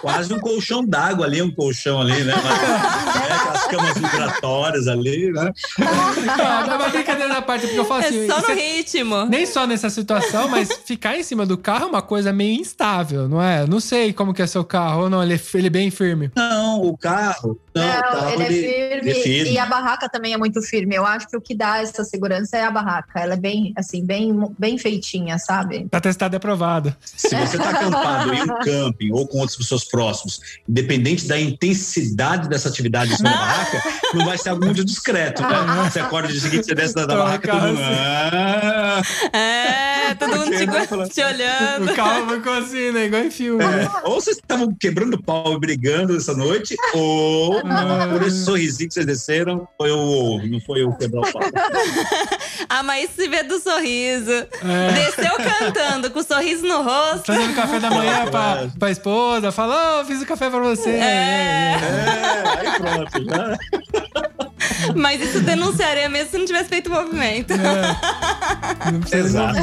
Quase 0.00 0.34
um 0.34 0.40
colchão 0.40 0.84
d'água 0.84 1.24
ali, 1.24 1.40
um 1.40 1.54
colchão 1.54 2.00
ali, 2.00 2.24
né? 2.24 2.34
Mas, 2.34 3.04
né, 3.14 3.36
aquelas 3.36 3.64
camas 3.66 3.94
vibratórias 3.98 4.88
ali, 4.88 5.32
né? 5.32 5.52
Não, 5.78 6.66
não, 6.66 6.78
mas 6.78 6.90
brincadeira 6.92 7.32
da 7.32 7.40
parte, 7.40 7.66
porque 7.66 7.78
eu 7.78 7.84
falo 7.84 8.04
assim. 8.04 8.24
É 8.24 8.26
só 8.26 8.40
no 8.40 8.50
é- 8.50 8.54
ritmo. 8.54 9.24
Nem 9.26 9.46
só 9.46 9.64
nessa 9.64 9.90
situação, 9.90 10.48
mas 10.48 10.72
ficar 10.84 11.16
em 11.16 11.22
cima 11.22 11.46
do 11.46 11.56
carro 11.56 11.84
é 11.84 11.86
uma 11.86 12.02
coisa 12.02 12.32
meio 12.32 12.60
instável, 12.60 13.28
não 13.28 13.40
é? 13.40 13.64
Não 13.66 13.75
sei 13.80 14.12
como 14.12 14.32
que 14.34 14.42
é 14.42 14.46
seu 14.46 14.64
carro, 14.64 15.02
ou 15.02 15.10
não, 15.10 15.22
ele 15.22 15.34
é, 15.34 15.40
ele 15.54 15.66
é 15.66 15.70
bem 15.70 15.90
firme. 15.90 16.30
Não, 16.36 16.82
o 16.82 16.96
carro. 16.96 17.58
Não, 17.74 17.82
o 17.82 17.86
Não, 17.86 18.02
carro 18.02 18.30
ele, 18.30 18.42
é 18.44 18.46
firme, 18.48 19.00
ele 19.00 19.10
é 19.10 19.14
firme. 19.22 19.50
e 19.52 19.58
a 19.58 19.66
barraca 19.66 20.08
também 20.08 20.32
é 20.32 20.36
muito 20.36 20.62
firme. 20.62 20.94
Eu 20.94 21.04
acho 21.04 21.28
que 21.28 21.36
o 21.36 21.40
que 21.40 21.54
dá 21.54 21.78
essa 21.82 22.04
segurança 22.04 22.56
é 22.56 22.64
a 22.64 22.70
barraca. 22.70 23.20
Ela 23.20 23.34
é 23.34 23.36
bem, 23.36 23.72
assim, 23.76 24.04
bem, 24.04 24.34
bem 24.58 24.78
feitinha, 24.78 25.38
sabe? 25.38 25.86
Tá 25.90 26.00
testado 26.00 26.34
e 26.34 26.38
aprovado. 26.38 26.94
Se 27.04 27.28
você 27.28 27.56
está 27.56 27.70
acampado 27.70 28.32
em 28.34 28.42
um 28.42 28.58
camping 28.60 29.12
ou 29.12 29.26
com 29.26 29.38
outras 29.38 29.56
pessoas 29.56 29.84
próximas, 29.84 30.40
independente 30.68 31.26
da 31.26 31.38
intensidade 31.38 32.48
dessa 32.48 32.68
atividade 32.68 33.12
em 33.12 33.16
cima 33.16 33.30
da 33.30 33.36
barraca, 33.36 33.82
não 34.14 34.24
vai 34.24 34.38
ser 34.38 34.48
algo 34.50 34.64
muito 34.64 34.84
discreto. 34.84 35.42
Né? 35.42 35.48
Você 35.90 36.00
acorda 36.00 36.28
de 36.28 36.40
seguinte, 36.40 36.64
você 36.66 36.74
desce 36.74 36.94
da, 36.94 37.06
da 37.06 37.16
barraca, 37.16 37.48
todo 37.50 37.60
mundo. 37.66 37.80
assim. 37.80 37.92
"Ah". 37.92 39.02
É, 39.36 39.95
todo 40.14 40.36
mundo 40.36 40.50
te, 40.50 41.14
te 41.14 41.22
olhando. 41.22 41.90
O 41.90 41.94
carro 41.94 42.30
ficou 42.36 42.52
assim, 42.52 42.90
né? 42.92 43.06
Igual 43.06 43.22
em 43.24 43.30
filme. 43.30 43.64
É, 43.64 43.88
ou 44.04 44.14
vocês 44.20 44.36
estavam 44.36 44.74
quebrando 44.78 45.20
pau 45.22 45.54
e 45.54 45.58
brigando 45.60 46.16
essa 46.16 46.34
noite, 46.34 46.74
ou 46.94 47.58
Ah. 47.66 48.08
por 48.12 48.22
esse 48.26 48.44
sorrisinho 48.44 48.88
que 48.88 48.94
vocês 48.94 49.06
desceram, 49.06 49.66
foi 49.78 49.90
o 49.90 50.40
não 50.46 50.60
foi 50.60 50.82
eu 50.82 50.92
quebrar 50.94 51.20
o 51.22 51.32
pau. 51.32 51.42
A 52.68 52.82
Maís 52.82 53.10
se 53.14 53.28
vê 53.28 53.42
do 53.42 53.58
sorriso. 53.60 54.32
É. 54.32 54.92
Desceu 54.94 55.32
cantando, 55.36 56.10
com 56.10 56.18
o 56.20 56.22
sorriso 56.22 56.66
no 56.66 56.82
rosto. 56.82 57.26
Fazendo 57.26 57.54
café 57.54 57.78
da 57.80 57.90
manhã 57.90 58.26
pra, 58.30 58.68
pra 58.78 58.90
esposa, 58.90 59.52
fala, 59.52 60.00
ô, 60.00 60.04
fiz 60.04 60.20
o 60.22 60.26
café 60.26 60.50
pra 60.50 60.60
você. 60.60 60.90
É. 60.90 61.76
É, 61.76 62.58
aí 62.58 62.78
pronto, 62.78 63.24
já. 63.24 64.45
Mas 64.94 65.20
isso 65.20 65.40
denunciaria 65.40 66.08
mesmo 66.08 66.30
se 66.30 66.38
não 66.38 66.46
tivesse 66.46 66.68
feito 66.68 66.88
o 66.88 66.92
movimento. 66.92 67.52
É. 67.52 68.90
Não 68.92 69.00
precisa 69.00 69.26
Exato. 69.26 69.58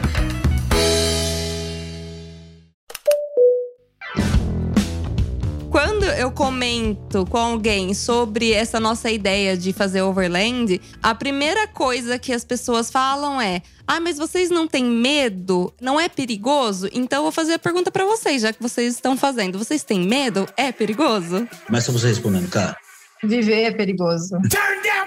eu 6.17 6.31
comento 6.31 7.27
com 7.27 7.39
alguém 7.39 7.95
sobre 7.95 8.53
essa 8.53 8.81
nossa 8.81 9.11
ideia 9.11 9.57
de 9.57 9.73
fazer 9.73 10.03
overland, 10.03 10.81
a 11.03 11.15
primeira 11.15 11.67
coisa 11.67 12.19
que 12.19 12.33
as 12.33 12.45
pessoas 12.45 12.91
falam 12.91 13.41
é: 13.41 13.63
"Ah, 13.87 14.01
mas 14.01 14.17
vocês 14.19 14.51
não 14.51 14.67
têm 14.67 14.85
medo? 14.85 15.73
Não 15.81 16.01
é 16.01 16.09
perigoso?" 16.09 16.89
Então 16.93 17.19
eu 17.19 17.23
vou 17.25 17.33
fazer 17.33 17.55
a 17.55 17.59
pergunta 17.59 17.91
pra 17.91 18.05
vocês, 18.05 18.43
já 18.43 18.53
que 18.53 18.63
vocês 18.63 18.95
estão 18.95 19.17
fazendo. 19.17 19.59
Vocês 19.59 19.83
têm 19.83 20.01
medo? 20.01 20.49
É 20.57 20.73
perigoso? 20.73 21.47
Começa 21.67 21.93
você 21.93 22.09
respondendo, 22.09 22.49
cara. 22.49 22.77
Viver 23.23 23.63
é 23.63 23.71
perigoso. 23.71 24.39
Viver 24.43 24.59
é 24.87 25.07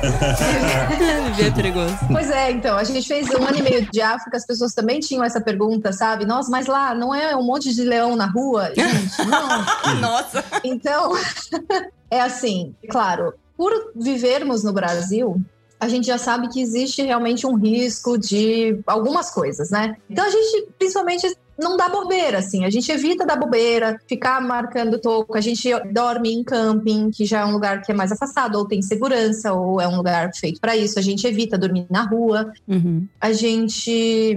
perigoso. 1.54 1.96
Pois 2.10 2.30
é, 2.30 2.50
então, 2.50 2.76
a 2.76 2.84
gente 2.84 3.06
fez 3.06 3.28
um 3.30 3.42
ano 3.44 3.58
e 3.58 3.62
meio 3.62 3.90
de 3.90 4.00
África, 4.00 4.36
as 4.36 4.46
pessoas 4.46 4.74
também 4.74 5.00
tinham 5.00 5.24
essa 5.24 5.40
pergunta, 5.40 5.92
sabe? 5.92 6.24
Nossa, 6.24 6.50
mas 6.50 6.66
lá 6.66 6.94
não 6.94 7.14
é 7.14 7.34
um 7.36 7.42
monte 7.42 7.74
de 7.74 7.82
leão 7.82 8.16
na 8.16 8.26
rua? 8.26 8.72
Gente, 8.76 9.24
não. 9.26 10.00
Nossa. 10.00 10.44
Então, 10.64 11.12
é 12.10 12.20
assim, 12.20 12.74
claro, 12.88 13.34
por 13.56 13.92
vivermos 13.94 14.64
no 14.64 14.72
Brasil, 14.72 15.40
a 15.78 15.88
gente 15.88 16.06
já 16.06 16.18
sabe 16.18 16.48
que 16.48 16.60
existe 16.60 17.02
realmente 17.02 17.46
um 17.46 17.54
risco 17.54 18.18
de 18.18 18.78
algumas 18.86 19.30
coisas, 19.30 19.70
né? 19.70 19.96
Então 20.10 20.26
a 20.26 20.30
gente, 20.30 20.68
principalmente, 20.78 21.34
não 21.60 21.76
dá 21.76 21.88
bobeira, 21.88 22.38
assim, 22.38 22.64
a 22.64 22.70
gente 22.70 22.90
evita 22.90 23.24
dar 23.26 23.36
bobeira, 23.36 23.98
ficar 24.08 24.40
marcando 24.40 24.98
toco, 24.98 25.36
a 25.36 25.40
gente 25.40 25.68
dorme 25.92 26.32
em 26.32 26.42
camping, 26.42 27.10
que 27.10 27.24
já 27.24 27.40
é 27.40 27.44
um 27.44 27.52
lugar 27.52 27.82
que 27.82 27.92
é 27.92 27.94
mais 27.94 28.10
afastado, 28.10 28.56
ou 28.56 28.66
tem 28.66 28.80
segurança, 28.82 29.52
ou 29.52 29.80
é 29.80 29.86
um 29.86 29.96
lugar 29.96 30.30
feito 30.34 30.60
para 30.60 30.76
isso, 30.76 30.98
a 30.98 31.02
gente 31.02 31.26
evita 31.26 31.58
dormir 31.58 31.86
na 31.90 32.02
rua, 32.02 32.52
Uhum. 32.66 33.06
a 33.20 33.32
gente 33.32 34.36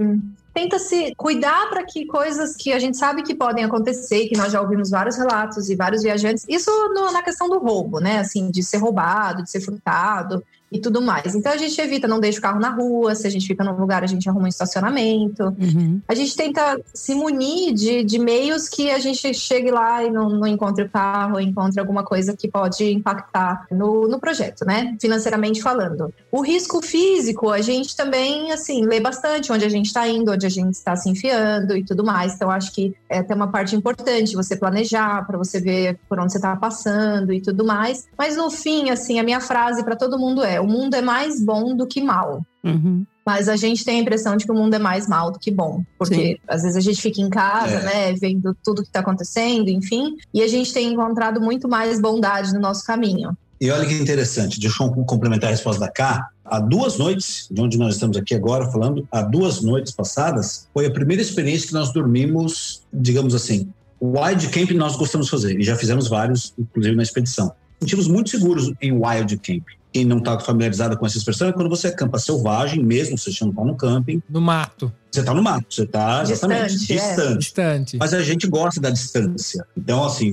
tenta 0.52 0.78
se 0.78 1.12
cuidar 1.16 1.68
para 1.68 1.84
que 1.84 2.06
coisas 2.06 2.54
que 2.56 2.72
a 2.72 2.78
gente 2.78 2.96
sabe 2.96 3.22
que 3.24 3.34
podem 3.34 3.64
acontecer, 3.64 4.28
que 4.28 4.36
nós 4.36 4.52
já 4.52 4.60
ouvimos 4.60 4.88
vários 4.88 5.16
relatos 5.16 5.68
e 5.68 5.74
vários 5.74 6.02
viajantes, 6.02 6.44
isso 6.48 6.70
no- 6.94 7.10
na 7.10 7.22
questão 7.22 7.48
do 7.48 7.58
roubo, 7.58 7.98
né? 7.98 8.18
Assim, 8.20 8.50
de 8.52 8.62
ser 8.62 8.76
roubado, 8.78 9.42
de 9.42 9.50
ser 9.50 9.60
furtado 9.60 10.44
e 10.74 10.80
tudo 10.80 11.00
mais. 11.00 11.36
Então 11.36 11.52
a 11.52 11.56
gente 11.56 11.80
evita, 11.80 12.08
não 12.08 12.18
deixa 12.18 12.40
o 12.40 12.42
carro 12.42 12.58
na 12.58 12.70
rua, 12.70 13.14
se 13.14 13.24
a 13.28 13.30
gente 13.30 13.46
fica 13.46 13.62
num 13.62 13.78
lugar, 13.78 14.02
a 14.02 14.08
gente 14.08 14.28
arruma 14.28 14.46
um 14.46 14.48
estacionamento. 14.48 15.44
Uhum. 15.44 16.00
A 16.08 16.14
gente 16.16 16.34
tenta 16.34 16.80
se 16.92 17.14
munir 17.14 17.72
de, 17.72 18.02
de 18.02 18.18
meios 18.18 18.68
que 18.68 18.90
a 18.90 18.98
gente 18.98 19.32
chegue 19.32 19.70
lá 19.70 20.02
e 20.02 20.10
não, 20.10 20.28
não 20.28 20.48
encontre 20.48 20.84
o 20.84 20.90
carro, 20.90 21.38
encontre 21.38 21.78
alguma 21.78 22.02
coisa 22.02 22.36
que 22.36 22.48
pode 22.48 22.92
impactar 22.92 23.66
no, 23.70 24.08
no 24.08 24.18
projeto, 24.18 24.64
né? 24.64 24.96
Financeiramente 25.00 25.62
falando. 25.62 26.12
O 26.32 26.42
risco 26.42 26.84
físico, 26.84 27.50
a 27.50 27.60
gente 27.60 27.94
também, 27.94 28.50
assim, 28.50 28.84
lê 28.84 28.98
bastante 28.98 29.52
onde 29.52 29.64
a 29.64 29.68
gente 29.68 29.86
está 29.86 30.08
indo, 30.08 30.32
onde 30.32 30.44
a 30.44 30.50
gente 30.50 30.74
está 30.74 30.96
se 30.96 31.08
enfiando 31.08 31.76
e 31.76 31.84
tudo 31.84 32.02
mais. 32.02 32.34
Então, 32.34 32.50
acho 32.50 32.72
que 32.72 32.96
é 33.08 33.18
até 33.18 33.32
uma 33.32 33.46
parte 33.46 33.76
importante 33.76 34.34
você 34.34 34.56
planejar, 34.56 35.24
para 35.24 35.38
você 35.38 35.60
ver 35.60 36.00
por 36.08 36.18
onde 36.18 36.32
você 36.32 36.38
está 36.38 36.56
passando 36.56 37.32
e 37.32 37.40
tudo 37.40 37.64
mais. 37.64 38.08
Mas 38.18 38.36
no 38.36 38.50
fim, 38.50 38.90
assim, 38.90 39.20
a 39.20 39.22
minha 39.22 39.40
frase 39.40 39.84
para 39.84 39.94
todo 39.94 40.18
mundo 40.18 40.42
é: 40.42 40.63
o 40.64 40.68
mundo 40.68 40.94
é 40.94 41.02
mais 41.02 41.40
bom 41.40 41.76
do 41.76 41.86
que 41.86 42.00
mal. 42.02 42.44
Uhum. 42.62 43.04
Mas 43.26 43.48
a 43.48 43.56
gente 43.56 43.84
tem 43.84 43.98
a 43.98 44.02
impressão 44.02 44.36
de 44.36 44.44
que 44.44 44.52
o 44.52 44.54
mundo 44.54 44.74
é 44.74 44.78
mais 44.78 45.08
mal 45.08 45.30
do 45.30 45.38
que 45.38 45.50
bom. 45.50 45.82
Porque 45.98 46.38
às 46.46 46.62
vezes 46.62 46.76
a 46.76 46.80
gente 46.80 47.00
fica 47.00 47.20
em 47.20 47.30
casa, 47.30 47.76
É. 47.76 47.82
né, 47.82 48.12
vendo 48.14 48.54
tudo 48.62 48.82
que 48.82 48.88
está 48.88 49.00
acontecendo, 49.00 49.68
enfim, 49.68 50.16
e 50.32 50.42
a 50.42 50.48
gente 50.48 50.72
tem 50.72 50.92
encontrado 50.92 51.40
muito 51.40 51.68
mais 51.68 52.00
bondade 52.00 52.52
no 52.52 52.60
nosso 52.60 52.84
caminho. 52.84 53.36
E 53.60 53.70
olha 53.70 53.86
que 53.86 53.94
interessante, 53.94 54.60
deixa 54.60 54.82
eu 54.82 54.90
complementar 55.04 55.48
a 55.48 55.52
resposta 55.52 55.80
da 55.80 55.90
Cá. 55.90 56.28
Há 56.44 56.60
duas 56.60 56.98
noites, 56.98 57.48
de 57.50 57.62
onde 57.62 57.78
nós 57.78 57.94
estamos 57.94 58.16
aqui 58.16 58.34
agora 58.34 58.70
falando, 58.70 59.08
há 59.10 59.22
duas 59.22 59.62
noites 59.62 59.92
passadas, 59.92 60.68
foi 60.74 60.84
a 60.84 60.90
primeira 60.90 61.22
experiência 61.22 61.68
que 61.68 61.72
nós 61.72 61.90
dormimos, 61.92 62.82
digamos 62.92 63.34
assim, 63.34 63.72
wild 64.02 64.48
camp 64.48 64.70
nós 64.72 64.96
gostamos 64.96 65.28
de 65.28 65.30
fazer, 65.30 65.58
e 65.58 65.62
já 65.62 65.76
fizemos 65.76 66.08
vários, 66.08 66.52
inclusive 66.58 66.94
na 66.94 67.02
expedição. 67.02 67.52
Sentimos 67.84 68.08
muito 68.08 68.30
seguros 68.30 68.72
em 68.80 68.92
wild 68.92 69.36
camp. 69.38 69.64
Quem 69.92 70.06
não 70.06 70.18
está 70.18 70.40
familiarizado 70.40 70.96
com 70.96 71.06
essa 71.06 71.18
expressão 71.18 71.48
é 71.48 71.52
quando 71.52 71.68
você 71.68 71.88
acampa 71.88 72.18
selvagem, 72.18 72.82
mesmo 72.82 73.16
você 73.16 73.30
não 73.42 73.50
está 73.50 73.64
no 73.64 73.76
camping, 73.76 74.20
No 74.28 74.40
mato. 74.40 74.90
você 75.12 75.20
está 75.20 75.32
no 75.32 75.40
mato, 75.42 75.66
você 75.72 75.82
está 75.82 76.22
exatamente 76.22 76.78
Distante, 76.78 76.92
é. 76.92 76.96
distante. 76.96 77.38
Distante. 77.38 77.96
Mas 77.98 78.12
a 78.14 78.22
gente 78.22 78.48
gosta 78.48 78.80
da 78.80 78.90
distância. 78.90 79.64
Então, 79.76 80.02
assim, 80.02 80.32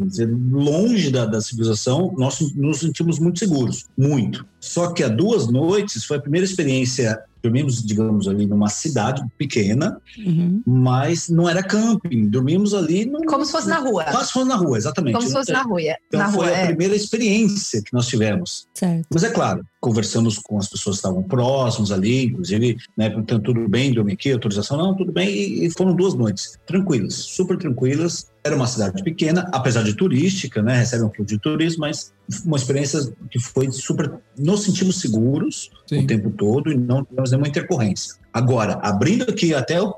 longe 0.49 1.11
da, 1.11 1.25
da 1.27 1.39
civilização, 1.41 2.11
nós 2.17 2.39
nos 2.55 2.79
sentimos 2.79 3.19
muito 3.19 3.37
seguros. 3.37 3.85
Muito. 3.95 4.43
Só 4.59 4.93
que 4.93 5.03
há 5.03 5.09
duas 5.09 5.47
noites 5.47 6.05
foi 6.05 6.17
a 6.17 6.21
primeira 6.21 6.45
experiência. 6.45 7.21
Dormimos, 7.41 7.83
digamos, 7.83 8.27
ali 8.27 8.45
numa 8.45 8.69
cidade 8.69 9.23
pequena, 9.37 9.99
Uhum. 10.17 10.61
mas 10.65 11.27
não 11.29 11.49
era 11.49 11.63
camping. 11.63 12.27
Dormimos 12.27 12.73
ali 12.73 13.05
no. 13.05 13.23
Como 13.25 13.45
se 13.45 13.51
fosse 13.51 13.67
na 13.67 13.79
rua. 13.79 14.03
Quase 14.05 14.27
se 14.27 14.33
fosse 14.33 14.47
na 14.47 14.55
rua, 14.55 14.77
exatamente. 14.77 15.15
Como 15.15 15.27
se 15.27 15.33
fosse 15.33 15.51
na 15.51 15.63
rua. 15.63 15.81
Então 15.81 16.19
na 16.19 16.31
foi 16.31 16.47
rua, 16.47 16.55
a 16.55 16.59
é. 16.59 16.65
primeira 16.67 16.95
experiência 16.95 17.81
que 17.81 17.93
nós 17.93 18.07
tivemos. 18.07 18.67
Certo. 18.73 19.07
Mas 19.11 19.23
é 19.23 19.29
claro, 19.31 19.65
conversamos 19.81 20.37
com 20.37 20.59
as 20.59 20.69
pessoas 20.69 20.97
que 20.97 20.99
estavam 20.99 21.23
próximos 21.23 21.91
ali, 21.91 22.25
inclusive, 22.25 22.77
né, 22.95 23.09
perguntando 23.09 23.41
tudo 23.41 23.67
bem, 23.67 23.91
dormir 23.91 24.13
aqui, 24.13 24.31
autorização, 24.31 24.77
não, 24.77 24.95
tudo 24.95 25.11
bem, 25.11 25.27
e, 25.27 25.65
e 25.65 25.71
foram 25.71 25.95
duas 25.95 26.13
noites 26.13 26.57
tranquilas, 26.67 27.15
super 27.15 27.57
tranquilas. 27.57 28.27
Era 28.43 28.55
uma 28.55 28.67
cidade 28.67 29.03
pequena, 29.03 29.49
apesar 29.51 29.83
de 29.83 29.95
turística, 29.95 30.61
né, 30.61 30.77
recebe 30.77 31.03
um 31.03 31.09
pouco 31.09 31.25
de 31.25 31.39
turismo, 31.39 31.81
mas 31.81 32.13
uma 32.45 32.57
experiência 32.57 33.11
que 33.29 33.39
foi 33.39 33.71
super. 33.71 34.13
Nos 34.37 34.63
sentimos 34.63 35.01
seguros 35.01 35.71
Sim. 35.87 36.03
o 36.03 36.07
tempo 36.07 36.29
todo 36.29 36.71
e 36.71 36.77
não 36.77 37.03
tivemos 37.03 37.31
nenhuma 37.31 37.47
intercorrência. 37.47 38.20
Agora, 38.33 38.79
abrindo 38.81 39.23
aqui 39.29 39.53
até 39.53 39.81
um- 39.81 39.93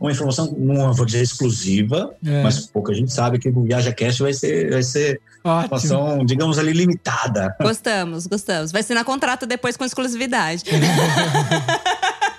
uma 0.00 0.10
informação, 0.12 0.54
não 0.58 0.92
vou 0.92 1.06
dizer 1.06 1.22
exclusiva, 1.22 2.14
É. 2.24 2.42
mas 2.42 2.66
pouca 2.66 2.92
gente 2.94 3.12
sabe 3.12 3.38
que 3.38 3.48
o 3.48 3.62
ViajaCast 3.62 4.22
vai 4.22 4.32
ser, 4.34 4.70
vai 4.70 4.82
ser 4.82 5.20
uma 5.42 5.66
ação, 5.70 6.24
digamos 6.26 6.58
ali, 6.58 6.72
limitada. 6.72 7.54
Gostamos, 7.60 8.26
gostamos. 8.26 8.70
Vai 8.70 8.82
assinar 8.82 9.04
contrato 9.04 9.46
depois 9.46 9.76
com 9.76 9.84
exclusividade. 9.84 10.64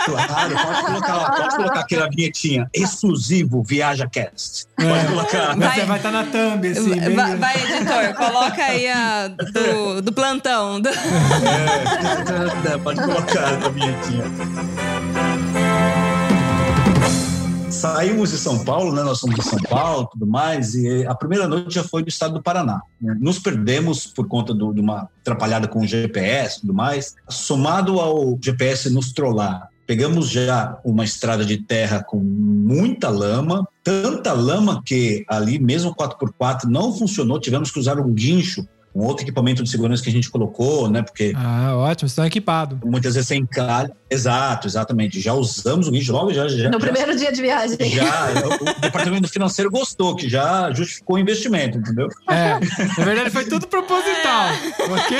Claro, 0.06 0.54
pode 0.56 0.82
colocar, 0.86 1.32
pode 1.32 1.56
colocar 1.56 1.80
aquela 1.80 2.08
vinhetinha 2.08 2.70
exclusivo 2.72 3.64
ViajaCast. 3.64 4.66
Pode 4.76 5.08
colocar. 5.08 5.48
Vai- 5.58 5.78
Vai, 5.78 5.86
vai 5.88 5.98
estar 5.98 6.12
na 6.12 6.24
thumb, 6.26 6.68
assim. 6.68 6.90
vai, 6.90 7.00
bem- 7.00 7.16
vai, 7.16 7.36
vai, 7.38 7.56
editor, 7.56 8.14
coloca 8.16 8.64
aí 8.64 8.88
a 8.88 9.28
do, 9.30 10.02
do 10.04 10.14
plantão. 10.14 10.80
do- 10.80 10.90
É, 10.90 12.78
pode 12.84 13.02
colocar 13.02 13.66
a 13.66 13.70
vinhetinha. 13.70 14.26
Saímos 17.76 18.32
de 18.32 18.38
São 18.38 18.64
Paulo, 18.64 18.94
né? 18.94 19.04
Nós 19.04 19.20
somos 19.20 19.36
de 19.36 19.44
São 19.44 19.60
Paulo, 19.60 20.08
tudo 20.12 20.26
mais, 20.26 20.74
e 20.74 21.06
a 21.06 21.14
primeira 21.14 21.48
noite 21.48 21.76
já 21.76 21.84
foi 21.84 22.02
do 22.02 22.10
estado 22.10 22.36
do 22.36 22.42
Paraná. 22.42 22.82
né? 23.02 23.16
Nos 23.20 23.38
perdemos 23.38 24.08
por 24.08 24.28
conta 24.28 24.54
do- 24.54 24.74
de 24.74 24.80
uma 24.80 25.10
atrapalhada 25.22 25.68
com 25.68 25.82
o 25.82 25.88
GPS, 25.88 26.62
tudo 26.62 26.74
mais. 26.74 27.16
Somado 27.30 28.00
ao 28.00 28.38
GPS 28.42 28.90
nos 28.90 29.12
trollar, 29.12 29.70
pegamos 29.86 30.30
já 30.30 30.80
uma 30.86 31.04
estrada 31.04 31.46
de 31.46 31.58
terra 31.58 32.02
com 32.02 32.18
muita 32.18 33.10
lama, 33.10 33.68
tanta 33.84 34.32
lama 34.34 34.82
que 34.84 35.26
ali 35.28 35.60
mesmo 35.60 35.94
4x4 35.94 36.66
não 36.70 36.94
funcionou. 36.94 37.40
Tivemos 37.40 37.70
que 37.72 37.80
usar 37.80 38.00
um 38.00 38.12
guincho, 38.12 38.66
um 38.96 39.04
outro 39.04 39.26
equipamento 39.26 39.62
de 39.62 39.70
segurança 39.70 40.02
que 40.02 40.10
a 40.10 40.12
gente 40.12 40.30
colocou, 40.32 40.90
né? 40.90 41.02
Porque 41.02 41.34
Ah, 41.36 41.76
ótimo. 41.76 42.08
Estão 42.08 42.26
equipados. 42.26 42.78
muitas 42.86 43.14
vezes 43.16 43.28
sem 43.28 43.42
encalhe. 43.42 43.92
Exato, 44.10 44.68
exatamente. 44.68 45.20
Já 45.20 45.34
usamos 45.34 45.88
o 45.88 45.92
guincho 45.92 46.14
logo, 46.14 46.34
já. 46.34 46.48
já 46.48 46.70
No 46.70 46.74
já- 46.74 46.80
primeiro 46.80 47.16
dia 47.18 47.32
de 47.32 47.42
viagem. 47.42 47.78
já, 47.90 48.28
o 48.78 48.80
departamento 48.82 49.28
financeiro 49.28 49.70
gostou, 49.70 50.16
que 50.16 50.30
já 50.30 50.72
justificou 50.72 51.18
o 51.18 51.20
investimento, 51.20 51.78
entendeu? 51.78 52.08
É. 52.30 52.54
Na 52.98 53.04
verdade, 53.06 53.30
foi 53.32 53.46
tudo 53.46 53.68
proposital. 53.68 54.50
ok? 54.80 55.18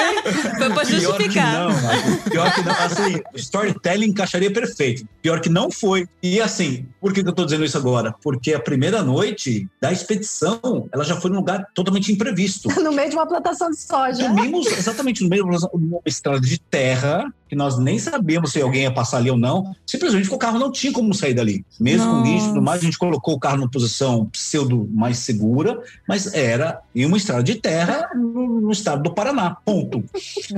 Foi 0.58 0.70
pra 0.70 0.70
Pior 0.70 0.86
que 0.86 1.00
justificar. 1.02 1.54
não, 1.54 1.82
Marcos. 1.82 2.16
pior 2.32 2.54
que 2.54 2.62
não. 2.62 2.72
Assim, 2.72 3.20
storytelling 3.36 4.08
encaixaria 4.08 4.52
perfeito. 4.54 5.06
Pior 5.22 5.40
que 5.42 5.50
não 5.50 5.70
foi. 5.72 6.08
E 6.24 6.40
assim, 6.40 6.86
por 7.02 7.12
que 7.14 7.22
que 7.24 7.30
eu 7.30 7.34
tô 7.34 7.44
dizendo 7.44 7.66
isso 7.66 7.78
agora? 7.78 8.14
Porque 8.24 8.54
a 8.54 8.60
primeira 8.60 9.02
noite 9.02 9.68
da 9.82 9.92
expedição, 9.92 10.88
ela 10.94 11.04
já 11.04 11.16
foi 11.20 11.30
num 11.32 11.38
lugar 11.38 11.66
totalmente 11.76 12.12
imprevisto. 12.12 12.70
No 12.86 12.92
meio 12.92 13.10
de 13.10 13.16
uma 13.16 13.26
plantação 13.26 13.65
de 13.70 13.78
soja. 13.78 14.28
Dormimos 14.28 14.68
exatamente 14.68 15.24
no 15.24 15.30
meio 15.30 15.44
de 15.50 15.66
uma 15.74 16.00
estrada 16.06 16.40
de 16.40 16.58
terra, 16.60 17.32
que 17.48 17.56
nós 17.56 17.78
nem 17.78 18.00
sabíamos 18.00 18.52
se 18.52 18.62
alguém 18.62 18.84
ia 18.84 18.92
passar 18.92 19.18
ali 19.18 19.30
ou 19.30 19.38
não. 19.38 19.76
Simplesmente 19.86 20.34
o 20.34 20.38
carro 20.38 20.60
não 20.60 20.72
tinha 20.72 20.92
como 20.92 21.14
sair 21.14 21.34
dali. 21.34 21.66
Mesmo 21.80 22.06
com 22.06 22.18
Nossa. 22.18 22.32
guincho 22.32 22.46
e 22.46 22.50
tudo 22.50 22.62
mais, 22.62 22.82
a 22.82 22.86
gente 22.86 22.98
colocou 22.98 23.36
o 23.36 23.40
carro 23.40 23.58
numa 23.58 23.70
posição 23.70 24.26
pseudo 24.28 24.90
mais 24.94 25.20
segura, 25.20 25.80
mas 26.08 26.34
era 26.34 26.82
em 26.94 27.06
uma 27.06 27.18
estrada 27.18 27.44
de 27.44 27.56
terra 27.56 28.10
no, 28.16 28.62
no 28.62 28.72
estado 28.72 29.04
do 29.04 29.14
Paraná. 29.14 29.58
Ponto. 29.64 30.04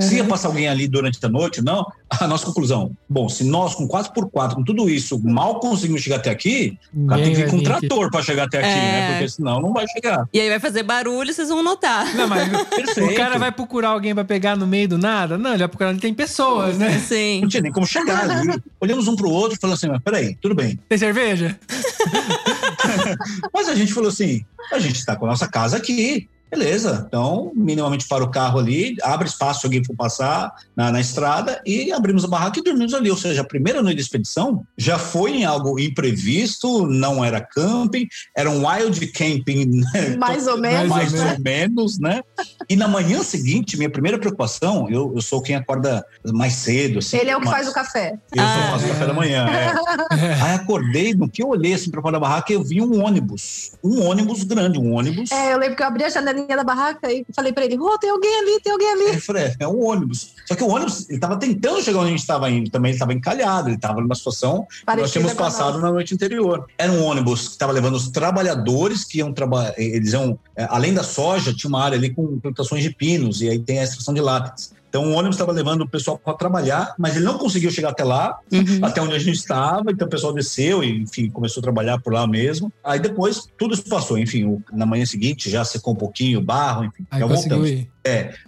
Se 0.00 0.16
ia 0.16 0.24
passar 0.24 0.48
alguém 0.48 0.68
ali 0.68 0.88
durante 0.88 1.18
a 1.24 1.28
noite, 1.28 1.62
não. 1.62 1.86
A 2.10 2.26
nossa 2.26 2.46
conclusão: 2.46 2.90
bom, 3.08 3.28
se 3.28 3.44
nós 3.44 3.74
com 3.74 3.86
4x4, 3.86 4.54
com 4.54 4.64
tudo 4.64 4.88
isso, 4.88 5.20
mal 5.22 5.60
conseguimos 5.60 6.00
chegar 6.00 6.16
até 6.16 6.30
aqui, 6.30 6.78
o 6.94 7.06
cara 7.06 7.22
tem 7.22 7.32
que 7.32 7.42
vir 7.42 7.50
com 7.50 7.56
um 7.56 7.62
trator 7.62 8.10
para 8.10 8.22
chegar 8.22 8.44
até 8.44 8.58
aqui, 8.58 8.68
É. 8.68 8.72
né? 8.74 9.10
Porque 9.12 9.28
senão 9.28 9.60
não 9.60 9.72
vai 9.72 9.86
chegar. 9.88 10.26
E 10.32 10.40
aí 10.40 10.48
vai 10.48 10.58
fazer 10.58 10.82
barulho, 10.82 11.32
vocês 11.32 11.48
vão 11.48 11.62
notar. 11.62 12.14
Não, 12.14 12.26
mas 12.26 12.48
Perfeito. 12.68 13.10
o 13.12 13.14
cara 13.14 13.38
vai 13.38 13.52
procurar 13.52 13.90
alguém 13.90 14.14
pra 14.14 14.24
pegar 14.24 14.56
no 14.56 14.66
meio 14.66 14.88
do 14.88 14.96
nada? 14.98 15.36
Não, 15.36 15.50
ele 15.50 15.58
vai 15.58 15.68
procurar 15.68 15.90
onde 15.90 16.00
tem 16.00 16.14
pessoas, 16.14 16.78
né? 16.78 16.98
Sim. 16.98 17.42
Não 17.42 17.48
tinha 17.48 17.62
nem 17.62 17.72
como 17.72 17.86
chegar 17.86 18.28
ali. 18.30 18.58
Olhamos 18.80 19.06
um 19.06 19.14
pro 19.14 19.28
outro 19.30 19.56
e 19.58 19.60
falamos 19.60 19.78
assim: 19.78 19.92
mas 19.92 20.02
peraí, 20.02 20.34
tudo 20.40 20.54
bem. 20.54 20.78
Tem 20.88 20.96
cerveja? 20.98 21.58
Mas 23.52 23.68
a 23.68 23.74
gente 23.74 23.92
falou 23.92 24.08
assim: 24.08 24.44
a 24.72 24.78
gente 24.78 24.96
está 24.96 25.16
com 25.16 25.26
a 25.26 25.28
nossa 25.28 25.48
casa 25.48 25.76
aqui. 25.76 26.28
Beleza, 26.50 27.04
então 27.06 27.52
minimamente 27.54 28.06
para 28.08 28.24
o 28.24 28.30
carro 28.30 28.58
ali, 28.58 28.96
abre 29.02 29.28
espaço 29.28 29.60
se 29.60 29.66
alguém 29.66 29.84
for 29.84 29.94
passar 29.94 30.52
na, 30.76 30.90
na 30.90 31.00
estrada 31.00 31.60
e 31.66 31.92
abrimos 31.92 32.24
a 32.24 32.28
barraca 32.28 32.58
e 32.58 32.62
dormimos 32.62 32.94
ali. 32.94 33.10
Ou 33.10 33.16
seja, 33.16 33.42
a 33.42 33.44
primeira 33.44 33.82
noite 33.82 33.96
da 33.96 34.02
expedição 34.02 34.64
já 34.76 34.98
foi 34.98 35.32
em 35.32 35.44
algo 35.44 35.78
imprevisto, 35.78 36.86
não 36.86 37.24
era 37.24 37.40
camping, 37.40 38.06
era 38.36 38.50
um 38.50 38.66
wild 38.66 39.06
camping, 39.08 39.66
né? 39.92 40.16
Mais 40.18 40.46
ou 40.46 40.56
menos. 40.58 40.88
mais 40.88 41.12
ou 41.14 41.28
ou 41.28 41.38
menos, 41.40 41.98
né? 41.98 42.22
E 42.68 42.76
na 42.76 42.88
manhã 42.88 43.22
seguinte, 43.22 43.76
minha 43.76 43.90
primeira 43.90 44.18
preocupação, 44.18 44.88
eu, 44.90 45.12
eu 45.14 45.20
sou 45.22 45.42
quem 45.42 45.54
acorda 45.56 46.04
mais 46.32 46.54
cedo. 46.54 46.98
Assim, 47.00 47.18
Ele 47.18 47.30
é 47.30 47.36
o 47.36 47.40
que 47.40 47.46
mais- 47.46 47.58
faz 47.58 47.68
o 47.68 47.72
café. 47.74 48.14
Eu 48.34 48.42
só 48.42 48.48
Ah. 48.48 48.68
faço 48.72 48.88
café 48.88 49.06
da 49.06 49.12
manhã. 49.12 49.46
é. 49.48 49.68
Aí 50.42 50.54
acordei, 50.54 51.14
no 51.14 51.28
que 51.28 51.42
eu 51.42 51.48
olhei 51.48 51.74
assim 51.74 51.90
pra 51.90 52.00
fora 52.00 52.12
da 52.14 52.20
barraca, 52.20 52.52
eu 52.52 52.62
vi 52.62 52.80
um 52.80 53.04
ônibus. 53.04 53.72
Um 53.82 54.02
ônibus 54.04 54.42
grande, 54.44 54.78
um 54.78 54.92
ônibus. 54.94 55.30
É, 55.30 55.52
eu 55.52 55.58
lembro 55.58 55.76
que 55.76 55.82
eu 55.82 55.86
abri 55.86 56.04
a 56.04 56.10
da 56.46 56.64
barraca 56.64 57.12
e 57.12 57.24
falei 57.34 57.52
pra 57.52 57.64
ele: 57.64 57.76
Rô, 57.76 57.96
tem 57.98 58.10
alguém 58.10 58.38
ali, 58.40 58.60
tem 58.62 58.72
alguém 58.72 58.90
ali. 58.92 59.14
Eu 59.14 59.20
falei, 59.20 59.44
é, 59.44 59.56
é 59.60 59.68
um 59.68 59.84
ônibus. 59.84 60.34
Só 60.46 60.54
que 60.54 60.62
o 60.62 60.68
ônibus, 60.68 61.08
ele 61.08 61.18
tava 61.18 61.36
tentando 61.36 61.82
chegar 61.82 61.98
onde 61.98 62.08
a 62.08 62.10
gente 62.10 62.20
estava 62.20 62.50
indo. 62.50 62.70
Também 62.70 62.90
ele 62.90 62.96
estava 62.96 63.12
encalhado, 63.12 63.68
ele 63.68 63.76
estava 63.76 64.00
numa 64.00 64.14
situação 64.14 64.66
que 64.68 64.76
nós 64.76 64.84
Parecida 64.84 65.08
tínhamos 65.08 65.34
passado 65.34 65.78
na 65.78 65.90
noite 65.90 66.14
anterior. 66.14 66.66
Era 66.76 66.92
um 66.92 67.04
ônibus 67.04 67.48
que 67.48 67.52
estava 67.52 67.72
levando 67.72 67.94
os 67.94 68.08
trabalhadores 68.08 69.04
que 69.04 69.18
iam 69.18 69.32
trabalhar. 69.32 69.74
Eles 69.76 70.12
iam, 70.12 70.38
é, 70.56 70.66
além 70.70 70.94
da 70.94 71.02
soja, 71.02 71.54
tinha 71.54 71.68
uma 71.68 71.82
área 71.82 71.96
ali 71.96 72.10
com 72.10 72.38
plantações 72.38 72.82
de 72.82 72.90
pinos, 72.90 73.40
e 73.40 73.48
aí 73.48 73.58
tem 73.58 73.80
a 73.80 73.84
extração 73.84 74.14
de 74.14 74.20
látex. 74.20 74.72
Então 74.88 75.04
o 75.04 75.12
ônibus 75.12 75.36
estava 75.36 75.52
levando 75.52 75.82
o 75.82 75.88
pessoal 75.88 76.18
para 76.18 76.32
trabalhar, 76.34 76.94
mas 76.98 77.14
ele 77.16 77.24
não 77.24 77.36
conseguiu 77.38 77.70
chegar 77.70 77.90
até 77.90 78.04
lá, 78.04 78.38
Uhum. 78.52 78.80
até 78.82 79.02
onde 79.02 79.14
a 79.14 79.18
gente 79.18 79.36
estava, 79.36 79.90
então 79.90 80.06
o 80.06 80.10
pessoal 80.10 80.32
desceu 80.32 80.82
e, 80.82 81.02
enfim, 81.02 81.28
começou 81.30 81.60
a 81.60 81.62
trabalhar 81.64 82.00
por 82.00 82.12
lá 82.12 82.26
mesmo. 82.26 82.72
Aí 82.82 82.98
depois 82.98 83.46
tudo 83.58 83.74
isso 83.74 83.84
passou, 83.84 84.16
enfim, 84.18 84.44
o- 84.44 84.62
na 84.72 84.86
manhã 84.86 85.04
seguinte 85.04 85.50
já 85.50 85.64
secou 85.64 85.92
um 85.92 85.96
pouquinho 85.96 86.38
o 86.38 86.42
barro, 86.42 86.84
enfim, 86.84 87.06
Aí 87.10 87.20
já 87.20 87.26
voltamos. 87.26 87.68
ir. 87.68 87.90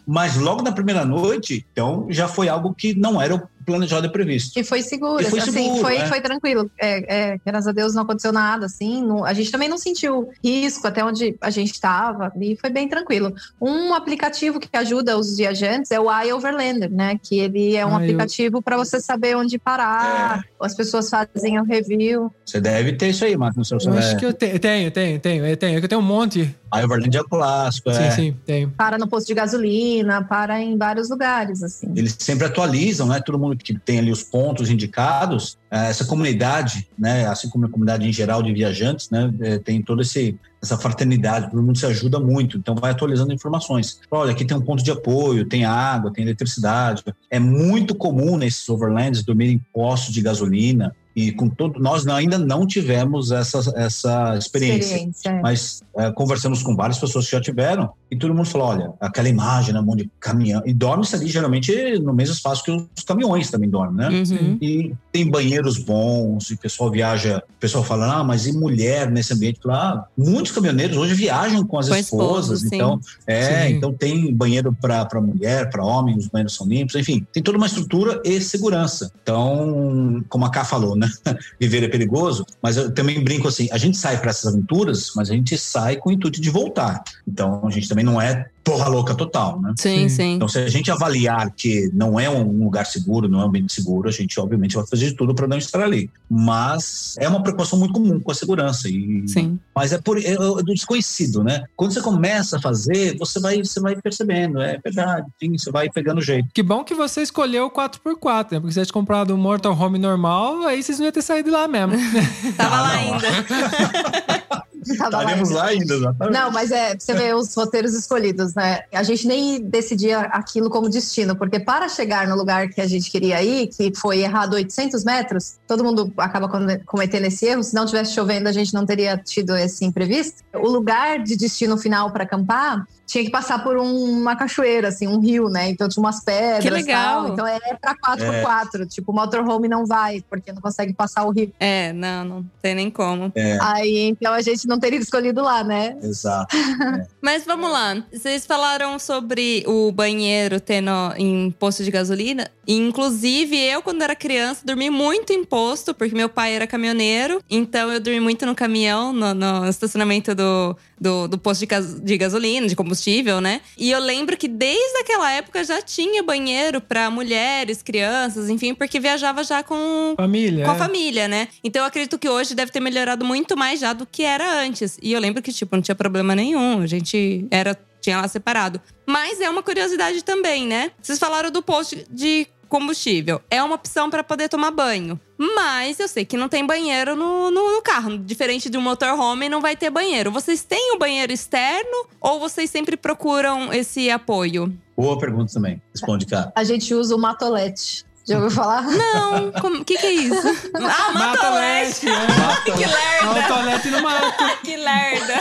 Mas 0.06 0.36
logo 0.36 0.62
na 0.62 0.72
primeira 0.72 1.04
noite, 1.04 1.66
então, 1.72 2.06
já 2.10 2.26
foi 2.28 2.48
algo 2.48 2.74
que 2.74 2.94
não 2.94 3.20
era 3.20 3.34
o 3.34 3.42
planejado 3.66 4.06
e 4.06 4.10
previsto. 4.10 4.58
E 4.58 4.64
foi 4.64 4.80
seguro, 4.82 5.20
E 5.22 5.26
foi 5.26 5.38
assim, 5.38 5.52
seguro, 5.52 5.80
foi, 5.82 5.96
é. 5.98 6.06
foi 6.06 6.20
tranquilo. 6.20 6.70
É, 6.80 7.32
é, 7.34 7.38
graças 7.44 7.68
a 7.68 7.72
Deus 7.72 7.94
não 7.94 8.02
aconteceu 8.02 8.32
nada, 8.32 8.66
assim. 8.66 9.04
não- 9.04 9.24
a 9.24 9.32
gente 9.34 9.50
também 9.50 9.68
não 9.68 9.76
sentiu 9.78 10.28
risco 10.42 10.86
até 10.86 11.04
onde 11.04 11.36
a 11.40 11.50
gente 11.50 11.72
estava 11.72 12.32
e 12.40 12.56
foi 12.56 12.70
bem 12.70 12.88
tranquilo. 12.88 13.32
Um 13.60 13.92
aplicativo 13.94 14.58
que 14.58 14.68
ajuda 14.76 15.16
os 15.18 15.36
viajantes 15.36 15.90
é 15.90 16.00
o 16.00 16.10
iOverlander, 16.22 16.90
né? 16.90 17.18
Que 17.22 17.38
ele 17.38 17.76
é 17.76 17.84
um 17.84 17.90
Ah, 17.90 17.92
eu- 17.92 17.96
aplicativo 17.98 18.62
para 18.62 18.76
você 18.78 18.98
saber 18.98 19.36
onde 19.36 19.58
parar. 19.58 20.42
As 20.60 20.74
pessoas 20.74 21.08
fazem 21.10 21.60
o 21.60 21.64
review. 21.64 22.32
Você 22.44 22.60
deve 22.60 22.94
ter 22.94 23.08
isso 23.10 23.24
aí, 23.24 23.36
Marcos, 23.36 23.56
no 23.58 23.64
seu 23.64 23.76
Eu 23.76 23.80
celular. 23.80 24.00
acho 24.00 24.16
que 24.16 24.26
eu 24.26 24.32
te- 24.32 24.58
tenho, 24.58 24.90
tenho, 24.90 25.20
tenho, 25.20 25.46
eu 25.46 25.56
tenho. 25.56 25.78
Eu 25.78 25.88
tenho 25.88 26.00
um 26.00 26.04
monte. 26.04 26.54
A 26.70 26.78
Overland 26.84 27.16
é 27.16 27.20
o 27.20 27.24
clássico, 27.24 27.90
é. 27.90 28.10
Sim, 28.10 28.16
sim, 28.16 28.36
tem. 28.46 28.68
Para 28.70 28.96
no 28.96 29.08
posto 29.08 29.26
de 29.26 29.34
gasolina, 29.40 30.22
para 30.22 30.60
em 30.60 30.76
vários 30.76 31.08
lugares, 31.08 31.62
assim. 31.62 31.92
Eles 31.96 32.16
sempre 32.18 32.46
atualizam, 32.46 33.06
né? 33.08 33.20
Todo 33.24 33.38
mundo 33.38 33.56
que 33.56 33.78
tem 33.78 33.98
ali 33.98 34.10
os 34.10 34.22
pontos 34.22 34.70
indicados, 34.70 35.58
eh, 35.70 35.88
essa 35.88 36.04
comunidade, 36.04 36.88
né? 36.98 37.26
Assim 37.26 37.48
como 37.48 37.66
a 37.66 37.68
comunidade 37.68 38.06
em 38.08 38.12
geral 38.12 38.42
de 38.42 38.52
viajantes, 38.52 39.10
né? 39.10 39.32
eh, 39.40 39.58
Tem 39.58 39.82
toda 39.82 40.02
essa 40.02 40.76
fraternidade, 40.76 41.50
todo 41.50 41.62
mundo 41.62 41.78
se 41.78 41.86
ajuda 41.86 42.20
muito, 42.20 42.58
então 42.58 42.74
vai 42.74 42.90
atualizando 42.90 43.32
informações. 43.32 44.00
Olha, 44.10 44.32
aqui 44.32 44.44
tem 44.44 44.56
um 44.56 44.60
ponto 44.60 44.82
de 44.84 44.90
apoio, 44.90 45.46
tem 45.46 45.64
água, 45.64 46.12
tem 46.12 46.24
eletricidade. 46.24 47.02
É 47.30 47.38
muito 47.38 47.94
comum 47.94 48.36
nesses 48.36 48.68
overlands 48.68 49.24
dormir 49.24 49.50
em 49.50 49.58
postos 49.72 50.12
de 50.12 50.20
gasolina 50.20 50.94
e 51.14 51.32
com 51.32 51.48
todo 51.48 51.80
nós 51.80 52.06
ainda 52.06 52.38
não 52.38 52.66
tivemos 52.66 53.30
essa 53.30 53.58
essa 53.76 54.36
experiência. 54.36 54.94
Experiência, 54.94 55.28
é. 55.30 55.40
Mas 55.40 55.82
é, 55.96 56.10
conversamos 56.12 56.62
com 56.62 56.76
várias 56.76 56.98
pessoas 56.98 57.26
que 57.26 57.32
já 57.32 57.40
tiveram 57.40 57.90
e 58.10 58.16
todo 58.16 58.34
mundo 58.34 58.46
falou: 58.46 58.68
olha, 58.68 58.92
aquela 59.00 59.28
imagem 59.28 59.72
na 59.72 59.82
mão 59.82 59.96
de 59.96 60.10
caminhão. 60.18 60.62
E 60.64 60.72
dorme-se 60.72 61.14
ali 61.14 61.28
geralmente 61.28 61.98
no 61.98 62.12
mesmo 62.12 62.34
espaço 62.34 62.64
que 62.64 62.70
os 62.70 63.04
caminhões 63.04 63.50
também 63.50 63.68
dormem, 63.68 63.96
né? 63.96 64.08
Uhum. 64.08 64.58
E 64.60 64.94
tem 65.12 65.28
banheiros 65.28 65.78
bons, 65.78 66.50
e 66.50 66.54
o 66.54 66.58
pessoal 66.58 66.90
viaja, 66.90 67.42
o 67.48 67.60
pessoal 67.60 67.84
fala, 67.84 68.16
ah, 68.16 68.24
mas 68.24 68.46
e 68.46 68.52
mulher 68.52 69.10
nesse 69.10 69.32
ambiente? 69.32 69.60
Ah, 69.68 70.04
muitos 70.16 70.52
caminhoneiros 70.52 70.96
hoje 70.96 71.14
viajam 71.14 71.64
com 71.64 71.78
as 71.78 71.88
Com 71.88 71.94
esposas, 71.94 72.60
sim. 72.60 72.68
então, 72.72 73.00
é, 73.26 73.68
Sim. 73.68 73.74
então 73.74 73.92
tem 73.92 74.32
banheiro 74.34 74.76
para 74.80 75.20
mulher, 75.20 75.70
para 75.70 75.84
homem, 75.84 76.16
os 76.16 76.28
banheiros 76.28 76.54
são 76.54 76.66
limpos, 76.66 76.94
enfim, 76.94 77.26
tem 77.32 77.42
toda 77.42 77.56
uma 77.56 77.66
estrutura 77.66 78.20
e 78.24 78.40
segurança. 78.40 79.12
Então, 79.22 80.22
como 80.28 80.44
a 80.44 80.50
Ká 80.50 80.64
falou, 80.64 80.96
né? 81.00 81.10
Viver 81.58 81.82
é 81.82 81.88
perigoso, 81.88 82.46
mas 82.62 82.76
eu 82.76 82.92
também 82.92 83.22
brinco 83.22 83.48
assim, 83.48 83.68
a 83.72 83.78
gente 83.78 83.96
sai 83.96 84.20
para 84.20 84.30
essas 84.30 84.52
aventuras, 84.52 85.12
mas 85.16 85.30
a 85.30 85.34
gente 85.34 85.56
sai 85.58 85.96
com 85.96 86.10
o 86.10 86.12
intuito 86.12 86.40
de 86.40 86.50
voltar. 86.50 87.02
Então, 87.26 87.66
a 87.66 87.70
gente 87.70 87.88
também 87.88 88.04
não 88.04 88.20
é 88.20 88.48
porra 88.62 88.88
louca 88.88 89.14
total, 89.14 89.60
né? 89.60 89.74
Sim, 89.78 90.08
Sim. 90.08 90.34
Então, 90.34 90.46
se 90.48 90.58
a 90.58 90.68
gente 90.68 90.90
avaliar 90.90 91.50
que 91.52 91.90
não 91.92 92.18
é 92.20 92.28
um 92.30 92.64
lugar 92.64 92.86
seguro, 92.86 93.28
não 93.28 93.40
é 93.40 93.44
um 93.44 93.48
ambiente 93.48 93.72
seguro, 93.72 94.08
a 94.08 94.12
gente 94.12 94.38
obviamente 94.38 94.76
vai 94.76 94.86
fazer 94.86 95.06
de 95.06 95.14
tudo 95.14 95.34
para 95.34 95.46
não 95.46 95.56
estar 95.58 95.82
ali. 95.82 96.10
Mas 96.28 97.16
é 97.18 97.28
uma 97.28 97.42
preocupação 97.42 97.78
muito 97.78 97.92
comum 97.94 98.20
com 98.20 98.30
a 98.30 98.34
segurança. 98.34 98.88
E, 98.88 99.24
Sim. 99.26 99.58
Mas 99.74 99.92
é, 99.92 99.98
por, 99.98 100.18
é 100.18 100.36
do 100.36 100.62
desconhecido, 100.64 101.42
né? 101.42 101.64
Quando 101.76 101.92
você 101.92 102.00
começa 102.00 102.58
a 102.58 102.60
fazer, 102.60 103.16
você 103.18 103.40
vai, 103.40 103.58
você 103.58 103.80
vai 103.80 103.96
percebendo, 103.96 104.60
é 104.60 104.78
verdade, 104.82 105.26
sim, 105.40 105.56
você 105.56 105.70
vai 105.70 105.88
pegando 105.90 106.18
o 106.18 106.22
jeito. 106.22 106.48
Que 106.54 106.62
bom 106.62 106.84
que 106.84 106.94
você 106.94 107.22
escolheu 107.22 107.66
o 107.66 107.70
4x4, 107.70 108.52
né? 108.52 108.60
Porque 108.60 108.68
se 108.68 108.74
você 108.74 108.80
tivesse 108.80 108.92
comprado 108.92 109.34
um 109.34 109.38
Mortal 109.38 109.76
Home 109.78 109.98
normal, 109.98 110.62
aí 110.66 110.82
vocês 110.82 110.98
não 110.98 111.06
iam 111.06 111.12
ter 111.12 111.22
saído 111.22 111.50
lá 111.50 111.66
mesmo. 111.66 111.92
Tava 112.56 112.76
Ah, 112.76 112.80
lá 112.82 112.90
ainda. 112.92 113.26
Estaremos 114.86 115.50
lá 115.50 115.66
ainda, 115.66 115.94
exatamente. 115.94 116.34
Não, 116.34 116.50
mas 116.50 116.70
é, 116.70 116.96
você 116.98 117.14
vê 117.14 117.34
os 117.34 117.54
roteiros 117.54 117.94
escolhidos, 117.94 118.54
né? 118.54 118.80
A 118.92 119.02
gente 119.02 119.26
nem 119.26 119.60
decidia 119.60 120.20
aquilo 120.20 120.70
como 120.70 120.88
destino, 120.88 121.36
porque 121.36 121.60
para 121.60 121.88
chegar 121.88 122.26
no 122.28 122.36
lugar 122.36 122.68
que 122.68 122.80
a 122.80 122.86
gente 122.86 123.10
queria 123.10 123.42
ir, 123.42 123.68
que 123.68 123.92
foi 123.96 124.20
errado 124.20 124.54
800 124.54 125.04
metros, 125.04 125.56
todo 125.66 125.84
mundo 125.84 126.12
acaba 126.16 126.48
come- 126.48 126.78
cometendo 126.86 127.24
esse 127.26 127.46
erro. 127.46 127.62
Se 127.62 127.74
não 127.74 127.86
tivesse 127.86 128.12
chovendo, 128.14 128.48
a 128.48 128.52
gente 128.52 128.72
não 128.74 128.86
teria 128.86 129.16
tido 129.16 129.54
esse 129.56 129.84
imprevisto. 129.84 130.42
O 130.54 130.68
lugar 130.68 131.22
de 131.22 131.36
destino 131.36 131.76
final 131.78 132.10
para 132.10 132.24
acampar 132.24 132.86
tinha 133.10 133.24
que 133.24 133.30
passar 133.30 133.62
por 133.64 133.76
um- 133.76 134.04
uma 134.20 134.36
cachoeira, 134.36 134.86
assim, 134.88 135.08
um 135.08 135.18
rio, 135.18 135.48
né? 135.48 135.68
Então 135.68 135.88
tinha 135.88 136.00
umas 136.00 136.22
pedras. 136.22 136.62
Que 136.62 136.70
legal. 136.70 137.24
Tal. 137.24 137.32
Então 137.32 137.46
é 137.46 137.58
para 137.80 137.96
4x4. 137.96 138.86
Tipo, 138.86 139.10
o 139.10 139.14
motorhome 139.14 139.66
não 139.66 139.84
vai, 139.84 140.22
porque 140.30 140.52
não 140.52 140.60
consegue 140.62 140.92
passar 140.92 141.24
o 141.24 141.30
rio. 141.30 141.52
É, 141.58 141.92
não, 141.92 142.24
não 142.24 142.44
tem 142.62 142.74
nem 142.74 142.88
como. 142.88 143.32
Aí 143.60 144.08
então 144.10 144.32
a 144.32 144.40
gente 144.40 144.68
não 144.68 144.78
teria 144.78 144.98
escolhido 145.00 145.42
lá, 145.42 145.64
né? 145.64 145.96
Exato. 146.00 146.54
Mas 147.20 147.44
vamos 147.44 147.70
lá. 147.72 148.00
Vocês 148.12 148.46
falaram 148.46 148.96
sobre 149.00 149.64
o 149.66 149.90
banheiro 149.90 150.60
tendo 150.60 150.90
em 151.16 151.50
posto 151.50 151.82
de 151.82 151.90
gasolina. 151.90 152.48
Inclusive, 152.66 153.56
eu, 153.56 153.82
quando 153.82 154.02
era 154.02 154.14
criança, 154.14 154.62
dormi 154.64 154.88
muito 154.90 155.32
em 155.32 155.44
posto, 155.44 155.92
porque 155.92 156.14
meu 156.14 156.28
pai 156.28 156.54
era 156.54 156.66
caminhoneiro. 156.66 157.42
Então, 157.50 157.90
eu 157.90 157.98
dormi 157.98 158.20
muito 158.20 158.46
no 158.46 158.54
caminhão, 158.54 159.12
no, 159.12 159.34
no 159.34 159.68
estacionamento 159.68 160.32
do, 160.34 160.76
do, 161.00 161.26
do 161.26 161.38
posto 161.38 161.60
de, 161.60 161.66
gas- 161.66 162.00
de 162.00 162.18
gasolina, 162.18 162.66
de 162.68 162.76
combustível, 162.76 163.40
né? 163.40 163.60
E 163.78 163.90
eu 163.90 163.98
lembro 163.98 164.36
que 164.36 164.46
desde 164.46 164.98
aquela 164.98 165.30
época 165.32 165.64
já 165.64 165.80
tinha 165.80 166.22
banheiro 166.22 166.80
para 166.80 167.10
mulheres, 167.10 167.82
crianças, 167.82 168.50
enfim, 168.50 168.74
porque 168.74 169.00
viajava 169.00 169.42
já 169.42 169.62
com, 169.62 170.14
Família. 170.16 170.64
com 170.66 170.70
a 170.72 170.74
é. 170.74 170.78
família, 170.78 171.26
né? 171.28 171.48
Então 171.64 171.80
eu 171.82 171.86
acredito 171.86 172.18
que 172.18 172.28
hoje 172.28 172.54
deve 172.54 172.70
ter 172.70 172.80
melhorado 172.80 173.24
muito 173.24 173.56
mais 173.56 173.80
já 173.80 173.92
do 173.94 174.04
que 174.04 174.22
era 174.22 174.60
antes. 174.62 174.98
E 175.02 175.12
eu 175.12 175.20
lembro 175.20 175.40
que, 175.42 175.52
tipo, 175.52 175.74
não 175.74 175.82
tinha 175.82 175.94
problema 175.94 176.34
nenhum. 176.34 176.82
A 176.82 176.86
gente 176.86 177.46
era, 177.50 177.78
tinha 178.00 178.20
lá 178.20 178.28
separado. 178.28 178.80
Mas 179.06 179.40
é 179.40 179.48
uma 179.48 179.62
curiosidade 179.62 180.22
também, 180.22 180.66
né? 180.66 180.90
Vocês 181.00 181.18
falaram 181.18 181.50
do 181.50 181.62
posto 181.62 181.96
de 182.10 182.46
combustível. 182.70 183.42
É 183.50 183.62
uma 183.62 183.74
opção 183.74 184.08
para 184.08 184.24
poder 184.24 184.48
tomar 184.48 184.70
banho. 184.70 185.20
Mas 185.36 185.98
eu 185.98 186.08
sei 186.08 186.24
que 186.24 186.36
não 186.36 186.48
tem 186.48 186.64
banheiro 186.64 187.16
no, 187.16 187.50
no, 187.50 187.72
no 187.74 187.82
carro. 187.82 188.16
Diferente 188.16 188.70
de 188.70 188.78
um 188.78 188.80
motorhome, 188.80 189.48
não 189.48 189.60
vai 189.60 189.76
ter 189.76 189.90
banheiro. 189.90 190.30
Vocês 190.30 190.62
têm 190.62 190.94
o 190.94 190.98
banheiro 190.98 191.32
externo 191.32 192.06
ou 192.20 192.38
vocês 192.38 192.70
sempre 192.70 192.96
procuram 192.96 193.72
esse 193.72 194.10
apoio? 194.10 194.72
Boa 194.96 195.18
pergunta 195.18 195.52
também. 195.52 195.82
Responde, 195.92 196.24
cara. 196.26 196.52
A 196.54 196.62
gente 196.64 196.94
usa 196.94 197.14
o 197.14 197.18
matolete. 197.18 198.04
Já 198.26 198.36
ouviu 198.36 198.50
falar? 198.50 198.82
Não, 198.82 199.48
o 199.48 199.84
que, 199.84 199.96
que 199.96 200.06
é 200.06 200.12
isso? 200.12 200.46
Ah, 200.76 201.10
matolete! 201.12 202.06
Matolete, 202.06 202.06
é. 202.06 202.60
Que 202.64 202.70
um 202.70 203.32
lerda! 203.32 203.48
toalete 203.48 203.88
no 203.88 204.02
mato. 204.02 204.44
Que 204.62 204.76
lerda! 204.76 205.34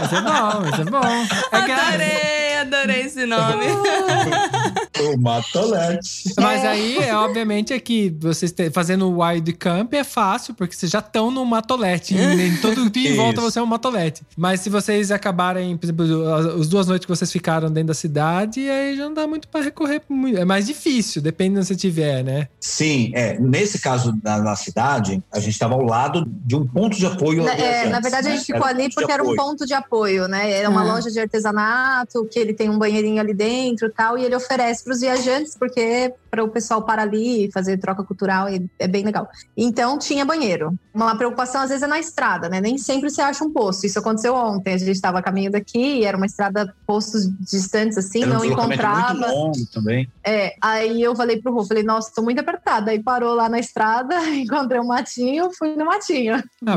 Mas 0.00 0.12
é 0.12 0.20
bom, 0.20 0.60
mas 0.62 0.80
é 0.80 0.84
bom. 0.84 1.06
É 1.06 1.56
Adorei, 1.56 2.41
adorei 2.82 3.02
esse 3.02 3.26
nome. 3.26 3.64
O 5.02 5.18
Matolete. 5.18 6.32
Mas 6.38 6.64
aí, 6.64 6.96
é, 6.98 7.14
obviamente, 7.16 7.72
é 7.72 7.80
que 7.80 8.14
vocês 8.20 8.52
te- 8.52 8.70
fazendo 8.70 9.08
o 9.10 9.20
wild 9.22 9.50
camp 9.54 9.92
é 9.94 10.04
fácil, 10.04 10.54
porque 10.54 10.76
vocês 10.76 10.92
já 10.92 11.00
estão 11.00 11.28
no 11.30 11.44
matolete. 11.44 12.14
Em, 12.14 12.40
em 12.48 12.56
todo 12.60 12.88
dia 12.88 13.10
em 13.10 13.16
volta 13.16 13.40
você 13.40 13.58
é 13.58 13.62
um 13.62 13.66
matolete. 13.66 14.22
Mas 14.36 14.60
se 14.60 14.70
vocês 14.70 15.10
acabarem, 15.10 15.76
por 15.76 15.86
exemplo, 15.86 16.32
as, 16.34 16.46
as 16.46 16.68
duas 16.68 16.86
noites 16.86 17.06
que 17.06 17.10
vocês 17.10 17.32
ficaram 17.32 17.68
dentro 17.70 17.88
da 17.88 17.94
cidade, 17.94 18.68
aí 18.68 18.96
já 18.96 19.04
não 19.06 19.14
dá 19.14 19.26
muito 19.26 19.48
pra 19.48 19.62
recorrer. 19.62 20.02
É 20.36 20.44
mais 20.44 20.66
difícil, 20.66 21.20
depende 21.20 21.54
de 21.54 21.58
onde 21.60 21.66
você 21.68 21.74
tiver, 21.74 22.22
né? 22.22 22.46
Sim, 22.60 23.10
é. 23.14 23.38
Nesse 23.40 23.80
caso 23.80 24.12
da, 24.22 24.38
na 24.38 24.54
cidade, 24.54 25.20
a 25.32 25.40
gente 25.40 25.52
estava 25.54 25.74
ao 25.74 25.82
lado 25.82 26.24
de 26.28 26.54
um 26.54 26.66
ponto 26.66 26.96
de 26.96 27.06
apoio. 27.06 27.42
Na, 27.42 27.52
a 27.52 27.56
é, 27.56 27.88
na 27.88 27.98
verdade, 27.98 28.28
a 28.28 28.30
né? 28.30 28.36
gente 28.36 28.46
ficou 28.46 28.66
Era 28.68 28.76
um 28.76 28.80
ali 28.82 28.94
porque 28.94 29.10
era 29.12 29.24
um 29.24 29.34
ponto 29.34 29.66
de 29.66 29.74
apoio, 29.74 30.28
né? 30.28 30.52
Era 30.52 30.68
uma 30.70 30.82
Ah. 30.82 30.94
loja 30.94 31.10
de 31.10 31.18
artesanato, 31.18 32.24
que 32.30 32.38
ele 32.38 32.52
tem 32.54 32.68
um 32.72 32.78
banheirinho 32.78 33.20
ali 33.20 33.34
dentro 33.34 33.86
e 33.86 33.90
tal, 33.90 34.18
e 34.18 34.24
ele 34.24 34.34
oferece 34.34 34.82
para 34.82 34.92
os 34.92 35.00
viajantes, 35.00 35.56
porque 35.56 36.12
para 36.30 36.42
o 36.42 36.48
pessoal 36.48 36.82
parar 36.82 37.02
ali 37.02 37.44
e 37.46 37.52
fazer 37.52 37.76
troca 37.78 38.02
cultural 38.02 38.46
é 38.78 38.88
bem 38.88 39.04
legal. 39.04 39.28
Então, 39.56 39.98
tinha 39.98 40.24
banheiro. 40.24 40.74
Uma 40.94 41.14
preocupação, 41.16 41.60
às 41.60 41.68
vezes, 41.68 41.82
é 41.82 41.86
na 41.86 42.00
estrada, 42.00 42.48
né? 42.48 42.60
Nem 42.60 42.78
sempre 42.78 43.10
você 43.10 43.20
acha 43.20 43.44
um 43.44 43.52
posto. 43.52 43.84
Isso 43.86 43.98
aconteceu 43.98 44.34
ontem. 44.34 44.72
A 44.74 44.78
gente 44.78 44.90
estava 44.92 45.18
a 45.18 45.22
caminho 45.22 45.50
daqui, 45.50 45.98
e 45.98 46.04
era 46.04 46.16
uma 46.16 46.26
estrada, 46.26 46.74
postos 46.86 47.28
distantes 47.40 47.98
assim, 47.98 48.22
Era 48.22 48.30
um 48.30 48.34
não 48.34 48.40
deslocamento 48.40 48.82
encontrava. 48.82 49.14
muito 49.14 49.34
longo 49.34 49.66
também. 49.72 50.08
É, 50.24 50.54
aí 50.60 51.02
eu 51.02 51.14
falei 51.14 51.40
pro 51.40 51.52
Rô, 51.52 51.64
falei, 51.64 51.82
nossa, 51.82 52.10
tô 52.14 52.22
muito 52.22 52.38
apertada. 52.40 52.90
Aí 52.90 53.02
parou 53.02 53.34
lá 53.34 53.48
na 53.48 53.58
estrada, 53.58 54.14
encontrei 54.34 54.80
um 54.80 54.86
matinho, 54.86 55.50
fui 55.58 55.76
no 55.76 55.84
matinho. 55.84 56.42
Ah. 56.66 56.76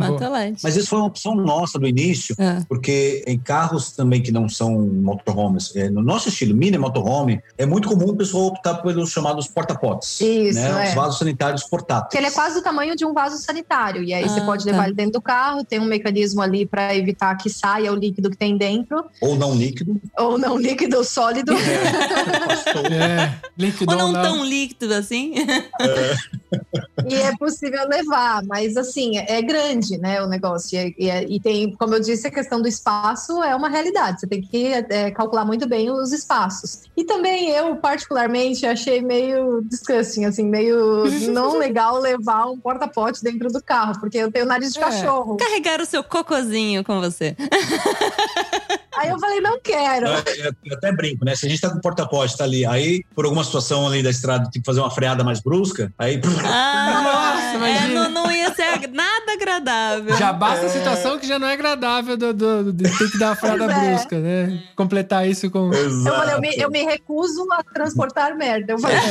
Mas 0.63 0.75
isso 0.75 0.89
foi 0.89 0.99
uma 0.99 1.07
opção 1.07 1.35
nossa 1.35 1.79
do 1.79 1.87
início, 1.87 2.35
É. 2.37 2.61
porque 2.67 3.23
em 3.27 3.37
carros 3.39 3.91
também 3.91 4.21
que 4.21 4.31
não 4.31 4.49
são 4.49 4.77
motorhomes, 4.79 5.71
é, 5.85 5.89
no 5.89 6.01
nosso 6.01 6.29
estilo 6.29 6.55
mini 6.55 6.77
motorhome, 6.77 7.39
é 7.57 7.65
muito 7.65 7.87
comum 7.89 8.09
o 8.09 8.15
pessoal 8.15 8.47
optar 8.47 8.75
pelos 8.75 9.09
chamados 9.11 9.47
porta-potes. 9.47 10.19
Isso, 10.21 10.59
né? 10.59 10.85
é. 10.85 10.89
Os 10.89 10.93
vasos 10.95 11.19
sanitários 11.19 11.63
portáteis. 11.63 12.05
Porque 12.05 12.17
ele 12.17 12.27
é 12.27 12.31
quase 12.31 12.55
do 12.55 12.61
tamanho 12.63 12.95
de 12.95 13.05
um 13.05 13.13
vaso 13.13 13.37
sanitário. 13.37 14.03
E 14.03 14.13
aí 14.13 14.27
você 14.27 14.39
Ah, 14.39 14.45
pode 14.45 14.65
tá. 14.65 14.71
levar 14.71 14.85
ele 14.85 14.95
dentro 14.95 15.13
do 15.13 15.21
carro, 15.21 15.63
tem 15.63 15.79
um 15.79 15.85
mecanismo 15.85 16.41
ali 16.41 16.65
para 16.65 16.95
evitar 16.95 17.35
que 17.35 17.49
saia 17.49 17.91
o 17.91 17.95
líquido 17.95 18.29
que 18.29 18.37
tem 18.37 18.57
dentro, 18.57 19.03
Ou 19.21 19.35
não 19.35 19.53
líquido. 19.55 19.99
ou 20.17 20.37
não 20.37 20.57
líquido, 20.57 21.03
sólido. 21.03 21.53
É, 22.91 23.35
líquido 23.57 23.91
Ou 23.93 23.97
não 23.97 24.11
não. 24.11 24.21
tão 24.21 24.43
líquido 24.45 24.93
assim? 24.93 25.33
e 27.07 27.15
é 27.15 27.35
possível 27.37 27.87
levar, 27.87 28.43
mas 28.45 28.77
assim, 28.77 29.17
é 29.17 29.41
grande, 29.41 29.97
né, 29.97 30.21
o 30.21 30.27
negócio. 30.27 30.77
E, 30.79 30.95
e- 30.97 31.35
e 31.35 31.39
tem, 31.39 31.71
como 31.75 31.93
eu 31.95 31.99
disse, 31.99 32.27
a 32.27 32.31
questão 32.31 32.61
do 32.61 32.67
espaço 32.67 33.41
é 33.43 33.55
uma 33.55 33.69
realidade. 33.69 34.19
Você 34.19 34.27
tem 34.27 34.41
que 34.41 34.67
é, 34.67 35.11
calcular 35.11 35.45
muito 35.45 35.67
bem 35.67 35.74
os 35.89 36.11
espaços. 36.11 36.81
E 36.95 37.03
também 37.03 37.49
eu, 37.49 37.75
particularmente, 37.77 38.65
achei 38.65 39.01
meio 39.01 39.61
disgusting, 39.63 40.25
assim, 40.25 40.43
meio 40.45 41.03
não 41.31 41.57
legal 41.57 41.99
levar 41.99 42.45
um 42.47 42.57
porta-pote 42.57 43.23
dentro 43.23 43.49
do 43.51 43.61
carro, 43.61 43.99
porque 43.99 44.17
eu 44.17 44.31
tenho 44.31 44.45
nariz 44.45 44.71
de 44.73 44.79
É. 44.79 44.81
cachorro. 44.81 45.37
Carregar 45.37 45.81
o 45.81 45.85
seu 45.85 46.03
cocozinho 46.03 46.83
com 46.83 46.99
você. 46.99 47.35
Aí 48.97 49.09
eu 49.09 49.19
falei, 49.19 49.41
não 49.41 49.59
quero. 49.59 50.07
Eu, 50.07 50.53
eu 50.63 50.77
até 50.77 50.89
brinco, 50.93 51.25
né? 51.25 51.35
Se 51.35 51.45
a 51.45 51.49
gente 51.49 51.59
tá 51.59 51.69
com 51.69 51.77
o 51.77 51.81
porta-pote, 51.81 52.37
tá 52.37 52.45
ali, 52.45 52.65
aí 52.65 53.03
por 53.13 53.25
alguma 53.25 53.43
situação 53.43 53.85
ali 53.85 54.01
da 54.01 54.09
estrada 54.09 54.49
tem 54.49 54.61
que 54.61 54.65
fazer 54.65 54.79
uma 54.79 54.89
freada 54.89 55.21
mais 55.21 55.41
brusca, 55.41 55.93
aí 55.99 56.21
Ah, 56.45 57.51
Nossa, 57.53 57.67
é, 57.67 57.87
não, 57.89 58.09
não 58.09 58.31
ia 58.31 58.53
ser 58.55 58.63
agradável. 59.35 60.15
Já 60.17 60.33
basta 60.33 60.65
a 60.65 60.69
situação 60.69 61.17
que 61.19 61.27
já 61.27 61.37
não 61.39 61.47
é 61.47 61.53
agradável 61.53 62.17
do, 62.17 62.33
do, 62.33 62.73
de 62.73 62.83
ter 62.97 63.11
que 63.11 63.17
dar 63.19 63.29
uma 63.29 63.35
freada 63.35 63.65
Pois 63.65 63.77
é. 63.77 63.89
brusca, 63.91 64.19
né? 64.19 64.59
Completar 64.75 65.27
isso 65.27 65.49
com. 65.49 65.71
Eu 65.73 66.03
falei, 66.03 66.35
eu 66.35 66.41
me, 66.41 66.55
eu 66.57 66.69
me 66.71 66.83
recuso 66.83 67.45
a 67.51 67.63
transportar 67.63 68.35
merda. 68.35 68.73
Eu 68.73 68.79
falei, 68.79 68.97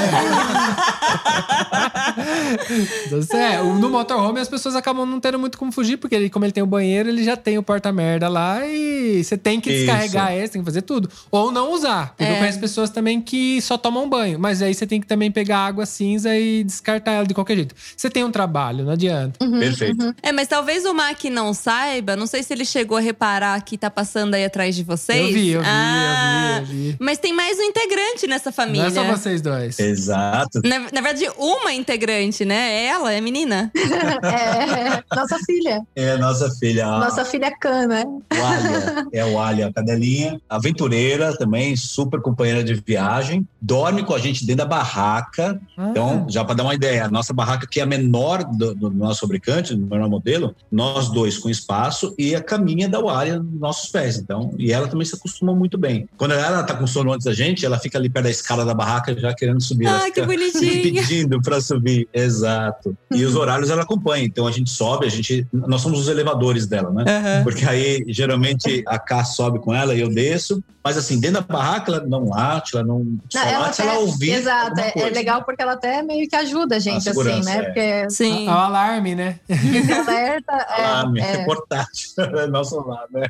Então, 3.06 3.38
é, 3.40 3.62
no 3.62 3.90
motorhome 3.90 4.40
as 4.40 4.48
pessoas 4.48 4.74
acabam 4.76 5.06
não 5.06 5.20
tendo 5.20 5.38
muito 5.38 5.58
como 5.58 5.72
fugir, 5.72 5.96
porque 5.96 6.14
ele, 6.14 6.30
como 6.30 6.44
ele 6.44 6.52
tem 6.52 6.62
o 6.62 6.66
banheiro, 6.66 7.08
ele 7.08 7.22
já 7.24 7.36
tem 7.36 7.58
o 7.58 7.62
porta-merda 7.62 8.28
lá 8.28 8.66
e 8.66 9.22
você 9.22 9.36
tem 9.36 9.60
que 9.60 9.70
Isso. 9.70 9.84
descarregar 9.86 10.32
ele, 10.32 10.46
você 10.46 10.52
tem 10.52 10.62
que 10.62 10.66
fazer 10.66 10.82
tudo. 10.82 11.08
Ou 11.30 11.50
não 11.52 11.72
usar. 11.72 12.14
Porque 12.16 12.30
eu 12.30 12.36
É. 12.36 12.38
conheço 12.38 12.60
pessoas 12.60 12.90
também 12.90 13.20
que 13.20 13.60
só 13.62 13.76
tomam 13.78 14.08
banho, 14.08 14.38
mas 14.38 14.62
aí 14.62 14.74
você 14.74 14.86
tem 14.86 15.00
que 15.00 15.06
também 15.06 15.30
pegar 15.30 15.58
água 15.58 15.86
cinza 15.86 16.34
e 16.36 16.64
descartar 16.64 17.12
ela 17.12 17.26
de 17.26 17.34
qualquer 17.34 17.56
jeito. 17.56 17.74
Você 17.96 18.08
tem 18.10 18.24
um 18.24 18.30
trabalho, 18.30 18.84
não 18.84 18.92
adianta. 18.92 19.38
Perfeito. 19.38 20.13
É, 20.22 20.32
mas 20.32 20.48
talvez 20.48 20.84
o 20.84 20.94
Mac 20.94 21.22
não 21.24 21.52
saiba, 21.52 22.16
não 22.16 22.26
sei 22.26 22.42
se 22.42 22.52
ele 22.54 22.64
chegou 22.64 22.96
a 22.96 23.00
reparar 23.00 23.60
que 23.62 23.76
tá 23.76 23.90
passando 23.90 24.34
aí 24.34 24.44
atrás 24.44 24.74
de 24.74 24.82
vocês. 24.82 25.20
Eu 25.20 25.32
vi, 25.32 25.50
eu 25.50 25.60
vi, 25.60 25.66
Ah, 25.68 26.56
eu 26.60 26.66
vi, 26.66 26.72
eu 26.86 26.92
vi. 26.92 26.96
Mas 27.00 27.18
tem 27.18 27.32
mais 27.32 27.58
um 27.58 27.62
integrante 27.62 28.26
nessa 28.26 28.48
Não 28.50 28.54
família. 28.54 28.86
é 28.86 28.90
só 28.90 29.04
vocês 29.04 29.42
dois. 29.42 29.78
Exato. 29.78 30.60
Na, 30.64 30.78
na 30.80 31.00
verdade, 31.00 31.28
uma 31.38 31.72
integrante, 31.72 32.44
né? 32.44 32.54
É 32.72 32.86
ela, 32.86 33.12
é 33.12 33.18
a 33.18 33.22
menina. 33.22 33.70
é, 34.22 35.14
nossa 35.14 35.38
filha. 35.44 35.82
É 35.94 36.16
nossa 36.16 36.50
filha, 36.58 36.86
a 36.86 36.98
Nossa 37.00 37.24
filha 37.24 37.52
Can, 37.60 37.86
né? 37.88 38.04
Wália. 38.34 39.06
É 39.12 39.24
o 39.24 39.34
Wália, 39.34 39.66
a 39.68 39.72
cadelinha. 39.72 40.40
Aventureira 40.48 41.36
também, 41.36 41.76
super 41.76 42.20
companheira 42.20 42.62
de 42.64 42.74
viagem. 42.74 43.46
Dorme 43.60 44.02
com 44.04 44.14
a 44.14 44.18
gente 44.18 44.44
dentro 44.46 44.64
da 44.64 44.66
barraca. 44.66 45.60
Ah, 45.76 45.88
Então, 45.90 46.26
já 46.28 46.44
para 46.44 46.54
dar 46.54 46.62
uma 46.64 46.74
ideia, 46.74 47.04
a 47.04 47.10
nossa 47.10 47.32
barraca 47.32 47.66
que 47.66 47.80
é 47.80 47.82
a 47.82 47.86
menor 47.86 48.44
do, 48.44 48.74
do 48.74 48.90
nosso 48.90 49.20
fabricante, 49.20 49.74
do 49.74 49.86
modelo, 50.08 50.54
nós 50.70 51.08
dois 51.10 51.38
com 51.38 51.48
espaço 51.50 52.14
e 52.18 52.34
a 52.34 52.42
caminha 52.42 52.88
da 52.88 52.98
Wália 53.00 53.38
nos 53.38 53.60
nossos 53.60 53.90
pés. 53.90 54.18
Então, 54.18 54.54
e 54.58 54.72
ela 54.72 54.88
também 54.88 55.04
se 55.04 55.14
acostumou 55.14 55.54
muito 55.54 55.76
bem. 55.78 56.08
Quando 56.16 56.32
ela 56.34 56.62
tá 56.62 56.74
com 56.74 56.86
sono 56.86 57.12
antes 57.12 57.24
da 57.24 57.32
gente, 57.32 57.64
ela 57.64 57.78
fica 57.78 57.98
ali 57.98 58.08
perto 58.08 58.24
da 58.24 58.30
escada 58.30 58.64
da 58.64 58.74
barraca 58.74 59.18
já 59.18 59.34
querendo 59.34 59.60
subir. 59.62 59.86
Ah, 59.88 60.00
que 60.04 60.06
fica 60.14 60.26
bonitinha. 60.26 60.82
pedindo 61.04 61.40
para 61.42 61.60
subir, 61.60 62.08
exato. 62.12 62.96
E 63.10 63.24
os 63.24 63.34
horários 63.36 63.70
ela 63.70 63.82
acompanha. 63.82 64.24
Então 64.24 64.46
a 64.46 64.50
gente 64.52 64.70
sobe, 64.70 65.06
a 65.06 65.10
gente, 65.10 65.46
nós 65.52 65.80
somos 65.80 66.00
os 66.00 66.08
elevadores 66.08 66.66
dela, 66.66 66.90
né? 66.90 67.04
Aham. 67.06 67.42
Porque 67.44 67.64
aí 67.64 68.04
geralmente 68.08 68.82
a 68.86 68.98
K 68.98 69.24
sobe 69.24 69.58
com 69.58 69.74
ela 69.74 69.94
e 69.94 70.00
eu 70.00 70.08
desço. 70.08 70.62
Mas 70.82 70.98
assim, 70.98 71.18
dentro 71.18 71.40
da 71.40 71.54
barraca 71.54 71.90
ela 71.90 72.06
não 72.06 72.28
late, 72.28 72.76
ela 72.76 72.84
não. 72.84 73.06
Só 73.30 73.38
Não, 73.40 73.48
ela 73.48 73.58
late 73.60 73.80
até- 73.80 73.90
ela 73.90 74.00
ouvir. 74.00 74.32
Exato, 74.32 74.78
é, 74.78 74.92
é 74.96 75.08
legal 75.08 75.42
porque 75.42 75.62
ela 75.62 75.72
até 75.72 76.02
meio 76.02 76.28
que 76.28 76.36
ajuda 76.36 76.76
a 76.76 76.78
gente, 76.78 76.96
assim, 76.96 77.04
segurança, 77.10 77.48
né? 77.48 77.56
é. 77.56 77.62
Porque 77.62 78.10
Sim. 78.10 78.46
É 78.46 78.50
o 78.50 78.54
alarme, 78.54 79.14
né? 79.14 79.40
esse 79.84 79.92
alerta 79.92 80.52
é, 80.52 81.20
é, 81.20 81.32
é, 81.40 81.44
portátil. 81.44 82.10
É 82.44 82.46
nosso 82.46 82.76
lado, 82.86 83.08
né? 83.12 83.26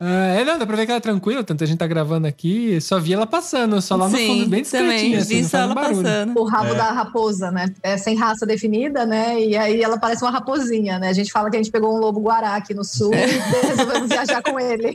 Ah, 0.00 0.26
é, 0.38 0.44
não, 0.44 0.58
dá 0.58 0.66
pra 0.66 0.76
ver 0.76 0.84
que 0.86 0.92
ela 0.92 0.98
é 0.98 1.00
tranquila, 1.00 1.42
tanto 1.44 1.64
a 1.64 1.66
gente 1.66 1.78
tá 1.78 1.86
gravando 1.86 2.26
aqui, 2.26 2.80
só 2.80 2.98
vi 2.98 3.12
ela 3.12 3.26
passando, 3.26 3.80
só 3.80 3.96
lá 3.96 4.08
no 4.08 4.16
Sim, 4.16 4.26
fundo, 4.26 4.50
bem 4.50 4.62
também. 4.62 4.88
discretinha, 4.90 5.18
assim, 5.18 5.42
Vi 5.42 5.44
só 5.48 5.58
ela 5.58 5.74
barulho. 5.74 6.02
passando. 6.02 6.40
o 6.40 6.44
rabo 6.44 6.72
É. 6.72 6.74
da 6.74 6.90
raposa, 6.92 7.50
né? 7.50 7.66
É 7.82 7.96
sem 7.96 8.16
raça 8.16 8.44
definida, 8.46 9.04
né? 9.06 9.40
E 9.40 9.56
aí 9.56 9.82
ela 9.82 9.98
parece 9.98 10.22
uma 10.24 10.30
raposinha, 10.30 10.98
né? 10.98 11.08
A 11.08 11.12
gente 11.12 11.30
fala 11.32 11.50
que 11.50 11.56
a 11.56 11.62
gente 11.62 11.72
pegou 11.72 11.94
um 11.94 11.98
lobo 11.98 12.20
guará 12.20 12.54
aqui 12.56 12.74
no 12.74 12.84
sul 12.84 13.12
e 13.14 13.66
resolvemos 13.66 14.08
viajar 14.08 14.42
com 14.42 14.58
ele. 14.60 14.94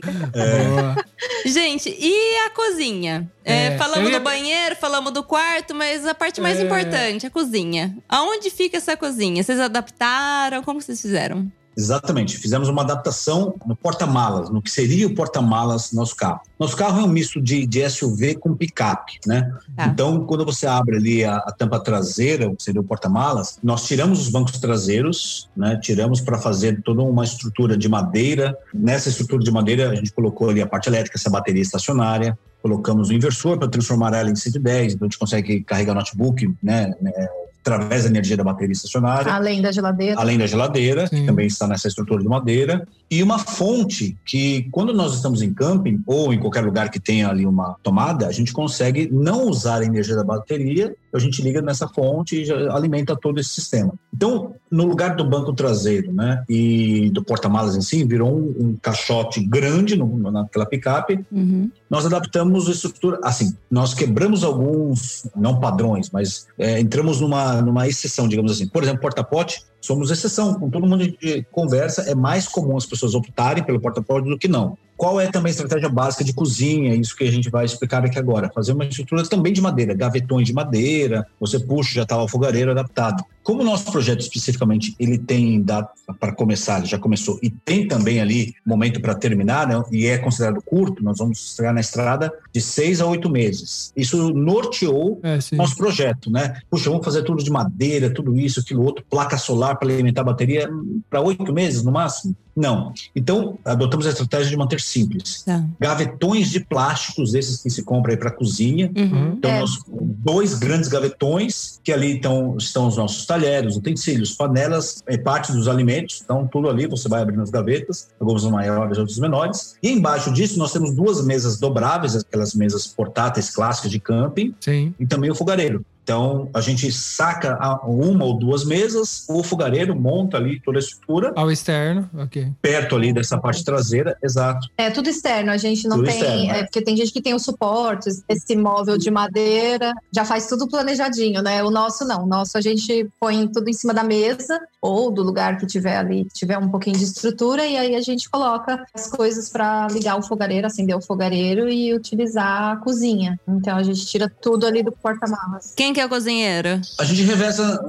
Gente, 1.46 1.94
e 1.98 2.36
a 2.46 2.50
cozinha? 2.50 3.28
É, 3.44 3.66
É, 3.66 3.78
falamos 3.78 4.10
ia- 4.10 4.18
do 4.18 4.24
banheiro, 4.24 4.76
falamos 4.76 5.12
do 5.12 5.22
quarto, 5.22 5.74
mas 5.74 6.06
a 6.06 6.14
parte 6.14 6.40
mais 6.40 6.58
É. 6.58 6.64
importante, 6.64 7.26
a 7.26 7.30
cozinha. 7.30 7.96
Aonde 8.08 8.50
fica 8.50 8.76
essa 8.76 8.96
cozinha? 8.96 9.42
Vocês 9.42 9.58
adaptaram? 9.58 10.62
Como 10.62 10.80
vocês 10.80 11.00
fizeram? 11.00 11.50
Exatamente. 11.74 12.36
Fizemos 12.36 12.68
uma 12.68 12.82
adaptação 12.82 13.54
no 13.66 13.74
porta-malas, 13.74 14.50
no 14.50 14.60
que 14.60 14.70
seria 14.70 15.06
o 15.06 15.14
porta-malas 15.14 15.88
do 15.90 15.96
nosso 15.96 16.14
carro. 16.14 16.42
Nosso 16.58 16.76
carro 16.76 17.00
é 17.00 17.04
um 17.04 17.08
misto 17.08 17.40
de, 17.40 17.66
de 17.66 17.80
SUV 17.88 18.34
com 18.34 18.54
picape, 18.54 19.18
né? 19.26 19.50
Tá. 19.74 19.86
Então, 19.86 20.26
quando 20.26 20.44
você 20.44 20.66
abre 20.66 20.96
ali 20.98 21.24
a, 21.24 21.36
a 21.36 21.50
tampa 21.50 21.80
traseira, 21.80 22.46
o 22.50 22.54
que 22.56 22.62
seria 22.62 22.80
o 22.82 22.84
porta-malas, 22.84 23.58
nós 23.62 23.86
tiramos 23.86 24.20
os 24.20 24.28
bancos 24.28 24.58
traseiros, 24.60 25.48
né? 25.56 25.78
Tiramos 25.82 26.20
para 26.20 26.36
fazer 26.38 26.82
toda 26.82 27.00
uma 27.00 27.24
estrutura 27.24 27.74
de 27.74 27.88
madeira. 27.88 28.54
Nessa 28.74 29.08
estrutura 29.08 29.42
de 29.42 29.50
madeira, 29.50 29.90
a 29.90 29.94
gente 29.94 30.12
colocou 30.12 30.50
ali 30.50 30.60
a 30.60 30.66
parte 30.66 30.90
elétrica, 30.90 31.16
essa 31.16 31.30
bateria 31.30 31.62
estacionária. 31.62 32.38
Colocamos 32.62 33.10
o 33.10 33.12
inversor 33.12 33.58
para 33.58 33.68
transformar 33.68 34.14
ela 34.14 34.30
em 34.30 34.36
110, 34.36 34.94
então 34.94 35.06
a 35.06 35.08
gente 35.10 35.18
consegue 35.18 35.62
carregar 35.62 35.94
notebook, 35.94 36.48
né? 36.62 36.94
né, 37.00 37.12
através 37.60 38.02
da 38.02 38.10
energia 38.10 38.36
da 38.36 38.44
bateria 38.44 38.72
estacionária 38.72 39.32
Além 39.32 39.62
da 39.62 39.70
geladeira. 39.70 40.20
além 40.20 40.36
da 40.36 40.46
geladeira, 40.46 41.06
Sim. 41.06 41.20
que 41.20 41.26
também 41.26 41.46
está 41.46 41.66
nessa 41.66 41.88
estrutura 41.88 42.22
de 42.22 42.28
madeira, 42.28 42.86
e 43.10 43.22
uma 43.22 43.38
fonte 43.38 44.16
que, 44.24 44.68
quando 44.72 44.92
nós 44.92 45.14
estamos 45.14 45.42
em 45.42 45.54
camping 45.54 46.02
ou 46.06 46.32
em 46.32 46.38
qualquer 46.38 46.64
lugar 46.64 46.90
que 46.90 46.98
tenha 46.98 47.28
ali 47.28 47.46
uma 47.46 47.76
tomada, 47.82 48.26
a 48.26 48.32
gente 48.32 48.52
consegue 48.52 49.08
não 49.12 49.46
usar 49.48 49.82
a 49.82 49.84
energia 49.84 50.16
da 50.16 50.24
bateria, 50.24 50.94
a 51.14 51.18
gente 51.18 51.42
liga 51.42 51.60
nessa 51.60 51.88
fonte 51.88 52.40
e 52.40 52.44
já 52.44 52.74
alimenta 52.74 53.16
todo 53.16 53.38
esse 53.38 53.50
sistema. 53.50 53.92
Então, 54.14 54.54
no 54.70 54.84
lugar 54.84 55.14
do 55.16 55.28
banco 55.28 55.52
traseiro, 55.52 56.12
né, 56.12 56.44
e 56.48 57.10
do 57.10 57.22
porta-malas 57.22 57.76
em 57.76 57.80
si, 57.80 58.04
virou 58.04 58.34
um, 58.34 58.54
um 58.58 58.76
caixote 58.80 59.44
grande 59.44 59.96
no, 59.96 60.30
naquela 60.30 60.66
picape, 60.66 61.20
Uhum. 61.30 61.70
nós 61.88 62.04
adaptamos 62.06 62.68
a 62.68 62.72
estrutura, 62.72 63.18
assim, 63.22 63.54
nós 63.70 63.94
quebramos 63.94 64.44
alguns, 64.44 65.26
não 65.34 65.58
padrões, 65.58 66.10
mas 66.10 66.46
é, 66.58 66.78
entramos 66.80 67.20
numa, 67.20 67.60
numa 67.62 67.88
exceção, 67.88 68.28
digamos 68.28 68.52
assim. 68.52 68.68
Por 68.68 68.82
exemplo, 68.82 69.00
porta-pote, 69.00 69.62
somos 69.80 70.10
exceção. 70.10 70.54
Com 70.54 70.70
todo 70.70 70.86
mundo 70.86 71.08
de 71.08 71.42
conversa, 71.50 72.02
é 72.02 72.14
mais 72.14 72.46
comum 72.48 72.76
as 72.76 72.86
pessoas 72.86 73.14
optarem 73.14 73.64
pelo 73.64 73.80
porta-pote 73.80 74.28
do 74.28 74.38
que 74.38 74.48
não. 74.48 74.76
Qual 74.96 75.20
é 75.20 75.26
também 75.26 75.50
a 75.50 75.52
estratégia 75.52 75.88
básica 75.88 76.22
de 76.22 76.32
cozinha? 76.32 76.94
Isso 76.94 77.16
que 77.16 77.24
a 77.24 77.30
gente 77.30 77.50
vai 77.50 77.64
explicar 77.64 78.04
aqui 78.04 78.18
agora. 78.18 78.50
Fazer 78.54 78.72
uma 78.72 78.84
estrutura 78.84 79.24
também 79.28 79.52
de 79.52 79.60
madeira, 79.60 79.94
gavetões 79.94 80.46
de 80.46 80.52
madeira, 80.52 81.26
você 81.40 81.58
puxa, 81.58 81.94
já 81.94 82.02
está 82.02 82.22
o 82.22 82.28
fogareiro 82.28 82.70
adaptado. 82.70 83.24
Como 83.42 83.62
o 83.62 83.64
nosso 83.64 83.90
projeto 83.90 84.20
especificamente, 84.20 84.94
ele 85.00 85.18
tem 85.18 85.60
data 85.60 85.90
para 86.20 86.32
começar, 86.32 86.78
ele 86.78 86.86
já 86.86 86.98
começou, 86.98 87.40
e 87.42 87.50
tem 87.50 87.88
também 87.88 88.20
ali 88.20 88.54
momento 88.64 89.00
para 89.00 89.16
terminar, 89.16 89.66
né, 89.66 89.82
e 89.90 90.06
é 90.06 90.16
considerado 90.16 90.62
curto, 90.62 91.02
nós 91.02 91.18
vamos 91.18 91.50
estrear 91.50 91.74
na 91.74 91.80
estrada 91.80 92.32
de 92.52 92.60
seis 92.60 93.00
a 93.00 93.06
oito 93.06 93.28
meses. 93.28 93.92
Isso 93.96 94.32
norteou 94.32 95.20
É, 95.24 95.38
nosso 95.56 95.76
projeto, 95.76 96.30
né? 96.30 96.60
Puxa, 96.70 96.88
vamos 96.88 97.04
fazer 97.04 97.24
tudo 97.24 97.42
de 97.42 97.50
madeira, 97.50 98.14
tudo 98.14 98.38
isso, 98.38 98.60
aquilo 98.60 98.84
outro, 98.84 99.04
placa 99.10 99.36
solar 99.36 99.76
para 99.76 99.88
alimentar 99.88 100.20
a 100.20 100.24
bateria 100.24 100.70
para 101.10 101.20
oito 101.20 101.52
meses 101.52 101.82
no 101.82 101.90
máximo? 101.90 102.36
Não. 102.54 102.92
Então, 103.16 103.58
adotamos 103.64 104.06
a 104.06 104.10
estratégia 104.10 104.50
de 104.50 104.56
manter 104.56 104.80
simples. 104.80 105.42
Tá. 105.42 105.64
Gavetões 105.80 106.50
de 106.50 106.60
plásticos, 106.60 107.34
esses 107.34 107.62
que 107.62 107.70
se 107.70 107.82
compra 107.82 108.12
aí 108.12 108.16
para 108.16 108.30
cozinha. 108.30 108.90
Uhum. 108.94 109.34
Então, 109.38 109.50
É. 109.50 109.60
nós, 109.60 109.80
dois 109.88 110.58
grandes 110.58 110.88
gavetões, 110.88 111.80
que 111.82 111.92
ali 111.92 112.16
estão, 112.16 112.56
estão 112.58 112.86
os 112.86 112.96
nossos 112.96 113.24
talheres, 113.26 113.76
utensílios, 113.76 114.34
panelas, 114.34 115.02
é, 115.06 115.16
parte 115.16 115.52
dos 115.52 115.66
alimentos, 115.68 116.20
então 116.22 116.46
tudo 116.46 116.68
ali, 116.68 116.86
você 116.86 117.08
vai 117.08 117.22
abrindo 117.22 117.42
as 117.42 117.50
gavetas, 117.50 118.08
algumas 118.20 118.44
maiores, 118.44 118.98
outras 118.98 119.18
menores. 119.18 119.76
E 119.82 119.90
embaixo 119.90 120.32
disso, 120.32 120.58
nós 120.58 120.72
temos 120.72 120.94
duas 120.94 121.24
mesas 121.24 121.58
dobráveis, 121.58 122.14
aquelas 122.16 122.54
mesas 122.54 122.86
portáteis 122.86 123.50
clássicas 123.50 123.90
de 123.90 123.98
camping, 123.98 124.54
Sim. 124.60 124.94
e 124.98 125.06
também 125.06 125.30
o 125.30 125.34
fogareiro. 125.34 125.84
Então, 126.02 126.48
a 126.52 126.60
gente 126.60 126.90
saca 126.90 127.56
uma 127.86 128.24
ou 128.24 128.38
duas 128.38 128.64
mesas, 128.64 129.24
o 129.28 129.42
fogareiro 129.42 129.94
monta 129.94 130.36
ali 130.36 130.60
toda 130.60 130.78
a 130.78 130.80
estrutura, 130.80 131.32
Ao 131.36 131.50
externo, 131.50 132.10
ok. 132.14 132.52
perto 132.60 132.96
ali 132.96 133.12
dessa 133.12 133.38
parte 133.38 133.64
traseira, 133.64 134.16
exato. 134.22 134.68
É 134.76 134.90
tudo 134.90 135.08
externo, 135.08 135.50
a 135.52 135.56
gente 135.56 135.86
não 135.86 135.98
Tudo 135.98 136.06
tem. 136.06 136.16
externo, 136.16 136.52
é, 136.52 136.58
é. 136.58 136.62
porque 136.64 136.82
tem 136.82 136.96
gente 136.96 137.12
que 137.12 137.22
tem 137.22 137.34
os 137.34 137.44
suportes, 137.44 138.22
esse 138.28 138.56
móvel 138.56 138.98
de 138.98 139.10
madeira, 139.10 139.92
já 140.12 140.24
faz 140.24 140.46
tudo 140.46 140.66
planejadinho, 140.68 141.40
né? 141.40 141.62
O 141.62 141.70
nosso 141.70 142.04
não. 142.04 142.24
O 142.24 142.26
nosso 142.26 142.58
a 142.58 142.60
gente 142.60 143.08
põe 143.20 143.46
tudo 143.46 143.68
em 143.68 143.72
cima 143.72 143.94
da 143.94 144.02
mesa 144.02 144.60
ou 144.82 145.12
do 145.12 145.22
lugar 145.22 145.58
que 145.58 145.64
tiver 145.66 145.96
ali, 145.96 146.24
tiver 146.34 146.58
um 146.58 146.68
pouquinho 146.68 146.98
de 146.98 147.04
estrutura, 147.04 147.64
e 147.64 147.76
aí 147.76 147.94
a 147.94 148.00
gente 148.00 148.28
coloca 148.28 148.84
as 148.92 149.06
coisas 149.08 149.48
para 149.48 149.86
ligar 149.86 150.18
o 150.18 150.22
fogareiro, 150.22 150.66
acender 150.66 150.96
o 150.96 151.00
fogareiro 151.00 151.68
e 151.68 151.94
utilizar 151.94 152.72
a 152.72 152.76
cozinha. 152.78 153.38
Então 153.48 153.76
a 153.76 153.82
gente 153.84 154.04
tira 154.04 154.28
tudo 154.28 154.66
ali 154.66 154.82
do 154.82 154.90
porta-malas. 154.90 155.72
Quem 155.76 155.92
que 155.92 156.00
é 156.00 156.04
o 156.06 156.08
cozinheiro? 156.08 156.80
A 156.98 157.04
gente 157.04 157.22
reveza, 157.22 157.80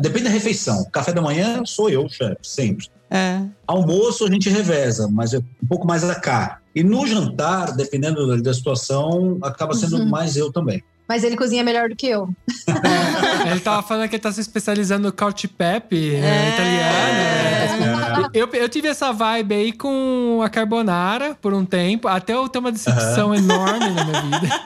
depende 0.00 0.24
da 0.24 0.30
refeição. 0.30 0.82
Café 0.90 1.12
da 1.12 1.20
manhã 1.20 1.62
sou 1.66 1.90
eu, 1.90 2.08
chefe, 2.08 2.38
sempre. 2.42 2.88
É. 3.10 3.42
Almoço 3.66 4.24
a 4.24 4.30
gente 4.30 4.48
reveza, 4.48 5.08
mas 5.12 5.34
é 5.34 5.38
um 5.38 5.66
pouco 5.68 5.86
mais 5.86 6.02
a 6.08 6.14
cá. 6.14 6.58
E 6.74 6.82
no 6.82 7.06
jantar, 7.06 7.72
dependendo 7.76 8.26
da- 8.28 8.36
da 8.42 8.54
situação, 8.54 9.36
acaba 9.42 9.74
sendo 9.74 9.96
Uhum. 9.98 10.08
mais 10.08 10.36
eu 10.36 10.50
também. 10.50 10.82
Mas 11.10 11.24
ele 11.24 11.36
cozinha 11.36 11.64
melhor 11.64 11.88
do 11.88 11.96
que 11.96 12.06
eu. 12.06 12.28
É, 12.68 13.50
ele 13.50 13.58
tava 13.58 13.82
falando 13.82 14.08
que 14.08 14.14
ele 14.14 14.22
tá 14.22 14.30
se 14.30 14.40
especializando 14.40 15.08
no 15.08 15.12
couch 15.12 15.48
pep 15.48 16.14
É. 16.14 16.20
né, 16.20 16.54
italiano. 16.54 18.22
né? 18.22 18.30
Eu, 18.32 18.48
eu 18.52 18.68
tive 18.68 18.86
essa 18.86 19.12
vibe 19.12 19.52
aí 19.54 19.72
com 19.72 20.40
a 20.44 20.48
carbonara 20.48 21.36
por 21.42 21.52
um 21.52 21.64
tempo, 21.64 22.06
até 22.06 22.32
eu 22.34 22.48
ter 22.48 22.60
uma 22.60 22.70
decepção 22.70 23.34
enorme 23.34 23.90
na 23.90 24.04
minha 24.04 24.20
vida. 24.22 24.60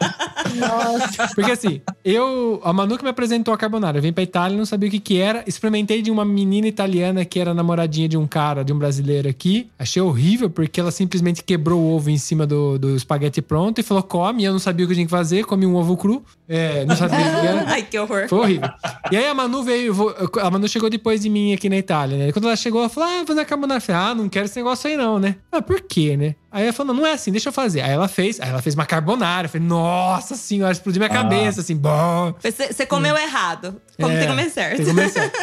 Nossa. 0.55 1.29
Porque 1.35 1.51
assim, 1.51 1.81
eu. 2.05 2.61
A 2.63 2.73
Manu 2.75 2.99
que 2.99 3.05
me 3.05 3.11
apresentou 3.11 3.55
a 3.55 3.57
carbonara. 3.57 3.97
Eu 3.99 4.03
vim 4.03 4.13
pra 4.13 4.23
Itália, 4.23 4.57
não 4.57 4.67
sabia 4.67 4.89
o 4.89 4.93
que 4.93 5.01
que 5.01 5.19
era. 5.19 5.43
Experimentei 5.47 6.03
de 6.03 6.11
uma 6.11 6.25
menina 6.27 6.67
italiana 6.69 7.25
que 7.25 7.41
era 7.41 7.55
namoradinha 7.55 8.09
de 8.09 8.19
um 8.19 8.27
cara, 8.27 8.63
de 8.63 8.73
um 8.73 8.79
brasileiro 8.79 9.29
aqui. 9.31 9.69
Achei 9.79 10.03
horrível, 10.03 10.51
porque 10.51 10.79
ela 10.79 10.91
simplesmente 10.91 11.43
quebrou 11.43 11.81
o 11.81 11.95
ovo 11.97 12.11
em 12.11 12.19
cima 12.19 12.47
do, 12.47 12.79
do 12.79 12.95
espaguete 12.95 13.41
pronto 13.41 13.79
e 13.81 13.83
falou: 13.83 14.03
come. 14.03 14.43
E 14.43 14.45
eu 14.45 14.53
não 14.53 14.59
sabia 14.59 14.85
o 14.85 14.89
que 14.89 14.93
eu 14.93 14.97
tinha 14.97 15.07
que 15.07 15.11
fazer, 15.11 15.45
comi 15.45 15.67
um 15.67 15.75
ovo 15.75 15.97
cru. 15.97 16.23
É, 16.47 16.85
não 16.85 16.95
sabia 16.95 17.19
o 17.19 17.41
que 17.41 17.47
era. 17.47 17.65
Ai, 17.73 17.83
que 17.83 17.99
horror. 17.99 18.29
Foi 18.29 18.39
horrível. 18.39 18.69
E 19.11 19.17
aí 19.17 19.27
a 19.27 19.33
Manu 19.35 19.63
veio, 19.63 19.95
a 20.43 20.51
Manu 20.51 20.69
chegou 20.69 20.91
depois 20.91 21.23
de 21.23 21.31
mim 21.31 21.55
aqui 21.55 21.71
na 21.71 21.77
Itália, 21.79 22.19
né? 22.19 22.29
E 22.29 22.33
quando 22.35 22.45
ela 22.47 22.57
chegou, 22.57 22.81
ela 22.81 22.91
falou: 22.91 23.09
Ah, 23.09 23.17
vou 23.19 23.27
fazer 23.29 23.41
a 23.41 23.45
carbonara. 23.47 23.83
Ah, 23.89 24.15
não 24.15 24.29
quero 24.29 24.45
esse 24.45 24.57
negócio 24.57 24.89
aí, 24.91 24.97
não, 24.97 25.19
né? 25.19 25.37
Ah, 25.51 25.63
por 25.63 25.81
quê, 25.81 26.17
né? 26.19 26.35
Aí 26.53 26.65
ela 26.65 26.73
falou: 26.73 26.93
não, 26.93 27.01
não 27.01 27.09
é 27.09 27.13
assim, 27.15 27.31
deixa 27.33 27.49
eu 27.49 27.53
fazer. 27.53 27.81
Aí 27.81 27.91
ela 27.93 28.09
fez, 28.09 28.39
aí 28.41 28.51
ela 28.51 28.61
fez 28.61 28.75
uma 28.75 28.85
carbonara. 28.85 29.47
Eu 29.47 29.51
falei, 29.51 29.67
nossa 29.67 30.37
senhora, 30.37 30.73
explodiu 30.73 31.01
minha 31.01 31.11
Ah. 31.11 31.23
cabeça, 31.23 31.63
assim, 31.63 31.77
bom. 31.77 32.35
Você, 32.43 32.85
comeu 32.85 33.17
errado. 33.17 33.81
Como 33.99 34.13
É, 34.13 34.19
tem 34.19 34.27
que 34.27 34.31
comer 34.35 34.51
certo. 34.51 34.77
Tem 34.77 34.85
que 34.85 34.91
comer 34.91 35.09
certo. 35.09 35.39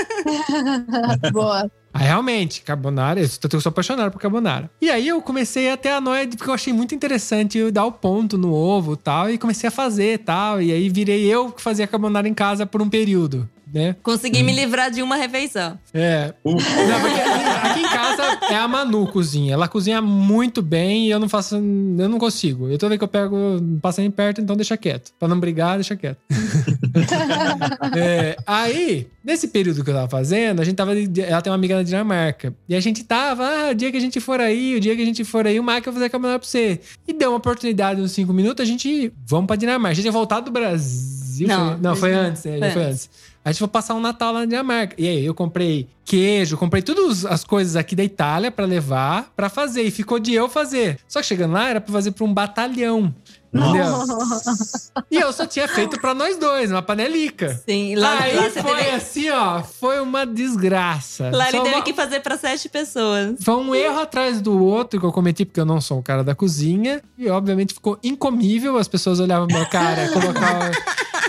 Boa. 1.34 1.70
Aí 1.94 2.06
realmente, 2.06 2.62
carbonara, 2.62 3.20
eu 3.20 3.28
sou 3.62 3.70
apaixonado 3.70 4.12
por 4.12 4.20
carbonara. 4.20 4.70
E 4.82 4.90
aí 4.90 5.08
eu 5.08 5.22
comecei 5.22 5.70
a 5.70 5.78
ter 5.78 5.90
a 5.90 6.02
noia, 6.02 6.28
porque 6.28 6.50
eu 6.50 6.54
achei 6.54 6.72
muito 6.72 6.96
interessante 6.96 7.58
eu 7.58 7.72
dar 7.72 7.86
o 7.86 7.92
ponto 7.92 8.38
no 8.38 8.54
ovo 8.54 8.94
e 8.94 8.98
tal, 8.98 9.30
e 9.30 9.38
comecei 9.38 9.68
a 9.68 9.72
fazer 9.72 10.14
e 10.14 10.18
tal. 10.18 10.62
E 10.62 10.72
aí 10.72 10.90
virei 10.90 11.26
eu 11.26 11.52
que 11.52 11.62
fazia 11.62 11.86
carbonara 11.88 12.28
em 12.28 12.34
casa 12.34 12.66
por 12.66 12.82
um 12.82 12.90
período, 12.90 13.48
né? 13.74 13.96
Consegui 14.02 14.42
me 14.42 14.54
livrar 14.54 14.90
de 14.90 15.02
uma 15.02 15.16
refeição. 15.16 15.78
É. 15.94 16.34
Não, 16.46 16.54
porque 16.54 17.20
aqui, 17.20 17.68
aqui 17.68 17.80
em 17.82 17.90
é 18.50 18.56
a 18.56 18.68
Manu 18.68 19.08
cozinha. 19.08 19.54
Ela 19.54 19.68
cozinha 19.68 20.02
muito 20.02 20.62
bem 20.62 21.08
e 21.08 21.12
eu 21.12 21.20
não 21.20 21.30
faço. 21.30 21.56
Eu 21.56 22.10
não 22.10 22.18
consigo. 22.18 22.68
Eu 22.68 22.78
toda 22.78 22.90
vez 22.90 22.98
que 23.00 23.04
eu 23.04 23.08
pego, 23.08 23.38
passa 23.82 24.02
nem 24.02 24.12
perto, 24.12 24.42
então 24.42 24.56
deixa 24.56 24.78
quieto. 24.78 25.12
Pra 25.20 25.28
não 25.28 25.40
brigar, 25.40 25.76
deixa 25.76 25.96
quieto. 25.96 26.20
É, 27.96 28.38
aí, 28.46 29.08
nesse 29.24 29.48
período 29.48 29.84
que 29.84 29.90
eu 29.90 29.94
tava 29.94 30.10
fazendo, 30.10 30.62
a 30.62 30.64
gente 30.64 30.76
tava. 30.76 30.94
Ela 30.94 31.42
tem 31.42 31.52
uma 31.52 31.56
amiga 31.56 31.76
na 31.76 31.84
Dinamarca. 31.84 32.54
E 32.68 32.76
a 32.76 32.80
gente 32.80 33.04
tava, 33.04 33.44
ah, 33.44 33.72
o 33.72 33.74
dia 33.74 33.92
que 33.92 33.98
a 33.98 34.00
gente 34.00 34.20
for 34.20 34.40
aí, 34.40 34.76
o 34.76 34.80
dia 34.80 34.96
que 34.96 35.02
a 35.02 35.06
gente 35.06 35.24
for 35.24 35.46
aí, 35.46 35.60
o 35.60 35.64
Mike 35.64 35.82
vai 35.82 35.94
fazer 35.94 36.06
a 36.06 36.10
carbonara 36.10 36.40
pra 36.40 36.48
você. 36.48 36.80
E 37.08 37.14
deu 37.14 37.32
uma 37.32 37.38
oportunidade 37.38 38.02
uns 38.02 38.12
cinco 38.12 38.34
minutos, 38.34 38.64
a 38.64 38.66
gente. 38.66 39.12
Vamos 39.26 39.48
pra 39.48 39.56
Dinamarca. 39.56 39.92
A 39.92 39.96
gente 39.96 40.06
ia 40.06 40.12
voltar 40.12 40.40
do 40.40 40.52
Brasil. 40.52 41.48
Não, 41.48 41.70
foi, 41.70 41.78
não, 41.82 41.96
foi 41.96 42.12
não. 42.12 42.20
antes, 42.20 42.46
né? 42.46 42.60
Já 42.60 42.72
foi 42.72 42.84
antes. 42.84 43.10
A 43.44 43.52
gente 43.52 43.60
foi 43.60 43.68
passar 43.68 43.96
um 43.96 44.00
Natal 44.00 44.34
lá 44.34 44.40
na 44.42 44.46
Dinamarca. 44.46 44.96
E 44.98 45.08
aí, 45.08 45.26
eu 45.26 45.34
comprei 45.34 45.88
queijo, 46.06 46.58
comprei 46.58 46.82
todas 46.84 47.26
as 47.26 47.44
coisas 47.44 47.76
aqui 47.76 47.96
da 47.96 48.04
Itália 48.04 48.52
pra 48.52 48.66
levar, 48.66 49.32
pra 49.36 49.50
fazer. 49.50 49.82
E 49.84 49.92
ficou 49.92 50.20
de 50.20 50.34
eu 50.34 50.48
fazer. 50.50 51.00
Só 51.08 51.22
que 51.22 51.26
chegando 51.26 51.54
lá, 51.54 51.70
era 51.70 51.82
pra 51.82 51.92
fazer 51.92 52.12
pra 52.12 52.24
um 52.26 52.34
batalhão. 52.34 53.14
Entendeu? 53.54 53.86
E 55.12 55.18
eu 55.18 55.34
só 55.34 55.46
tinha 55.46 55.68
feito 55.68 56.00
pra 56.00 56.14
nós 56.14 56.38
dois, 56.38 56.72
uma 56.72 56.82
panelica. 56.82 57.62
Sim, 57.68 57.96
lá, 57.96 58.20
aí 58.22 58.34
lá 58.36 58.50
foi 58.50 58.76
teve, 58.76 58.90
assim, 58.92 59.30
ó. 59.30 59.62
Foi 59.62 60.00
uma 60.00 60.26
desgraça. 60.26 61.30
lá 61.34 61.50
ele 61.50 61.58
Só 61.58 61.64
teve 61.64 61.76
uma- 61.76 61.84
que 61.84 61.94
fazer 61.94 62.20
pra 62.22 62.38
sete 62.38 62.70
pessoas. 62.70 63.36
Foi 63.44 63.56
um 63.56 63.76
erro 63.76 64.00
atrás 64.00 64.40
do 64.42 64.58
outro 64.64 65.00
que 65.00 65.06
eu 65.06 65.12
cometi, 65.12 65.44
porque 65.44 65.60
eu 65.60 65.66
não 65.66 65.82
sou 65.82 66.00
o 66.00 66.04
cara 66.04 66.24
da 66.24 66.34
cozinha. 66.36 67.02
E 67.18 67.28
obviamente 67.30 67.74
ficou 67.74 68.00
incomível. 68.04 68.78
As 68.78 68.88
pessoas 68.88 69.20
olhavam 69.20 69.48
minha 69.48 69.66
cara, 69.66 70.08
colocavam. 70.14 70.72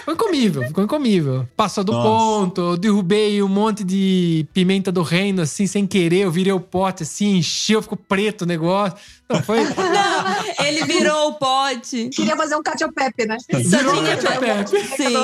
Ficou 0.03 0.15
incomível, 0.15 0.63
ficou 0.67 0.85
incomível. 0.85 1.49
Passou 1.57 1.85
do 1.85 1.93
Nossa. 1.93 2.09
ponto, 2.09 2.61
eu 2.73 2.77
derrubei 2.77 3.41
um 3.43 3.47
monte 3.49 3.85
de 3.85 4.45
pimenta 4.53 4.91
do 4.91 5.03
reino, 5.03 5.43
assim, 5.43 5.65
sem 5.67 5.87
querer. 5.87 6.21
Eu 6.23 6.31
virei 6.31 6.53
o 6.53 6.59
pote, 6.59 7.05
assim, 7.05 7.37
encheu, 7.37 7.81
ficou 7.81 7.97
preto 7.97 8.43
o 8.43 8.47
negócio. 8.47 8.97
Não, 9.29 9.41
foi. 9.43 9.61
Não, 9.63 10.67
ele 10.67 10.85
virou 10.85 11.29
o 11.29 11.35
pote. 11.35 12.09
Queria 12.13 12.37
fazer 12.37 12.57
um 12.57 12.63
cacio 12.63 12.93
pepe, 12.93 13.27
né? 13.27 13.37
Só 13.39 13.79
Virou 13.79 13.95
tinha 14.03 14.15
o 14.17 14.23
cacio 14.23 14.41
pepe. 14.41 14.97
Sim, 14.97 15.15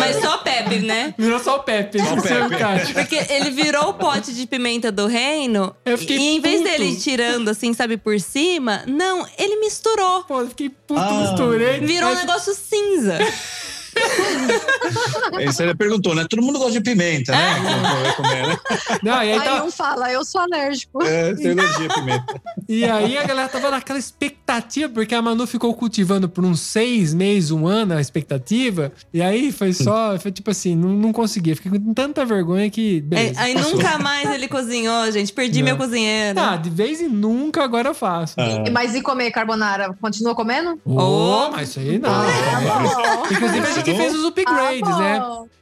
mas 0.00 0.16
só 0.20 0.38
Pepe, 0.38 0.78
né? 0.80 1.14
Virou 1.16 1.38
só 1.38 1.56
o 1.56 1.60
Pepe, 1.60 1.98
Só 2.00 2.14
o 2.14 2.18
é 2.18 2.48
Pepe. 2.48 2.92
Porque 2.92 3.32
ele 3.32 3.50
virou 3.50 3.90
o 3.90 3.94
pote 3.94 4.34
de 4.34 4.46
pimenta 4.46 4.90
do 4.92 5.06
reino. 5.06 5.74
Eu 5.84 5.96
fiquei 5.96 6.18
e 6.18 6.36
em 6.36 6.40
vez 6.40 6.60
puto. 6.60 6.70
dele 6.70 6.84
ir 6.90 6.96
tirando, 6.96 7.48
assim, 7.48 7.72
sabe, 7.72 7.96
por 7.96 8.18
cima, 8.20 8.82
não, 8.86 9.24
ele 9.38 9.56
misturou. 9.60 10.24
Pô, 10.24 10.40
eu 10.40 10.48
fiquei 10.48 10.68
puto, 10.68 11.00
Ah. 11.00 11.28
misturei. 11.30 11.78
Virou 11.80 12.10
um 12.10 12.14
Mas- 12.14 12.26
negócio 12.26 12.54
cinza. 12.54 13.18
Isso 15.48 15.62
ele 15.62 15.74
perguntou, 15.74 16.14
né? 16.14 16.26
Todo 16.28 16.42
mundo 16.42 16.58
gosta 16.58 16.72
de 16.72 16.80
pimenta, 16.80 17.32
né? 17.32 17.54
Vai 18.02 18.14
comer, 18.16 18.46
né? 18.48 18.58
Não, 19.02 19.14
e 19.14 19.16
aí 19.16 19.32
Aí 19.32 19.40
tava, 19.40 19.64
um 19.64 19.70
fala, 19.70 20.12
eu 20.12 20.24
sou 20.24 20.40
alérgico. 20.40 21.02
É, 21.02 21.34
tem 21.34 21.50
alergia 21.52 21.86
a 21.90 21.94
pimenta. 21.94 22.42
E 22.68 22.84
aí 22.84 23.18
a 23.18 23.24
galera 23.24 23.48
tava 23.48 23.70
naquela 23.70 23.98
expectativa, 23.98 24.92
porque 24.92 25.14
a 25.14 25.20
Manu 25.22 25.46
ficou 25.46 25.74
cultivando 25.74 26.28
por 26.28 26.44
uns 26.44 26.60
seis 26.60 27.12
meses, 27.12 27.50
um 27.50 27.66
ano 27.66 27.94
a 27.94 28.00
expectativa. 28.00 28.92
E 29.12 29.20
aí 29.20 29.52
foi 29.52 29.72
só, 29.72 30.18
foi 30.18 30.32
tipo 30.32 30.50
assim, 30.50 30.74
não, 30.76 30.90
não 30.90 31.12
conseguia. 31.12 31.54
Fiquei 31.56 31.78
com 31.78 31.92
tanta 31.94 32.24
vergonha 32.24 32.70
que. 32.70 32.98
É, 32.98 33.00
Beleza, 33.00 33.40
aí 33.40 33.54
passou. 33.54 33.72
nunca 33.72 33.98
mais 33.98 34.30
ele 34.30 34.48
cozinhou, 34.48 35.10
gente. 35.10 35.32
Perdi 35.32 35.58
Não. 35.60 35.66
meu 35.66 35.76
cozinheiro. 35.76 36.38
Ah, 36.38 36.56
de 36.56 36.70
vez 36.70 37.00
em 37.00 37.08
nunca 37.08 37.62
agora 37.62 37.88
eu 37.88 37.94
faço. 37.94 38.34
Ah. 38.38 38.70
Mas 38.72 38.94
e 38.94 39.02
comer 39.02 39.30
carbonara? 39.30 39.94
Continua 40.00 40.34
comendo? 40.34 40.80
Oh, 40.84 41.50
mas 41.50 41.70
isso 41.70 41.80
aí 41.80 41.98
não. 41.98 42.10
Ah, 42.10 42.24
bom. 42.82 43.34
Inclusive, 43.34 43.66
a 43.66 43.70
gente 43.72 43.83
Continua? 43.84 43.98
fez 44.10 44.14
os 44.14 44.24
upgrades, 44.24 44.82
Ah, 44.90 44.98
né? 44.98 45.20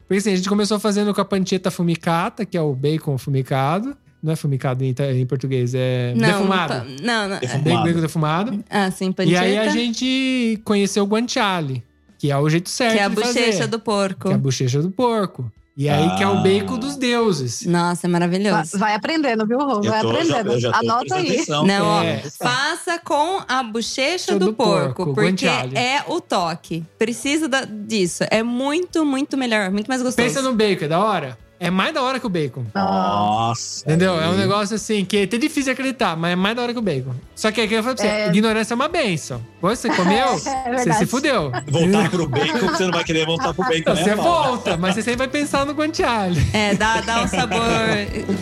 Porque 0.08 0.18
assim, 0.18 0.32
a 0.32 0.36
gente 0.36 0.48
começou 0.48 0.78
fazendo 0.78 1.14
com 1.14 1.20
a 1.20 1.24
pancetta 1.24 1.70
fumicata, 1.70 2.44
que 2.44 2.56
é 2.56 2.60
o 2.60 2.74
bacon 2.74 3.16
fumicado. 3.18 3.96
Não 4.22 4.32
é 4.32 4.36
fumicado 4.36 4.84
em, 4.84 4.94
em 5.20 5.26
português, 5.26 5.74
é 5.74 6.14
não, 6.16 6.28
defumado. 6.28 6.74
pa- 6.74 6.86
Não, 7.02 7.28
não. 7.28 7.38
Defumado. 7.40 7.64
Bacon, 7.64 7.84
bacon 7.84 8.00
defumado. 8.00 8.64
Ah, 8.70 8.90
sim, 8.90 9.08
E 9.08 9.12
panceta. 9.12 9.40
aí 9.40 9.58
a 9.58 9.68
gente 9.68 10.60
conheceu 10.64 11.02
o 11.02 11.06
guanciale, 11.08 11.82
que 12.18 12.30
é 12.30 12.38
o 12.38 12.48
jeito 12.48 12.70
certo 12.70 12.92
Que 12.92 12.98
é 13.00 13.04
a 13.04 13.08
de 13.08 13.14
bochecha 13.16 13.52
fazer. 13.52 13.66
do 13.66 13.80
porco. 13.80 14.28
Que 14.28 14.32
é 14.32 14.34
a 14.34 14.38
bochecha 14.38 14.80
do 14.80 14.90
porco. 14.90 15.50
E 15.74 15.88
aí 15.88 16.16
que 16.16 16.22
é 16.22 16.28
o 16.28 16.32
Ah. 16.38 16.42
bacon 16.42 16.78
dos 16.78 16.96
deuses. 16.96 17.64
Nossa, 17.64 18.06
é 18.06 18.10
maravilhoso. 18.10 18.78
vai 18.78 18.94
aprendendo, 18.94 19.46
viu, 19.46 19.58
Rô? 19.58 19.80
Vai 19.80 20.00
tô- 20.02 20.12
já- 20.22 20.40
aprendendo. 20.40 20.60
já 20.60 20.70
tô 20.72 20.78
Anota 20.78 21.14
aí. 21.14 21.30
atenção. 21.30 21.64
Não, 21.66 21.86
ó, 21.86 22.02
É. 22.02 22.22
faça 22.38 22.98
com 22.98 23.40
a 23.48 23.62
bochecha 23.62 24.38
Do 24.38 24.46
do, 24.46 24.52
porco, 24.52 25.06
porco, 25.06 25.14
porque 25.14 25.46
é 25.46 26.04
o 26.06 26.20
toque. 26.20 26.84
Precisa 26.98 27.48
da- 27.48 27.64
disso. 27.64 28.22
É 28.30 28.42
muito, 28.42 29.04
muito 29.06 29.36
melhor, 29.38 29.70
muito 29.70 29.86
mais 29.88 30.02
gostoso. 30.02 30.26
Pensa 30.28 30.42
no 30.42 30.54
bacon, 30.54 30.84
é 30.84 30.88
da 30.88 31.02
hora? 31.02 31.38
É 31.64 31.70
mais 31.70 31.94
da 31.94 32.02
hora 32.02 32.18
que 32.18 32.26
o 32.26 32.28
bacon. 32.28 32.64
Nossa. 32.74 33.84
Entendeu? 33.84 34.20
É 34.20 34.28
um 34.28 34.34
negócio 34.36 34.74
assim 34.74 35.04
que 35.04 35.16
é 35.18 35.22
até 35.22 35.38
difícil 35.38 35.64
de 35.64 35.70
acreditar, 35.70 36.16
mas 36.16 36.32
é 36.32 36.36
mais 36.36 36.56
da 36.56 36.62
hora 36.62 36.72
que 36.72 36.78
o 36.80 36.82
bacon. 36.82 37.14
Só 37.36 37.52
que 37.52 37.60
aqui 37.60 37.74
eu 37.74 37.82
falo 37.84 37.94
pra 37.94 38.04
você, 38.04 38.10
É. 38.10 38.26
ignorância 38.28 38.74
é 38.74 38.76
uma 38.76 38.88
benção. 38.88 39.40
Você 39.60 39.88
comeu, 39.88 40.26
É 40.66 40.76
você 40.76 40.92
se 40.94 41.06
fudeu. 41.06 41.52
Voltar 41.68 42.10
pro 42.10 42.28
bacon, 42.28 42.66
você 42.66 42.84
não 42.84 42.90
vai 42.92 43.04
querer 43.04 43.24
voltar 43.26 43.54
pro 43.54 43.62
bacon, 43.62 43.78
Então, 43.78 43.94
né? 43.94 44.02
você 44.02 44.14
volta, 44.16 44.76
mas 44.76 44.94
você 44.96 45.02
sempre 45.02 45.18
vai 45.18 45.28
pensar 45.28 45.64
no 45.64 45.72
guanciale. 45.72 46.44
É, 46.52 46.74
dá, 46.74 47.00
dá 47.00 47.22
um 47.22 47.28
sabor 47.28 47.60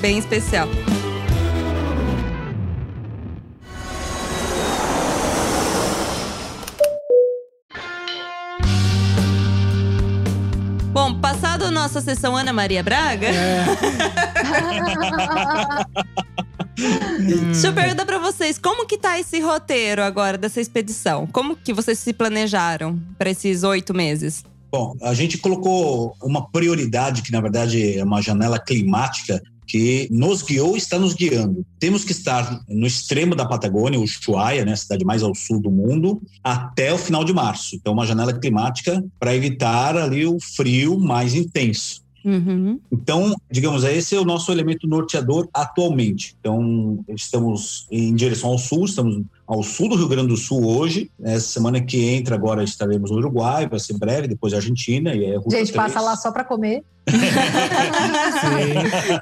bem 0.00 0.16
especial. 0.18 0.66
Nossa 11.90 12.00
sessão 12.00 12.36
Ana 12.36 12.52
Maria 12.52 12.84
Braga, 12.84 13.26
É. 13.26 13.64
deixa 17.18 17.66
eu 17.66 17.72
perguntar 17.72 18.06
pra 18.06 18.18
vocês, 18.18 18.58
como 18.58 18.86
que 18.86 18.96
tá 18.96 19.18
esse 19.18 19.40
roteiro 19.40 20.00
agora 20.00 20.38
dessa 20.38 20.60
expedição? 20.60 21.26
Como 21.26 21.56
que 21.56 21.72
vocês 21.72 21.98
se 21.98 22.12
planejaram 22.12 22.96
pra 23.18 23.30
esses 23.30 23.64
oito 23.64 23.92
meses? 23.92 24.44
Bom, 24.70 24.96
a 25.02 25.12
gente 25.14 25.36
colocou 25.38 26.14
uma 26.22 26.48
prioridade 26.48 27.22
que, 27.22 27.32
na 27.32 27.40
verdade, 27.40 27.98
é 27.98 28.04
uma 28.04 28.22
janela 28.22 28.56
climática 28.60 29.42
que 29.70 30.08
nos 30.10 30.42
guiou 30.42 30.74
e 30.74 30.78
está 30.78 30.98
nos 30.98 31.14
guiando. 31.14 31.64
Temos 31.78 32.02
que 32.02 32.10
estar 32.10 32.60
no 32.68 32.88
extremo 32.88 33.36
da 33.36 33.46
Patagônia, 33.46 34.00
Ushuaia, 34.00 34.64
né, 34.64 34.72
a 34.72 34.76
cidade 34.76 35.04
mais 35.04 35.22
ao 35.22 35.32
sul 35.32 35.60
do 35.60 35.70
mundo, 35.70 36.20
até 36.42 36.92
o 36.92 36.98
final 36.98 37.24
de 37.24 37.32
março. 37.32 37.76
Então, 37.76 37.92
uma 37.92 38.04
janela 38.04 38.32
climática 38.32 39.04
para 39.18 39.34
evitar 39.34 39.96
ali 39.96 40.26
o 40.26 40.38
frio 40.40 40.98
mais 40.98 41.34
intenso. 41.36 42.02
Uhum. 42.24 42.80
Então, 42.90 43.34
digamos, 43.50 43.84
esse 43.84 44.14
é 44.14 44.20
o 44.20 44.24
nosso 44.24 44.50
elemento 44.50 44.88
norteador 44.88 45.48
atualmente. 45.54 46.34
Então, 46.40 47.02
estamos 47.08 47.86
em 47.90 48.12
direção 48.14 48.50
ao 48.50 48.58
sul, 48.58 48.84
estamos 48.84 49.22
ao 49.50 49.64
sul 49.64 49.88
do 49.88 49.96
Rio 49.96 50.06
Grande 50.08 50.28
do 50.28 50.36
Sul 50.36 50.64
hoje. 50.64 51.10
Essa 51.22 51.48
semana 51.48 51.80
que 51.80 52.08
entra 52.08 52.36
agora 52.36 52.62
estaremos 52.62 53.10
no 53.10 53.16
Uruguai, 53.16 53.68
vai 53.68 53.80
ser 53.80 53.98
breve, 53.98 54.28
depois 54.28 54.52
a 54.52 54.56
Argentina 54.58 55.12
e 55.12 55.24
é 55.24 55.36
Ruta 55.36 55.50
Gente, 55.56 55.72
3. 55.72 55.74
passa 55.92 56.00
lá 56.00 56.14
só 56.16 56.30
para 56.30 56.44
comer. 56.44 56.84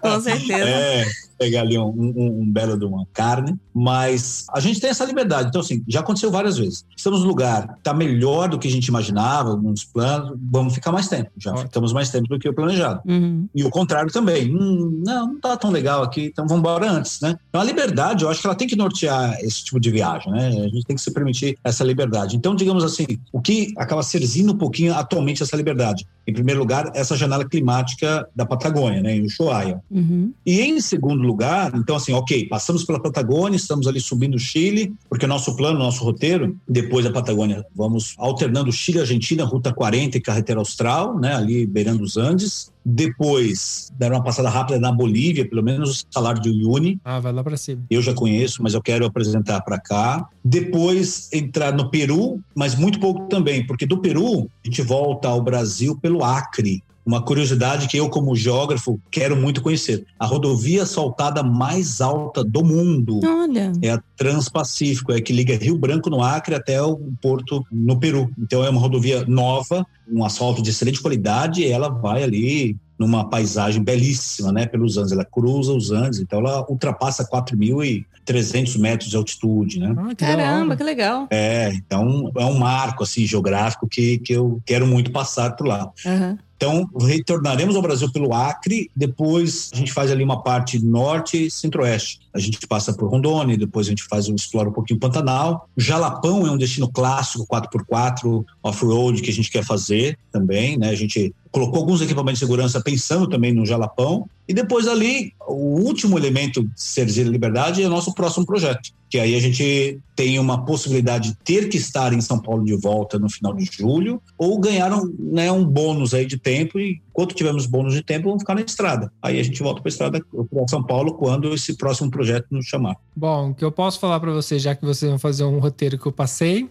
Com 0.02 0.20
certeza. 0.20 0.68
É, 0.68 1.06
pegar 1.38 1.60
ali 1.62 1.78
um, 1.78 1.86
um- 1.88 2.40
um 2.42 2.50
belo 2.52 2.78
de 2.78 2.84
uma 2.84 3.06
carne, 3.12 3.56
mas 3.72 4.44
a 4.52 4.60
gente 4.60 4.80
tem 4.80 4.90
essa 4.90 5.04
liberdade. 5.04 5.48
Então, 5.48 5.60
assim, 5.60 5.82
já 5.88 6.00
aconteceu 6.00 6.30
várias 6.30 6.58
vezes. 6.58 6.84
Estamos 6.96 7.20
no 7.20 7.26
lugar, 7.26 7.74
está 7.78 7.94
melhor 7.94 8.48
do 8.48 8.58
que 8.58 8.66
a 8.66 8.70
gente 8.70 8.86
imaginava, 8.88 9.56
nos 9.56 9.84
planos, 9.84 10.36
vamos 10.50 10.74
ficar 10.74 10.90
mais 10.92 11.08
tempo. 11.08 11.30
Já 11.38 11.52
Ótimo. 11.52 11.66
ficamos 11.68 11.92
mais 11.92 12.10
tempo 12.10 12.28
do 12.28 12.38
que 12.38 12.48
o 12.48 12.54
planejado. 12.54 13.00
Uhum. 13.06 13.48
E 13.54 13.64
o 13.64 13.70
contrário 13.70 14.12
também. 14.12 14.52
Hum, 14.54 15.02
não, 15.06 15.26
não 15.28 15.40
tá 15.40 15.56
tão 15.56 15.70
legal 15.70 16.02
aqui, 16.02 16.26
então 16.26 16.46
vamos 16.46 16.60
embora 16.60 16.90
antes, 16.90 17.20
né? 17.20 17.36
Então 17.48 17.60
a 17.60 17.64
liberdade, 17.64 18.24
eu 18.24 18.30
acho 18.30 18.40
que 18.40 18.46
ela 18.46 18.56
tem 18.56 18.68
que 18.68 18.76
nortear 18.76 19.36
esse 19.40 19.64
tipo 19.64 19.78
de 19.80 19.90
viagem, 19.90 20.17
né? 20.26 20.48
A 20.48 20.68
gente 20.68 20.84
tem 20.84 20.96
que 20.96 21.02
se 21.02 21.12
permitir 21.12 21.58
essa 21.62 21.84
liberdade. 21.84 22.36
Então, 22.36 22.54
digamos 22.54 22.84
assim, 22.84 23.06
o 23.32 23.40
que 23.40 23.72
acaba 23.76 24.02
serzindo 24.02 24.52
um 24.52 24.56
pouquinho 24.56 24.94
atualmente 24.94 25.42
essa 25.42 25.56
liberdade? 25.56 26.06
Em 26.26 26.32
primeiro 26.32 26.60
lugar, 26.60 26.90
essa 26.94 27.16
janela 27.16 27.48
climática 27.48 28.28
da 28.34 28.44
Patagônia, 28.44 29.00
né? 29.00 29.16
Em 29.16 29.24
Ushuaia. 29.24 29.80
Uhum. 29.90 30.32
E 30.44 30.60
em 30.60 30.80
segundo 30.80 31.22
lugar, 31.22 31.72
então 31.74 31.96
assim, 31.96 32.12
ok, 32.12 32.46
passamos 32.48 32.84
pela 32.84 33.00
Patagônia, 33.00 33.56
estamos 33.56 33.86
ali 33.86 34.00
subindo 34.00 34.34
o 34.34 34.38
Chile, 34.38 34.92
porque 35.08 35.24
o 35.24 35.28
nosso 35.28 35.56
plano, 35.56 35.78
nosso 35.78 36.04
roteiro, 36.04 36.56
depois 36.68 37.04
da 37.04 37.12
Patagônia, 37.12 37.64
vamos 37.74 38.14
alternando 38.18 38.72
Chile, 38.72 39.00
Argentina, 39.00 39.44
Ruta 39.44 39.72
40 39.72 40.18
e 40.18 40.20
Carretera 40.20 40.58
Austral, 40.58 41.18
né, 41.18 41.34
ali 41.34 41.66
beirando 41.66 42.02
os 42.02 42.16
Andes. 42.16 42.70
Depois, 42.90 43.92
dar 43.98 44.10
uma 44.12 44.22
passada 44.24 44.48
rápida 44.48 44.80
na 44.80 44.90
Bolívia, 44.90 45.48
pelo 45.48 45.62
menos 45.62 46.00
o 46.00 46.04
salário 46.10 46.40
de 46.40 46.48
Uyuni, 46.48 46.98
Ah, 47.04 47.20
vai 47.20 47.32
lá 47.32 47.44
pra 47.44 47.56
cima. 47.56 47.82
eu 47.90 48.00
já 48.00 48.14
conheço, 48.14 48.62
mas 48.62 48.74
eu 48.74 48.80
quero 48.82 49.04
apresentar 49.04 49.60
para 49.60 49.78
cá. 49.78 50.26
Depois 50.44 51.28
entrar 51.32 51.72
no 51.72 51.90
Peru, 51.90 52.40
mas 52.54 52.74
muito 52.74 52.98
pouco 52.98 53.26
também, 53.28 53.66
porque 53.66 53.86
do 53.86 53.98
Peru 53.98 54.48
a 54.64 54.68
gente 54.68 54.82
volta 54.82 55.28
ao 55.28 55.40
Brasil 55.42 55.96
pelo 56.00 56.24
Acre. 56.24 56.82
Uma 57.08 57.22
curiosidade 57.22 57.88
que 57.88 57.96
eu, 57.96 58.10
como 58.10 58.36
geógrafo, 58.36 59.00
quero 59.10 59.34
muito 59.34 59.62
conhecer. 59.62 60.04
A 60.20 60.26
rodovia 60.26 60.82
asfaltada 60.82 61.42
mais 61.42 62.02
alta 62.02 62.44
do 62.44 62.62
mundo 62.62 63.20
Olha. 63.24 63.72
é 63.80 63.92
a 63.92 64.02
Transpacífico, 64.14 65.10
é 65.10 65.18
que 65.18 65.32
liga 65.32 65.56
Rio 65.56 65.78
Branco 65.78 66.10
no 66.10 66.22
Acre 66.22 66.54
até 66.54 66.82
o 66.82 66.98
porto 67.22 67.64
no 67.72 67.98
Peru. 67.98 68.30
Então 68.38 68.62
é 68.62 68.68
uma 68.68 68.78
rodovia 68.78 69.24
nova, 69.26 69.86
um 70.06 70.22
asfalto 70.22 70.60
de 70.60 70.68
excelente 70.68 71.00
qualidade, 71.00 71.62
e 71.62 71.68
ela 71.68 71.88
vai 71.88 72.22
ali 72.22 72.76
numa 72.98 73.26
paisagem 73.26 73.82
belíssima, 73.82 74.52
né, 74.52 74.66
pelos 74.66 74.98
Andes. 74.98 75.12
Ela 75.12 75.24
cruza 75.24 75.72
os 75.72 75.90
Andes, 75.90 76.20
então 76.20 76.40
ela 76.40 76.66
ultrapassa 76.68 77.26
4.300 77.26 78.78
metros 78.78 79.08
de 79.08 79.16
altitude, 79.16 79.80
né? 79.80 79.94
Ah, 79.96 80.08
que 80.08 80.16
Caramba, 80.16 80.76
que 80.76 80.82
legal. 80.82 81.26
É, 81.30 81.72
então 81.72 82.30
é 82.36 82.44
um 82.44 82.58
marco 82.58 83.02
assim 83.02 83.24
geográfico 83.24 83.88
que, 83.88 84.18
que 84.18 84.34
eu 84.34 84.60
quero 84.66 84.86
muito 84.86 85.10
passar 85.10 85.56
por 85.56 85.66
lá. 85.66 85.90
Aham. 86.04 86.38
Então, 86.58 86.90
retornaremos 87.00 87.76
ao 87.76 87.82
Brasil 87.82 88.10
pelo 88.10 88.34
Acre, 88.34 88.90
depois 88.94 89.70
a 89.72 89.76
gente 89.76 89.92
faz 89.92 90.10
ali 90.10 90.24
uma 90.24 90.42
parte 90.42 90.84
norte 90.84 91.46
e 91.46 91.50
centro-oeste. 91.50 92.18
A 92.32 92.38
gente 92.38 92.58
passa 92.66 92.92
por 92.92 93.08
Rondônia, 93.08 93.56
depois 93.56 93.86
a 93.86 93.90
gente 93.90 94.04
faz 94.04 94.28
um, 94.28 94.34
explora 94.34 94.68
um 94.68 94.72
pouquinho 94.72 95.00
Pantanal. 95.00 95.68
Jalapão 95.76 96.46
é 96.46 96.50
um 96.50 96.56
destino 96.56 96.88
clássico 96.90 97.46
4x4 97.46 98.44
off-road 98.62 99.22
que 99.22 99.30
a 99.30 99.32
gente 99.32 99.50
quer 99.50 99.64
fazer 99.64 100.18
também, 100.30 100.76
né? 100.76 100.90
A 100.90 100.94
gente 100.94 101.34
colocou 101.50 101.80
alguns 101.80 102.00
equipamentos 102.00 102.38
de 102.38 102.46
segurança 102.46 102.80
pensando 102.80 103.26
também 103.26 103.52
no 103.52 103.64
Jalapão. 103.64 104.28
E 104.46 104.54
depois 104.54 104.88
ali, 104.88 105.32
o 105.46 105.80
último 105.80 106.18
elemento 106.18 106.62
de 106.62 106.70
Cerzir 106.74 107.26
Liberdade 107.26 107.82
é 107.82 107.86
o 107.86 107.90
nosso 107.90 108.14
próximo 108.14 108.46
projeto, 108.46 108.90
que 109.10 109.18
aí 109.18 109.34
a 109.34 109.40
gente 109.40 109.98
tem 110.16 110.38
uma 110.38 110.64
possibilidade 110.64 111.30
de 111.30 111.36
ter 111.44 111.68
que 111.68 111.76
estar 111.76 112.12
em 112.14 112.20
São 112.20 112.40
Paulo 112.40 112.64
de 112.64 112.74
volta 112.74 113.18
no 113.18 113.28
final 113.28 113.52
de 113.52 113.68
julho, 113.70 114.22
ou 114.38 114.58
ganhar 114.58 114.92
um, 114.92 115.14
né, 115.18 115.52
um 115.52 115.64
bônus 115.64 116.14
aí 116.14 116.24
de 116.24 116.38
tempo, 116.38 116.78
e 116.78 117.00
enquanto 117.18 117.34
tivermos 117.34 117.66
bônus 117.66 117.94
de 117.94 118.02
tempo, 118.02 118.26
vamos 118.28 118.42
ficar 118.42 118.54
na 118.54 118.60
estrada. 118.60 119.12
Aí 119.20 119.40
a 119.40 119.42
gente 119.42 119.60
volta 119.60 119.82
para 119.82 119.88
a 119.88 119.90
estrada 119.90 120.20
para 120.20 120.68
São 120.68 120.84
Paulo 120.84 121.14
quando 121.14 121.52
esse 121.52 121.76
próximo 121.76 122.08
projeto 122.08 122.46
nos 122.52 122.66
chamar. 122.66 122.94
Bom, 123.16 123.50
o 123.50 123.54
que 123.54 123.64
eu 123.64 123.72
posso 123.72 123.98
falar 123.98 124.20
pra 124.20 124.30
vocês, 124.30 124.62
já 124.62 124.72
que 124.72 124.84
vocês 124.84 125.10
vão 125.10 125.18
fazer 125.18 125.42
um 125.42 125.58
roteiro 125.58 125.98
que 125.98 126.06
eu 126.06 126.12
passei, 126.12 126.68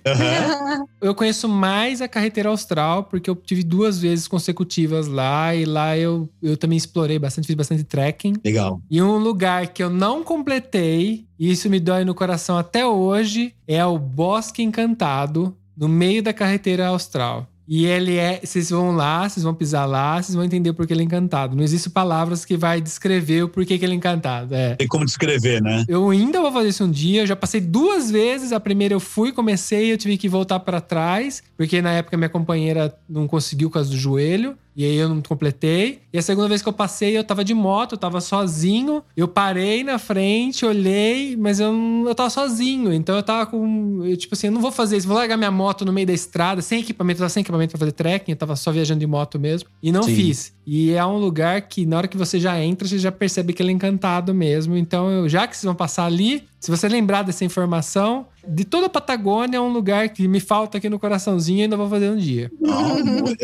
eu 1.01 1.13
conheço 1.13 1.49
mais 1.49 2.01
a 2.01 2.07
carreteira 2.07 2.47
austral, 2.47 3.03
porque 3.03 3.29
eu 3.29 3.35
tive 3.35 3.61
duas 3.61 3.99
vezes 3.99 4.25
consecutivas 4.25 5.07
lá, 5.07 5.53
e 5.53 5.65
lá 5.65 5.97
eu, 5.97 6.29
eu 6.41 6.55
também 6.55 6.77
explorei 6.77 7.19
bastante, 7.19 7.45
fiz 7.45 7.55
bastante 7.55 7.83
trekking. 7.83 8.35
Legal. 8.45 8.81
E 8.89 9.01
um 9.01 9.17
lugar 9.17 9.67
que 9.67 9.83
eu 9.83 9.89
não 9.89 10.23
completei, 10.23 11.25
e 11.37 11.51
isso 11.51 11.69
me 11.69 11.79
dói 11.79 12.05
no 12.05 12.15
coração 12.15 12.57
até 12.57 12.87
hoje, 12.87 13.53
é 13.67 13.85
o 13.85 13.99
Bosque 13.99 14.63
Encantado, 14.63 15.53
no 15.75 15.89
meio 15.89 16.23
da 16.23 16.33
carreteira 16.33 16.87
austral. 16.87 17.45
E 17.67 17.85
ele 17.85 18.15
é. 18.15 18.39
Vocês 18.43 18.69
vão 18.69 18.95
lá, 18.95 19.27
vocês 19.27 19.43
vão 19.43 19.53
pisar 19.53 19.85
lá, 19.85 20.21
vocês 20.21 20.35
vão 20.35 20.45
entender 20.45 20.71
por 20.73 20.87
que 20.87 20.93
ele 20.93 21.01
é 21.01 21.05
encantado. 21.05 21.55
Não 21.55 21.63
existem 21.63 21.91
palavras 21.91 22.45
que 22.45 22.55
vai 22.55 22.79
descrever 22.79 23.43
o 23.43 23.49
porquê 23.49 23.77
que 23.77 23.83
ele 23.83 23.93
é 23.93 23.95
encantado. 23.95 24.55
É. 24.55 24.75
Tem 24.75 24.87
como 24.87 25.03
descrever, 25.05 25.61
né? 25.61 25.83
Eu 25.87 26.09
ainda 26.09 26.39
vou 26.39 26.51
fazer 26.51 26.69
isso 26.69 26.83
um 26.85 26.91
dia. 26.91 27.23
Eu 27.23 27.27
já 27.27 27.35
passei 27.35 27.59
duas 27.59 28.09
vezes. 28.09 28.51
A 28.53 28.59
primeira 28.59 28.93
eu 28.93 28.99
fui, 28.99 29.33
comecei, 29.33 29.91
eu 29.91 29.97
tive 29.97 30.17
que 30.17 30.29
voltar 30.29 30.59
pra 30.61 30.79
trás, 30.79 31.43
porque 31.57 31.81
na 31.81 31.91
época 31.91 32.15
minha 32.15 32.29
companheira 32.29 32.95
não 33.09 33.27
conseguiu 33.27 33.69
por 33.69 33.75
causa 33.75 33.89
do 33.89 33.97
joelho. 33.97 34.57
E 34.77 34.85
aí 34.85 34.95
eu 34.95 35.09
não 35.09 35.23
completei. 35.23 36.01
E 36.13 36.19
a 36.19 36.21
segunda 36.21 36.47
vez 36.47 36.61
que 36.61 36.69
eu 36.69 36.73
passei, 36.73 37.17
eu 37.17 37.23
tava 37.23 37.43
de 37.43 37.55
moto, 37.55 37.93
eu 37.93 37.97
tava 37.97 38.21
sozinho. 38.21 39.03
Eu 39.15 39.27
parei 39.27 39.83
na 39.83 39.97
frente, 39.97 40.63
olhei, 40.65 41.35
mas 41.35 41.59
eu, 41.59 41.73
não- 41.73 42.07
eu 42.07 42.13
tava 42.13 42.29
sozinho. 42.29 42.93
Então 42.93 43.15
eu 43.15 43.23
tava 43.23 43.47
com. 43.47 44.01
eu, 44.05 44.15
tipo 44.15 44.35
assim, 44.35 44.47
eu 44.47 44.53
não 44.53 44.61
vou 44.61 44.71
fazer 44.71 44.95
isso. 44.97 45.07
Vou 45.07 45.17
largar 45.17 45.35
minha 45.35 45.49
moto 45.49 45.83
no 45.83 45.91
meio 45.91 46.05
da 46.05 46.13
estrada, 46.13 46.61
sem 46.61 46.81
equipamento, 46.81 47.17
eu 47.17 47.23
tava 47.23 47.29
sem 47.29 47.41
equipamento 47.41 47.71
pra 47.71 47.79
fazer 47.79 47.91
trekking. 47.91 48.31
Eu 48.33 48.37
tava 48.37 48.55
só 48.55 48.71
viajando 48.71 48.99
de 48.99 49.07
moto 49.07 49.39
mesmo. 49.39 49.67
E 49.81 49.91
não 49.91 50.03
Sim. 50.03 50.15
fiz. 50.15 50.53
E 50.65 50.91
é 50.91 51.03
um 51.03 51.17
lugar 51.17 51.61
que, 51.63 51.83
na 51.85 51.97
hora 51.97 52.07
que 52.07 52.17
você 52.17 52.39
já 52.39 52.61
entra, 52.63 52.87
você 52.87 52.99
já 52.99 53.11
percebe 53.11 53.53
que 53.53 53.61
ele 53.63 53.69
é 53.69 53.73
encantado 53.73 54.31
mesmo. 54.31 54.77
Então, 54.77 55.09
eu- 55.09 55.27
já 55.29 55.47
que 55.47 55.55
vocês 55.57 55.63
vão 55.65 55.73
passar 55.73 56.05
ali, 56.05 56.43
se 56.59 56.71
você 56.71 56.87
lembrar 56.87 57.21
dessa 57.23 57.45
informação, 57.45 58.25
de 58.47 58.65
toda 58.65 58.87
a 58.87 58.89
Patagônia 58.89 59.57
é 59.57 59.61
um 59.61 59.71
lugar 59.71 60.09
que 60.09 60.27
me 60.27 60.39
falta 60.39 60.77
aqui 60.77 60.89
no 60.89 60.99
coraçãozinho 60.99 61.59
e 61.59 61.61
ainda 61.63 61.77
vou 61.77 61.89
fazer 61.89 62.09
um 62.09 62.17
dia. 62.17 62.51
Não, 62.59 62.95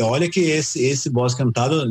olha 0.08 0.28
que 0.30 0.40
esse, 0.40 0.82
esse 0.84 1.08
Bosque 1.10 1.40
Encantado, 1.40 1.84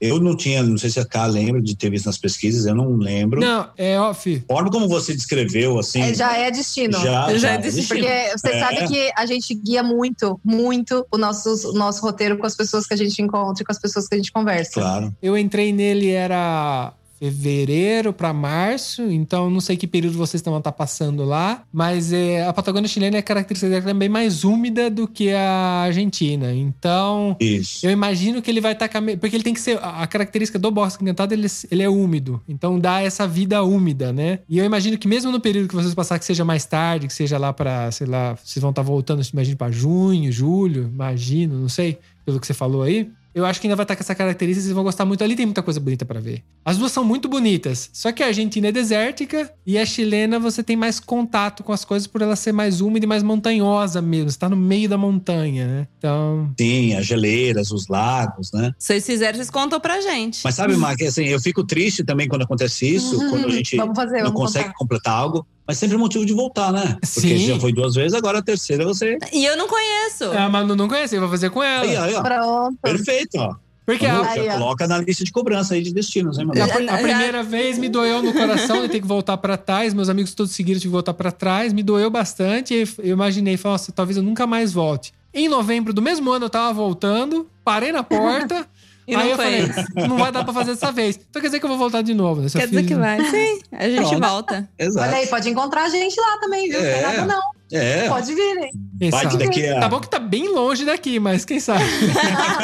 eu 0.00 0.20
não 0.20 0.36
tinha, 0.36 0.62
não 0.62 0.76
sei 0.78 0.90
se 0.90 1.00
a 1.00 1.04
Ká 1.04 1.24
lembra 1.26 1.62
de 1.62 1.74
ter 1.76 1.90
visto 1.90 2.06
nas 2.06 2.18
pesquisas, 2.18 2.66
eu 2.66 2.74
não 2.74 2.94
lembro. 2.96 3.40
Não, 3.40 3.68
é 3.76 3.98
off. 3.98 4.44
Forma 4.46 4.70
como 4.70 4.86
você 4.88 5.14
descreveu, 5.14 5.78
assim. 5.78 6.02
É, 6.02 6.14
já 6.14 6.36
é 6.36 6.50
destino. 6.50 6.92
já, 6.98 7.30
Já 7.32 7.38
já 7.38 7.50
é 7.52 7.58
destino. 7.58 7.88
Porque 7.88 8.30
você 8.36 8.48
É. 8.48 8.60
sabe 8.60 8.88
que 8.88 9.12
a 9.16 9.24
gente 9.26 9.54
guia 9.54 9.82
muito, 9.82 10.38
muito 10.44 11.06
o 11.10 11.16
nosso, 11.18 11.70
o 11.70 11.72
nosso 11.72 12.02
roteiro 12.02 12.36
com 12.38 12.46
as 12.46 12.54
pessoas 12.54 12.86
que 12.86 12.92
a 12.94 12.96
gente 12.96 13.20
encontra 13.22 13.62
e 13.62 13.64
com 13.66 13.72
as 13.72 13.78
pessoas 13.80 14.06
que 14.06 14.14
a 14.14 14.18
gente 14.18 14.30
conversa. 14.30 14.72
Claro. 14.74 15.14
Eu 15.22 15.36
entrei 15.38 15.72
nele, 15.72 16.10
era 16.10 16.92
fevereiro 17.18 18.12
pra 18.12 18.32
março, 18.32 19.02
então 19.02 19.48
não 19.48 19.60
sei 19.60 19.76
que 19.76 19.86
período 19.86 20.16
vocês 20.16 20.40
estão 20.40 20.56
estar 20.56 20.72
passando 20.72 21.24
lá, 21.24 21.62
mas 21.72 22.12
é, 22.12 22.46
a 22.46 22.52
Patagônia 22.52 22.88
chilena 22.88 23.16
é 23.16 23.22
característica 23.22 23.70
dela 23.70 23.82
também 23.82 24.08
mais 24.08 24.44
úmida 24.44 24.90
do 24.90 25.06
que 25.06 25.32
a 25.32 25.82
Argentina. 25.86 26.52
Então, 26.54 27.36
Isso. 27.40 27.86
Eu 27.86 27.90
imagino 27.90 28.42
que 28.42 28.50
ele 28.50 28.60
vai 28.60 28.72
estar. 28.72 28.88
porque 28.88 29.36
ele 29.36 29.44
tem 29.44 29.54
que 29.54 29.60
ser. 29.60 29.78
A 29.82 30.06
característica 30.06 30.58
do 30.58 30.70
Bosque 30.70 31.02
Encantado, 31.02 31.32
ele, 31.32 31.46
ele 31.70 31.82
é 31.82 31.88
úmido. 31.88 32.42
Então 32.48 32.78
dá 32.78 33.00
essa 33.00 33.26
vida 33.26 33.62
úmida, 33.62 34.12
né? 34.12 34.40
E 34.48 34.58
eu 34.58 34.64
imagino 34.64 34.98
que 34.98 35.08
mesmo 35.08 35.30
no 35.30 35.40
período 35.40 35.68
que 35.68 35.74
vocês 35.74 35.94
passar, 35.94 36.18
que 36.18 36.24
seja 36.24 36.44
mais 36.44 36.64
tarde, 36.64 37.06
que 37.06 37.14
seja 37.14 37.38
lá 37.38 37.52
pra, 37.52 37.90
sei 37.90 38.06
lá, 38.06 38.36
vocês 38.42 38.60
vão 38.60 38.70
estar 38.70 38.82
voltando, 38.82 39.22
imagino, 39.32 39.56
pra 39.56 39.70
junho, 39.70 40.30
julho, 40.30 40.90
imagino, 40.92 41.58
não 41.58 41.68
sei, 41.68 41.98
pelo 42.24 42.40
que 42.40 42.46
você 42.46 42.54
falou 42.54 42.82
aí. 42.82 43.10
Eu 43.34 43.44
acho 43.44 43.60
que 43.60 43.66
ainda 43.66 43.74
vai 43.76 43.84
estar 43.84 43.96
com 43.96 44.02
essa 44.02 44.14
característica, 44.14 44.62
vocês 44.62 44.74
vão 44.74 44.84
gostar 44.84 45.04
muito. 45.04 45.24
Ali 45.24 45.34
tem 45.34 45.44
muita 45.44 45.62
coisa 45.62 45.80
bonita 45.80 46.04
pra 46.04 46.20
ver. 46.20 46.42
As 46.64 46.78
duas 46.78 46.92
são 46.92 47.04
muito 47.04 47.28
bonitas. 47.28 47.90
Só 47.92 48.12
que 48.12 48.22
a 48.22 48.26
Argentina 48.26 48.68
é 48.68 48.72
desértica 48.72 49.50
e 49.66 49.76
a 49.76 49.84
chilena 49.84 50.38
você 50.38 50.62
tem 50.62 50.76
mais 50.76 51.00
contato 51.00 51.62
com 51.64 51.72
as 51.72 51.84
coisas 51.84 52.06
por 52.06 52.22
ela 52.22 52.36
ser 52.36 52.52
mais 52.52 52.80
úmida 52.80 53.04
e 53.04 53.08
mais 53.08 53.22
montanhosa 53.22 54.00
mesmo. 54.00 54.30
Você 54.30 54.38
tá 54.38 54.48
no 54.48 54.56
meio 54.56 54.88
da 54.88 54.96
montanha, 54.96 55.66
né? 55.66 55.88
Então, 55.98 56.52
Sim, 56.58 56.94
as 56.94 57.06
geleiras, 57.06 57.70
os 57.70 57.88
lagos, 57.88 58.52
né? 58.52 58.72
Se 58.78 58.86
vocês 58.88 59.06
fizerem, 59.06 59.34
vocês 59.34 59.50
contam 59.50 59.80
pra 59.80 60.00
gente. 60.00 60.40
Mas 60.44 60.54
sabe, 60.54 60.76
Mark, 60.76 61.00
assim, 61.02 61.24
eu 61.24 61.40
fico 61.40 61.64
triste 61.64 62.04
também 62.04 62.28
quando 62.28 62.42
acontece 62.42 62.86
isso, 62.94 63.18
Uhum. 63.20 63.30
quando 63.30 63.46
a 63.46 63.50
gente 63.50 63.76
Vamos 63.76 63.96
fazer, 63.96 64.22
não 64.22 64.32
consegue 64.32 64.66
contar. 64.66 64.78
completar 64.78 65.14
algo, 65.14 65.46
mas 65.66 65.78
sempre 65.78 65.96
é 65.96 65.98
motivo 65.98 66.26
de 66.26 66.32
voltar, 66.32 66.72
né? 66.72 66.96
Porque 67.00 67.38
Sim. 67.38 67.46
já 67.46 67.60
foi 67.60 67.72
duas 67.72 67.94
vezes, 67.94 68.14
agora 68.14 68.38
a 68.38 68.42
terceira 68.42 68.84
você. 68.84 69.18
E 69.32 69.44
eu 69.44 69.56
não 69.56 69.66
conheço. 69.66 70.24
a 70.24 70.48
Manu 70.48 70.76
não 70.76 70.88
conhece, 70.88 71.16
eu 71.16 71.20
vou 71.20 71.30
fazer 71.30 71.50
com 71.50 71.62
ela. 71.62 71.84
Aí, 71.84 71.96
aí, 71.96 72.14
ó. 72.14 72.22
Pronto. 72.22 72.78
Perfeito, 72.82 73.38
ó. 73.38 73.54
Porque 73.86 74.06
a, 74.06 74.30
Aí, 74.30 74.48
coloca 74.48 74.86
na 74.86 74.98
lista 74.98 75.24
de 75.24 75.30
cobrança 75.30 75.74
aí 75.74 75.82
de 75.82 75.92
destinos, 75.92 76.38
hein, 76.38 76.46
mano? 76.46 76.60
A, 76.62 76.94
a 76.94 76.98
primeira 76.98 77.42
vez 77.42 77.78
me 77.78 77.88
doeu 77.88 78.22
no 78.22 78.32
coração 78.32 78.80
de 78.80 78.88
ter 78.88 79.00
que 79.00 79.06
voltar 79.06 79.36
pra 79.36 79.58
trás. 79.58 79.92
Meus 79.92 80.08
amigos 80.08 80.32
todos 80.32 80.52
seguiram, 80.52 80.80
que 80.80 80.88
voltar 80.88 81.12
pra 81.12 81.30
trás. 81.30 81.72
Me 81.72 81.82
doeu 81.82 82.08
bastante. 82.08 82.72
E 82.74 82.88
eu 83.06 83.12
imaginei, 83.12 83.58
falei, 83.58 83.74
nossa, 83.74 83.92
talvez 83.92 84.16
eu 84.16 84.22
nunca 84.22 84.46
mais 84.46 84.72
volte. 84.72 85.12
Em 85.34 85.48
novembro 85.48 85.92
do 85.92 86.00
mesmo 86.00 86.30
ano 86.30 86.46
eu 86.46 86.50
tava 86.50 86.72
voltando, 86.72 87.46
parei 87.62 87.92
na 87.92 88.02
porta. 88.02 88.66
E 89.06 89.12
não 89.14 89.20
Aí 89.20 89.30
eu 89.30 89.36
foi. 89.36 89.44
falei, 89.68 90.08
não 90.08 90.16
vai 90.16 90.32
dar 90.32 90.44
pra 90.44 90.52
fazer 90.54 90.72
dessa 90.72 90.90
vez. 90.90 91.16
Então 91.28 91.40
quer 91.42 91.48
dizer 91.48 91.60
que 91.60 91.64
eu 91.66 91.68
vou 91.68 91.78
voltar 91.78 92.02
de 92.02 92.14
novo, 92.14 92.40
né? 92.40 92.48
Se 92.48 92.56
eu 92.56 92.60
Quer 92.60 92.68
dizer 92.68 92.80
fiz- 92.80 92.88
que 92.88 92.94
vai. 92.94 93.24
Sim, 93.30 93.58
a 93.72 93.88
gente 93.88 94.00
Pronto. 94.08 94.20
volta. 94.20 94.68
Exato. 94.78 95.06
Olha 95.08 95.18
aí, 95.18 95.26
pode 95.26 95.50
encontrar 95.50 95.84
a 95.84 95.88
gente 95.88 96.18
lá 96.18 96.38
também, 96.40 96.68
viu? 96.70 96.80
Não 96.80 96.86
É. 96.86 96.92
tem 96.94 97.02
nada 97.02 97.26
não. 97.26 97.42
É. 97.72 98.08
Pode 98.08 98.34
vir, 98.34 98.56
hein? 98.58 98.70
Quem 98.98 99.10
Vai 99.10 99.26
que 99.26 99.32
sabe? 99.32 99.44
daqui 99.44 99.66
a. 99.66 99.80
Tá 99.80 99.88
bom 99.88 100.00
que 100.00 100.08
tá 100.08 100.18
bem 100.20 100.54
longe 100.54 100.84
daqui, 100.84 101.18
mas 101.18 101.44
quem 101.44 101.58
sabe? 101.58 101.84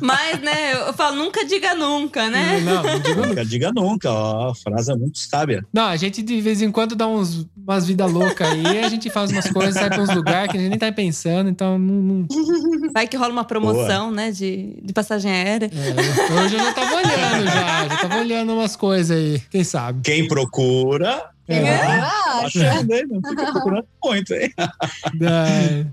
Mas, 0.00 0.40
né, 0.40 0.72
eu 0.88 0.92
falo, 0.94 1.16
nunca 1.16 1.44
diga 1.44 1.74
nunca, 1.74 2.28
né? 2.30 2.60
Não, 2.60 2.82
não 2.82 2.98
digo 3.00 3.14
nunca. 3.16 3.28
Nunca 3.28 3.44
diga 3.44 3.72
nunca, 3.72 4.10
ó, 4.10 4.50
a 4.50 4.54
frase 4.54 4.92
é 4.92 4.94
muito 4.94 5.18
sábia. 5.18 5.64
Não, 5.72 5.84
a 5.84 5.96
gente 5.96 6.22
de 6.22 6.40
vez 6.40 6.62
em 6.62 6.70
quando 6.70 6.94
dá 6.94 7.06
uns, 7.06 7.46
umas 7.56 7.86
vidas 7.86 8.10
loucas 8.10 8.48
aí, 8.48 8.80
a 8.84 8.88
gente 8.88 9.10
faz 9.10 9.30
umas 9.30 9.50
coisas, 9.50 9.74
sai 9.74 9.88
pra 9.88 10.02
uns 10.02 10.14
lugares 10.14 10.50
que 10.50 10.56
a 10.56 10.60
gente 10.60 10.70
nem 10.70 10.78
tá 10.78 10.90
pensando, 10.92 11.48
então 11.50 11.78
não. 11.78 12.26
não- 12.26 12.92
Vai 12.92 13.06
que 13.06 13.16
rola 13.16 13.32
uma 13.32 13.44
promoção, 13.44 14.10
né, 14.10 14.30
de, 14.30 14.76
de 14.82 14.92
passagem 14.92 15.30
aérea. 15.30 15.70
é, 15.72 16.42
hoje 16.42 16.54
eu 16.54 16.60
já 16.60 16.72
tava 16.72 16.94
olhando 16.96 17.44
já, 17.46 17.88
já 17.88 17.96
tava 17.96 18.18
olhando 18.20 18.52
umas 18.54 18.76
coisas 18.76 19.16
aí, 19.16 19.42
quem 19.50 19.64
sabe? 19.64 20.00
Quem 20.02 20.28
procura, 20.28 21.30
Quem 21.46 21.58
É. 21.68 21.74
acha? 21.80 22.46
acha, 22.46 22.82
né? 22.84 23.02
Não 23.08 23.20
fica 23.28 23.52
procurando 23.52 23.86
muito, 24.02 24.32
hein? 24.34 24.52
É. 25.22 25.86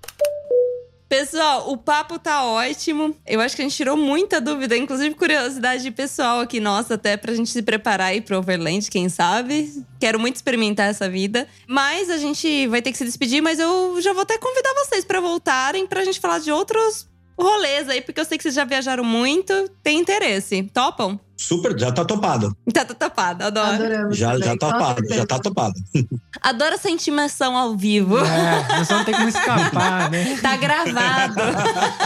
Pessoal, 1.09 1.69
o 1.69 1.75
papo 1.75 2.17
tá 2.17 2.45
ótimo. 2.45 3.13
Eu 3.27 3.41
acho 3.41 3.53
que 3.53 3.61
a 3.61 3.65
gente 3.65 3.75
tirou 3.75 3.97
muita 3.97 4.39
dúvida, 4.39 4.77
inclusive 4.77 5.13
curiosidade 5.13 5.91
pessoal 5.91 6.39
aqui, 6.39 6.61
nossa, 6.61 6.93
até 6.93 7.17
pra 7.17 7.33
gente 7.33 7.49
se 7.49 7.61
preparar 7.61 8.07
aí 8.07 8.21
pro 8.21 8.37
Overland, 8.37 8.89
quem 8.89 9.09
sabe. 9.09 9.73
Quero 9.99 10.17
muito 10.17 10.37
experimentar 10.37 10.89
essa 10.89 11.09
vida. 11.09 11.45
Mas 11.67 12.09
a 12.09 12.15
gente 12.15 12.65
vai 12.67 12.81
ter 12.81 12.93
que 12.93 12.97
se 12.97 13.03
despedir, 13.03 13.41
mas 13.41 13.59
eu 13.59 14.01
já 14.01 14.13
vou 14.13 14.21
até 14.21 14.37
convidar 14.37 14.73
vocês 14.85 15.03
pra 15.03 15.19
voltarem 15.19 15.85
pra 15.85 16.05
gente 16.05 16.17
falar 16.17 16.39
de 16.39 16.49
outros 16.49 17.05
rolês 17.41 17.89
aí, 17.89 18.01
porque 18.01 18.19
eu 18.19 18.25
sei 18.25 18.37
que 18.37 18.43
vocês 18.43 18.55
já 18.55 18.65
viajaram 18.65 19.03
muito, 19.03 19.69
tem 19.83 19.99
interesse. 19.99 20.63
Topam? 20.73 21.19
Super, 21.41 21.77
já 21.77 21.91
tá 21.91 22.05
topado. 22.05 22.55
Tá, 22.71 22.85
tá 22.85 22.93
topado, 22.93 23.43
adoro. 23.43 23.73
Adoramos. 23.73 24.15
Já, 24.15 24.33
também, 24.33 24.43
já 24.43 24.51
com 24.51 24.57
topado, 24.57 25.07
já 25.09 25.25
tá 25.25 25.39
topado. 25.39 25.73
Adoro 26.39 26.75
essa 26.75 26.89
intimação 26.89 27.57
ao 27.57 27.75
vivo. 27.75 28.17
É, 28.19 28.77
nós 28.77 28.89
não 28.89 29.03
tem 29.03 29.13
como 29.13 29.27
escapar, 29.27 30.09
né? 30.11 30.37
Tá 30.41 30.55
gravado. 30.55 31.35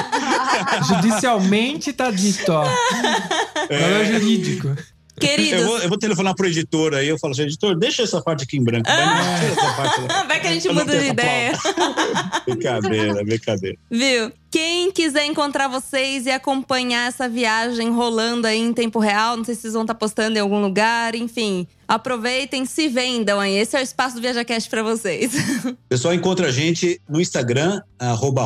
Judicialmente 0.88 1.92
tá 1.92 2.12
dito, 2.12 2.50
ó. 2.50 2.66
É 3.70 4.06
jurídico. 4.06 4.76
Queridos, 5.20 5.62
Eu 5.62 5.68
vou, 5.68 5.80
eu 5.80 5.90
vou 5.90 5.98
telefonar 5.98 6.36
pro 6.36 6.48
editor 6.48 6.94
aí, 6.94 7.08
eu 7.08 7.18
falo 7.18 7.32
assim, 7.32 7.44
editor, 7.44 7.78
deixa 7.78 8.04
essa 8.04 8.22
parte 8.22 8.44
aqui 8.44 8.58
em 8.58 8.64
branco. 8.64 8.90
vai, 8.90 9.56
parte. 9.76 10.02
lá. 10.02 10.24
vai 10.24 10.40
que 10.42 10.48
a 10.48 10.52
gente 10.52 10.70
muda 10.70 10.98
de 10.98 11.08
ideia. 11.08 11.58
Brincadeira, 12.46 13.24
brincadeira. 13.24 13.78
Viu? 13.90 14.32
Quem 14.56 14.90
quiser 14.90 15.26
encontrar 15.26 15.68
vocês 15.68 16.26
e 16.26 16.32
acompanhar 16.32 17.10
essa 17.10 17.28
viagem 17.28 17.90
rolando 17.90 18.48
aí 18.48 18.58
em 18.58 18.72
tempo 18.72 19.00
real, 19.00 19.36
não 19.36 19.44
sei 19.44 19.54
se 19.54 19.64
vocês 19.64 19.74
vão 19.74 19.82
estar 19.82 19.96
postando 19.96 20.38
em 20.38 20.40
algum 20.40 20.62
lugar, 20.62 21.14
enfim. 21.14 21.68
Aproveitem, 21.88 22.66
se 22.66 22.88
vendam 22.88 23.40
aí. 23.40 23.54
Esse 23.54 23.76
é 23.76 23.80
o 23.80 23.84
espaço 23.84 24.16
do 24.16 24.22
ViajaCast 24.22 24.70
pra 24.70 24.82
vocês. 24.82 25.34
Pessoal 25.88 26.14
encontra 26.14 26.48
a 26.48 26.52
gente 26.52 27.00
no 27.08 27.22
Instagram, 27.22 27.82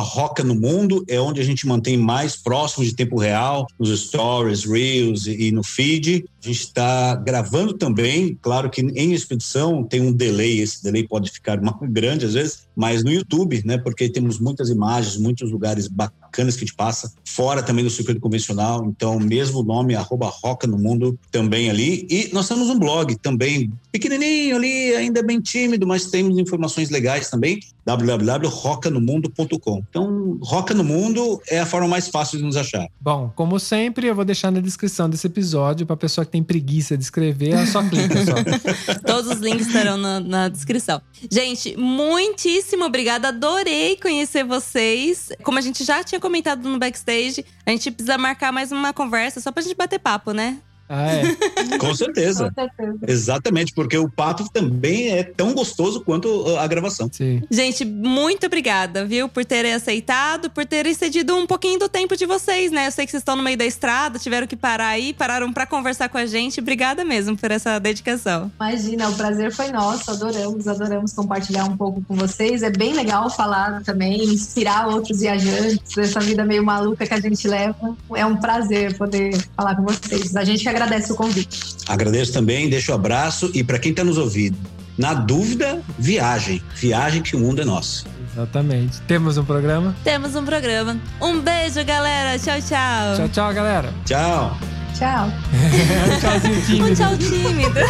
Roca 0.00 0.42
no 0.44 0.54
Mundo, 0.54 1.04
é 1.08 1.18
onde 1.18 1.40
a 1.40 1.44
gente 1.44 1.66
mantém 1.66 1.96
mais 1.96 2.36
próximo 2.36 2.84
de 2.84 2.94
tempo 2.94 3.16
real, 3.16 3.66
nos 3.78 4.08
stories, 4.08 4.64
reels 4.64 5.26
e, 5.26 5.50
no 5.52 5.62
feed. 5.62 6.24
A 6.42 6.46
gente 6.46 6.60
está 6.60 7.14
gravando 7.14 7.72
também, 7.72 8.36
claro 8.42 8.68
que 8.68 8.82
em 8.82 9.12
expedição 9.12 9.84
tem 9.84 10.00
um 10.00 10.12
delay, 10.12 10.60
esse 10.60 10.82
delay 10.82 11.06
pode 11.06 11.30
ficar 11.30 11.58
grande 11.82 12.26
às 12.26 12.34
vezes, 12.34 12.66
mas 12.80 13.04
no 13.04 13.12
YouTube, 13.12 13.62
né, 13.66 13.76
porque 13.76 14.08
temos 14.08 14.40
muitas 14.40 14.70
imagens, 14.70 15.18
muitos 15.18 15.50
lugares 15.50 15.86
bacanas 15.86 16.19
que 16.30 16.40
a 16.40 16.66
gente 16.66 16.74
passa, 16.74 17.12
fora 17.24 17.62
também 17.62 17.84
do 17.84 17.90
circuito 17.90 18.20
convencional, 18.20 18.84
então 18.86 19.18
mesmo 19.18 19.62
nome, 19.62 19.94
arroba 19.94 20.26
Roca 20.26 20.66
no 20.66 20.78
Mundo 20.78 21.18
também 21.30 21.70
ali. 21.70 22.06
E 22.10 22.30
nós 22.32 22.48
temos 22.48 22.68
um 22.68 22.78
blog 22.78 23.16
também, 23.16 23.72
pequenininho 23.92 24.56
ali, 24.56 24.94
ainda 24.94 25.22
bem 25.22 25.40
tímido, 25.40 25.86
mas 25.86 26.06
temos 26.06 26.38
informações 26.38 26.90
legais 26.90 27.30
também, 27.30 27.60
www.rocanomundo.com. 27.84 29.82
Então, 29.88 30.38
Roca 30.42 30.74
no 30.74 30.84
Mundo 30.84 31.40
é 31.48 31.60
a 31.60 31.66
forma 31.66 31.88
mais 31.88 32.08
fácil 32.08 32.38
de 32.38 32.44
nos 32.44 32.56
achar. 32.56 32.86
Bom, 33.00 33.32
como 33.34 33.58
sempre, 33.58 34.06
eu 34.06 34.14
vou 34.14 34.24
deixar 34.24 34.52
na 34.52 34.60
descrição 34.60 35.08
desse 35.08 35.26
episódio 35.26 35.86
pra 35.86 35.96
pessoa 35.96 36.24
que 36.24 36.30
tem 36.30 36.42
preguiça 36.42 36.96
de 36.96 37.02
escrever, 37.02 37.50
ela 37.50 37.66
só 37.66 37.82
clica 37.82 38.24
só. 38.24 38.34
Todos 39.06 39.30
os 39.30 39.40
links 39.40 39.66
estarão 39.66 39.96
na, 39.96 40.20
na 40.20 40.48
descrição. 40.48 41.00
Gente, 41.30 41.76
muitíssimo 41.76 42.84
obrigada. 42.84 43.28
Adorei 43.28 43.96
conhecer 43.96 44.44
vocês. 44.44 45.30
Como 45.42 45.58
a 45.58 45.62
gente 45.62 45.84
já 45.84 46.02
tinha 46.04 46.19
comentado 46.20 46.68
no 46.68 46.78
backstage, 46.78 47.44
a 47.66 47.70
gente 47.70 47.90
precisa 47.90 48.16
marcar 48.18 48.52
mais 48.52 48.70
uma 48.70 48.92
conversa 48.92 49.40
só 49.40 49.50
pra 49.50 49.62
gente 49.62 49.74
bater 49.74 49.98
papo, 49.98 50.32
né? 50.32 50.58
Ah, 50.92 51.12
é. 51.12 51.78
Com 51.78 51.94
certeza. 51.94 52.50
Com 52.50 52.62
certeza. 52.62 52.98
Exatamente, 53.06 53.72
porque 53.72 53.96
o 53.96 54.10
papo 54.10 54.50
também 54.52 55.10
é 55.10 55.22
tão 55.22 55.54
gostoso 55.54 56.00
quanto 56.00 56.28
uh, 56.28 56.58
a 56.58 56.66
gravação. 56.66 57.08
Sim. 57.12 57.42
Gente, 57.48 57.84
muito 57.84 58.46
obrigada, 58.46 59.04
viu, 59.04 59.28
por 59.28 59.44
terem 59.44 59.72
aceitado, 59.72 60.50
por 60.50 60.66
terem 60.66 60.92
cedido 60.92 61.36
um 61.36 61.46
pouquinho 61.46 61.78
do 61.78 61.88
tempo 61.88 62.16
de 62.16 62.26
vocês, 62.26 62.72
né? 62.72 62.88
Eu 62.88 62.90
sei 62.90 63.06
que 63.06 63.12
vocês 63.12 63.20
estão 63.20 63.36
no 63.36 63.42
meio 63.42 63.56
da 63.56 63.64
estrada, 63.64 64.18
tiveram 64.18 64.48
que 64.48 64.56
parar 64.56 64.88
aí, 64.88 65.12
pararam 65.12 65.52
pra 65.52 65.64
conversar 65.64 66.08
com 66.08 66.18
a 66.18 66.26
gente. 66.26 66.58
Obrigada 66.58 67.04
mesmo 67.04 67.36
por 67.36 67.52
essa 67.52 67.78
dedicação. 67.78 68.50
Imagina, 68.58 69.08
o 69.10 69.14
prazer 69.14 69.52
foi 69.52 69.70
nosso, 69.70 70.10
adoramos, 70.10 70.66
adoramos 70.66 71.12
compartilhar 71.12 71.66
um 71.66 71.76
pouco 71.76 72.02
com 72.02 72.16
vocês. 72.16 72.64
É 72.64 72.70
bem 72.70 72.94
legal 72.94 73.30
falar 73.30 73.80
também, 73.84 74.24
inspirar 74.24 74.88
outros 74.88 75.20
viajantes, 75.20 75.96
essa 75.96 76.18
vida 76.18 76.44
meio 76.44 76.64
maluca 76.64 77.06
que 77.06 77.14
a 77.14 77.20
gente 77.20 77.46
leva. 77.46 77.96
É 78.16 78.26
um 78.26 78.36
prazer 78.36 78.96
poder 78.98 79.38
falar 79.56 79.76
com 79.76 79.84
vocês. 79.84 80.34
A 80.34 80.42
gente 80.42 80.64
que 80.64 80.79
agradece 80.80 81.12
o 81.12 81.16
convite. 81.16 81.60
Agradeço 81.88 82.32
também, 82.32 82.68
deixo 82.70 82.92
o 82.92 82.94
abraço 82.94 83.50
e 83.54 83.62
para 83.62 83.78
quem 83.78 83.90
está 83.90 84.02
nos 84.04 84.16
ouvindo, 84.18 84.56
na 84.96 85.12
dúvida, 85.14 85.82
viagem. 85.98 86.62
Viagem 86.76 87.22
que 87.22 87.36
o 87.36 87.38
mundo 87.38 87.60
é 87.62 87.64
nosso. 87.64 88.06
Exatamente. 88.32 89.00
Temos 89.02 89.36
um 89.36 89.44
programa. 89.44 89.94
Temos 90.04 90.34
um 90.36 90.44
programa. 90.44 90.96
Um 91.20 91.40
beijo, 91.40 91.84
galera. 91.84 92.38
Tchau, 92.38 92.60
tchau. 92.60 93.16
Tchau, 93.16 93.28
tchau, 93.28 93.54
galera. 93.54 93.92
Tchau. 94.04 94.56
Tchau. 94.96 95.28
Tchauzinho 96.20 96.56
Um 96.56 96.62
tímido. 96.62 96.96
tchau 96.96 97.16
tímido. 97.16 97.80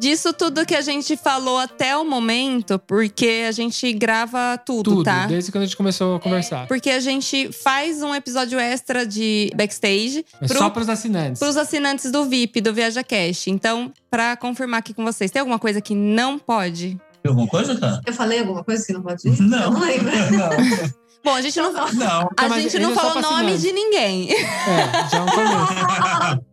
Disso 0.00 0.32
tudo 0.32 0.64
que 0.64 0.74
a 0.74 0.80
gente 0.80 1.14
falou 1.14 1.58
até 1.58 1.94
o 1.96 2.04
momento, 2.04 2.78
porque 2.78 3.44
a 3.46 3.52
gente 3.52 3.92
grava 3.92 4.56
tudo, 4.64 4.90
Tudo, 4.92 5.04
tá? 5.04 5.26
desde 5.26 5.52
quando 5.52 5.64
a 5.64 5.66
gente 5.66 5.76
começou 5.76 6.16
a 6.16 6.20
conversar. 6.20 6.66
Porque 6.66 6.88
a 6.88 7.00
gente 7.00 7.52
faz 7.52 8.02
um 8.02 8.14
episódio 8.14 8.58
extra 8.58 9.04
de 9.06 9.50
backstage 9.54 10.24
É 10.40 10.46
pro- 10.46 10.58
só 10.58 10.70
pros 10.70 10.88
assinantes. 10.88 11.38
pros 11.38 11.56
assinantes 11.58 12.10
do 12.10 12.24
VIP, 12.24 12.62
do 12.62 12.72
Viaja 12.72 13.04
Cash. 13.04 13.48
Então, 13.48 13.92
pra 14.10 14.36
confirmar 14.38 14.80
aqui 14.80 14.94
com 14.94 15.04
vocês, 15.04 15.30
tem 15.30 15.40
alguma 15.40 15.58
coisa 15.58 15.82
que 15.82 15.94
não 15.94 16.38
pode? 16.38 16.98
Tem 17.22 17.28
alguma 17.28 17.46
coisa, 17.46 17.76
cara? 17.78 18.00
Eu 18.06 18.14
falei 18.14 18.38
alguma 18.38 18.64
coisa 18.64 18.86
que 18.86 18.94
não 18.94 19.02
pode? 19.02 19.22
Não. 19.42 19.62
Eu 19.64 19.70
não 19.70 19.80
lembro. 19.80 20.06
Não. 20.32 21.00
Bom, 21.22 21.34
a 21.34 21.42
gente 21.42 21.58
não, 21.60 21.70
Não. 21.70 21.82
a 21.84 21.92
Não, 21.92 22.28
mas 22.48 22.62
gente 22.62 22.78
não 22.78 22.92
é 22.92 22.94
só 22.94 23.12
falou 23.12 23.20
nome 23.42 23.58
de 23.58 23.70
ninguém. 23.72 24.32
É, 24.32 25.08
já 25.10 25.18
é 25.18 25.20
um 25.20 25.26
começo. 25.26 26.40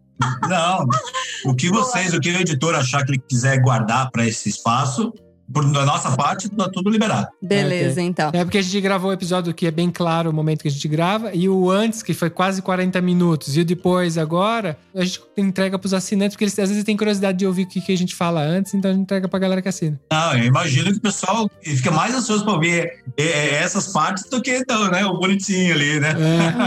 Não. 0.47 0.85
O 1.45 1.55
que 1.55 1.69
vocês, 1.69 2.13
o 2.13 2.19
que 2.19 2.29
o 2.29 2.39
editor 2.39 2.75
achar 2.75 3.05
que 3.05 3.11
ele 3.11 3.23
quiser 3.27 3.61
guardar 3.61 4.09
para 4.11 4.25
esse 4.25 4.49
espaço, 4.49 5.13
por 5.51 5.65
da 5.71 5.85
nossa 5.85 6.15
parte, 6.15 6.49
tá 6.49 6.69
tudo 6.69 6.89
liberado. 6.89 7.27
Beleza, 7.41 8.01
então. 8.01 8.31
É 8.33 8.43
porque 8.43 8.57
a 8.57 8.61
gente 8.61 8.79
gravou 8.81 9.09
o 9.09 9.13
episódio 9.13 9.53
que 9.53 9.65
é 9.65 9.71
bem 9.71 9.89
claro 9.89 10.29
o 10.29 10.33
momento 10.33 10.61
que 10.61 10.67
a 10.67 10.71
gente 10.71 10.87
grava, 10.87 11.33
e 11.33 11.47
o 11.47 11.71
antes, 11.71 12.03
que 12.03 12.13
foi 12.13 12.29
quase 12.29 12.61
40 12.61 12.99
minutos, 13.01 13.55
e 13.55 13.61
o 13.61 13.65
depois, 13.65 14.17
agora, 14.17 14.77
a 14.93 15.05
gente 15.05 15.21
entrega 15.37 15.79
pros 15.79 15.93
assinantes, 15.93 16.35
porque 16.35 16.43
eles 16.43 16.59
às 16.59 16.69
vezes 16.69 16.83
têm 16.83 16.97
curiosidade 16.97 17.37
de 17.37 17.47
ouvir 17.47 17.63
o 17.63 17.67
que, 17.67 17.79
que 17.79 17.93
a 17.93 17.97
gente 17.97 18.13
fala 18.13 18.41
antes, 18.41 18.73
então 18.73 18.91
a 18.91 18.93
gente 18.93 19.03
entrega 19.03 19.27
pra 19.27 19.39
galera 19.39 19.61
que 19.61 19.69
assina. 19.69 19.99
Não, 20.11 20.37
eu 20.37 20.45
imagino 20.45 20.91
que 20.91 20.97
o 20.97 21.01
pessoal 21.01 21.49
fica 21.61 21.91
mais 21.91 22.13
ansioso 22.13 22.43
para 22.43 22.53
ouvir 22.53 23.03
é, 23.17 23.23
é, 23.23 23.53
essas 23.55 23.87
partes 23.87 24.29
do 24.29 24.41
que 24.41 24.57
então, 24.57 24.91
né, 24.91 25.05
o 25.05 25.17
bonitinho 25.17 25.73
ali, 25.73 25.99
né? 25.99 26.13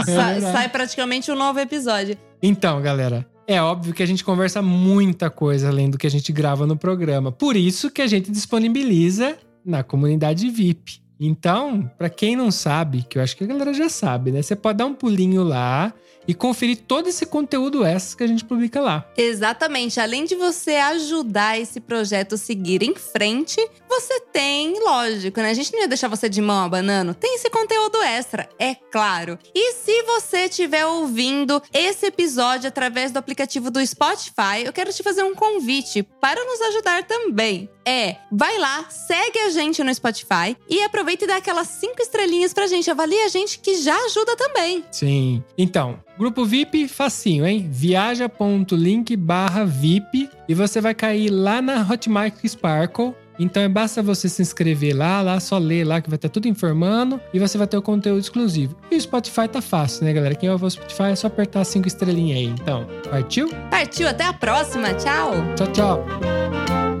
É, 0.07 0.11
é 0.11 0.41
sai 0.41 0.69
praticamente 0.69 1.31
um 1.31 1.35
novo 1.35 1.59
episódio. 1.59 2.17
Então, 2.41 2.81
galera, 2.81 3.27
é 3.47 3.61
óbvio 3.61 3.93
que 3.93 4.03
a 4.03 4.05
gente 4.05 4.23
conversa 4.23 4.61
muita 4.61 5.29
coisa 5.29 5.69
além 5.69 5.89
do 5.89 5.97
que 5.97 6.07
a 6.07 6.11
gente 6.11 6.31
grava 6.31 6.65
no 6.65 6.77
programa. 6.77 7.31
Por 7.31 7.55
isso 7.55 7.89
que 7.89 8.01
a 8.01 8.07
gente 8.07 8.31
disponibiliza 8.31 9.37
na 9.65 9.83
comunidade 9.83 10.49
VIP. 10.49 11.01
Então, 11.19 11.89
pra 11.97 12.09
quem 12.09 12.35
não 12.35 12.49
sabe, 12.49 13.05
que 13.07 13.17
eu 13.17 13.21
acho 13.21 13.37
que 13.37 13.43
a 13.43 13.47
galera 13.47 13.73
já 13.73 13.87
sabe, 13.89 14.31
né? 14.31 14.41
Você 14.41 14.55
pode 14.55 14.79
dar 14.79 14.87
um 14.87 14.93
pulinho 14.93 15.43
lá 15.43 15.93
e 16.27 16.33
conferir 16.33 16.77
todo 16.87 17.07
esse 17.07 17.25
conteúdo 17.25 17.85
extra 17.85 18.17
que 18.17 18.23
a 18.23 18.27
gente 18.27 18.45
publica 18.45 18.79
lá. 18.79 19.05
Exatamente. 19.17 19.99
Além 19.99 20.25
de 20.25 20.35
você 20.35 20.75
ajudar 20.75 21.59
esse 21.59 21.79
projeto 21.79 22.35
a 22.35 22.37
seguir 22.37 22.83
em 22.83 22.95
frente, 22.95 23.59
você 23.89 24.19
tem, 24.19 24.79
lógico, 24.83 25.39
né? 25.39 25.49
A 25.49 25.53
gente 25.53 25.71
não 25.73 25.81
ia 25.81 25.87
deixar 25.87 26.07
você 26.07 26.29
de 26.29 26.41
mão 26.41 26.63
abanando. 26.63 27.13
Tem 27.13 27.35
esse 27.35 27.49
conteúdo 27.49 28.01
extra, 28.01 28.47
é 28.59 28.75
claro. 28.75 29.37
E 29.53 29.73
se 29.73 30.03
você 30.03 30.45
estiver 30.45 30.85
ouvindo 30.85 31.61
esse 31.73 32.05
episódio 32.05 32.67
através 32.67 33.11
do 33.11 33.17
aplicativo 33.17 33.69
do 33.69 33.85
Spotify, 33.85 34.63
eu 34.63 34.73
quero 34.73 34.93
te 34.93 35.03
fazer 35.03 35.23
um 35.23 35.35
convite 35.35 36.03
para 36.03 36.43
nos 36.45 36.61
ajudar 36.61 37.03
também. 37.03 37.69
É, 37.85 38.17
vai 38.31 38.57
lá, 38.59 38.85
segue 38.89 39.39
a 39.39 39.49
gente 39.49 39.83
no 39.83 39.93
Spotify 39.93 40.55
e 40.69 40.83
aproveita 40.83 41.23
e 41.23 41.27
dá 41.27 41.37
aquelas 41.37 41.67
cinco 41.67 42.01
estrelinhas 42.01 42.53
pra 42.53 42.67
gente. 42.67 42.91
Avalia 42.91 43.25
a 43.25 43.27
gente 43.27 43.59
que 43.59 43.75
já 43.81 43.97
ajuda 44.05 44.35
também. 44.35 44.85
Sim. 44.91 45.43
Então, 45.57 45.99
grupo 46.21 46.45
VIP, 46.45 46.87
facinho, 46.87 47.47
hein? 47.47 47.67
Viaja.link 47.67 49.15
barra 49.15 49.65
VIP 49.65 50.29
e 50.47 50.53
você 50.53 50.79
vai 50.79 50.93
cair 50.93 51.31
lá 51.31 51.63
na 51.63 51.81
Hotmart 51.81 52.35
Sparkle. 52.45 53.15
Então 53.39 53.63
é 53.63 53.67
basta 53.67 54.03
você 54.03 54.29
se 54.29 54.39
inscrever 54.39 54.95
lá, 54.95 55.19
lá 55.23 55.39
só 55.39 55.57
ler 55.57 55.83
lá 55.83 55.99
que 55.99 56.11
vai 56.11 56.17
estar 56.17 56.29
tudo 56.29 56.47
informando 56.47 57.19
e 57.33 57.39
você 57.39 57.57
vai 57.57 57.65
ter 57.65 57.75
o 57.75 57.81
conteúdo 57.81 58.19
exclusivo. 58.19 58.77
E 58.91 58.97
o 58.97 59.01
Spotify 59.01 59.47
tá 59.47 59.63
fácil, 59.63 60.05
né, 60.05 60.13
galera? 60.13 60.35
Quem 60.35 60.47
ouve 60.47 60.63
o 60.63 60.69
Spotify 60.69 61.05
é 61.05 61.15
só 61.15 61.25
apertar 61.25 61.63
cinco 61.63 61.87
estrelinhas 61.87 62.37
aí. 62.37 62.45
Então, 62.45 62.87
partiu? 63.09 63.49
Partiu, 63.71 64.07
até 64.07 64.25
a 64.25 64.33
próxima. 64.33 64.93
Tchau. 64.93 65.31
Tchau, 65.55 65.67
tchau. 65.73 67.00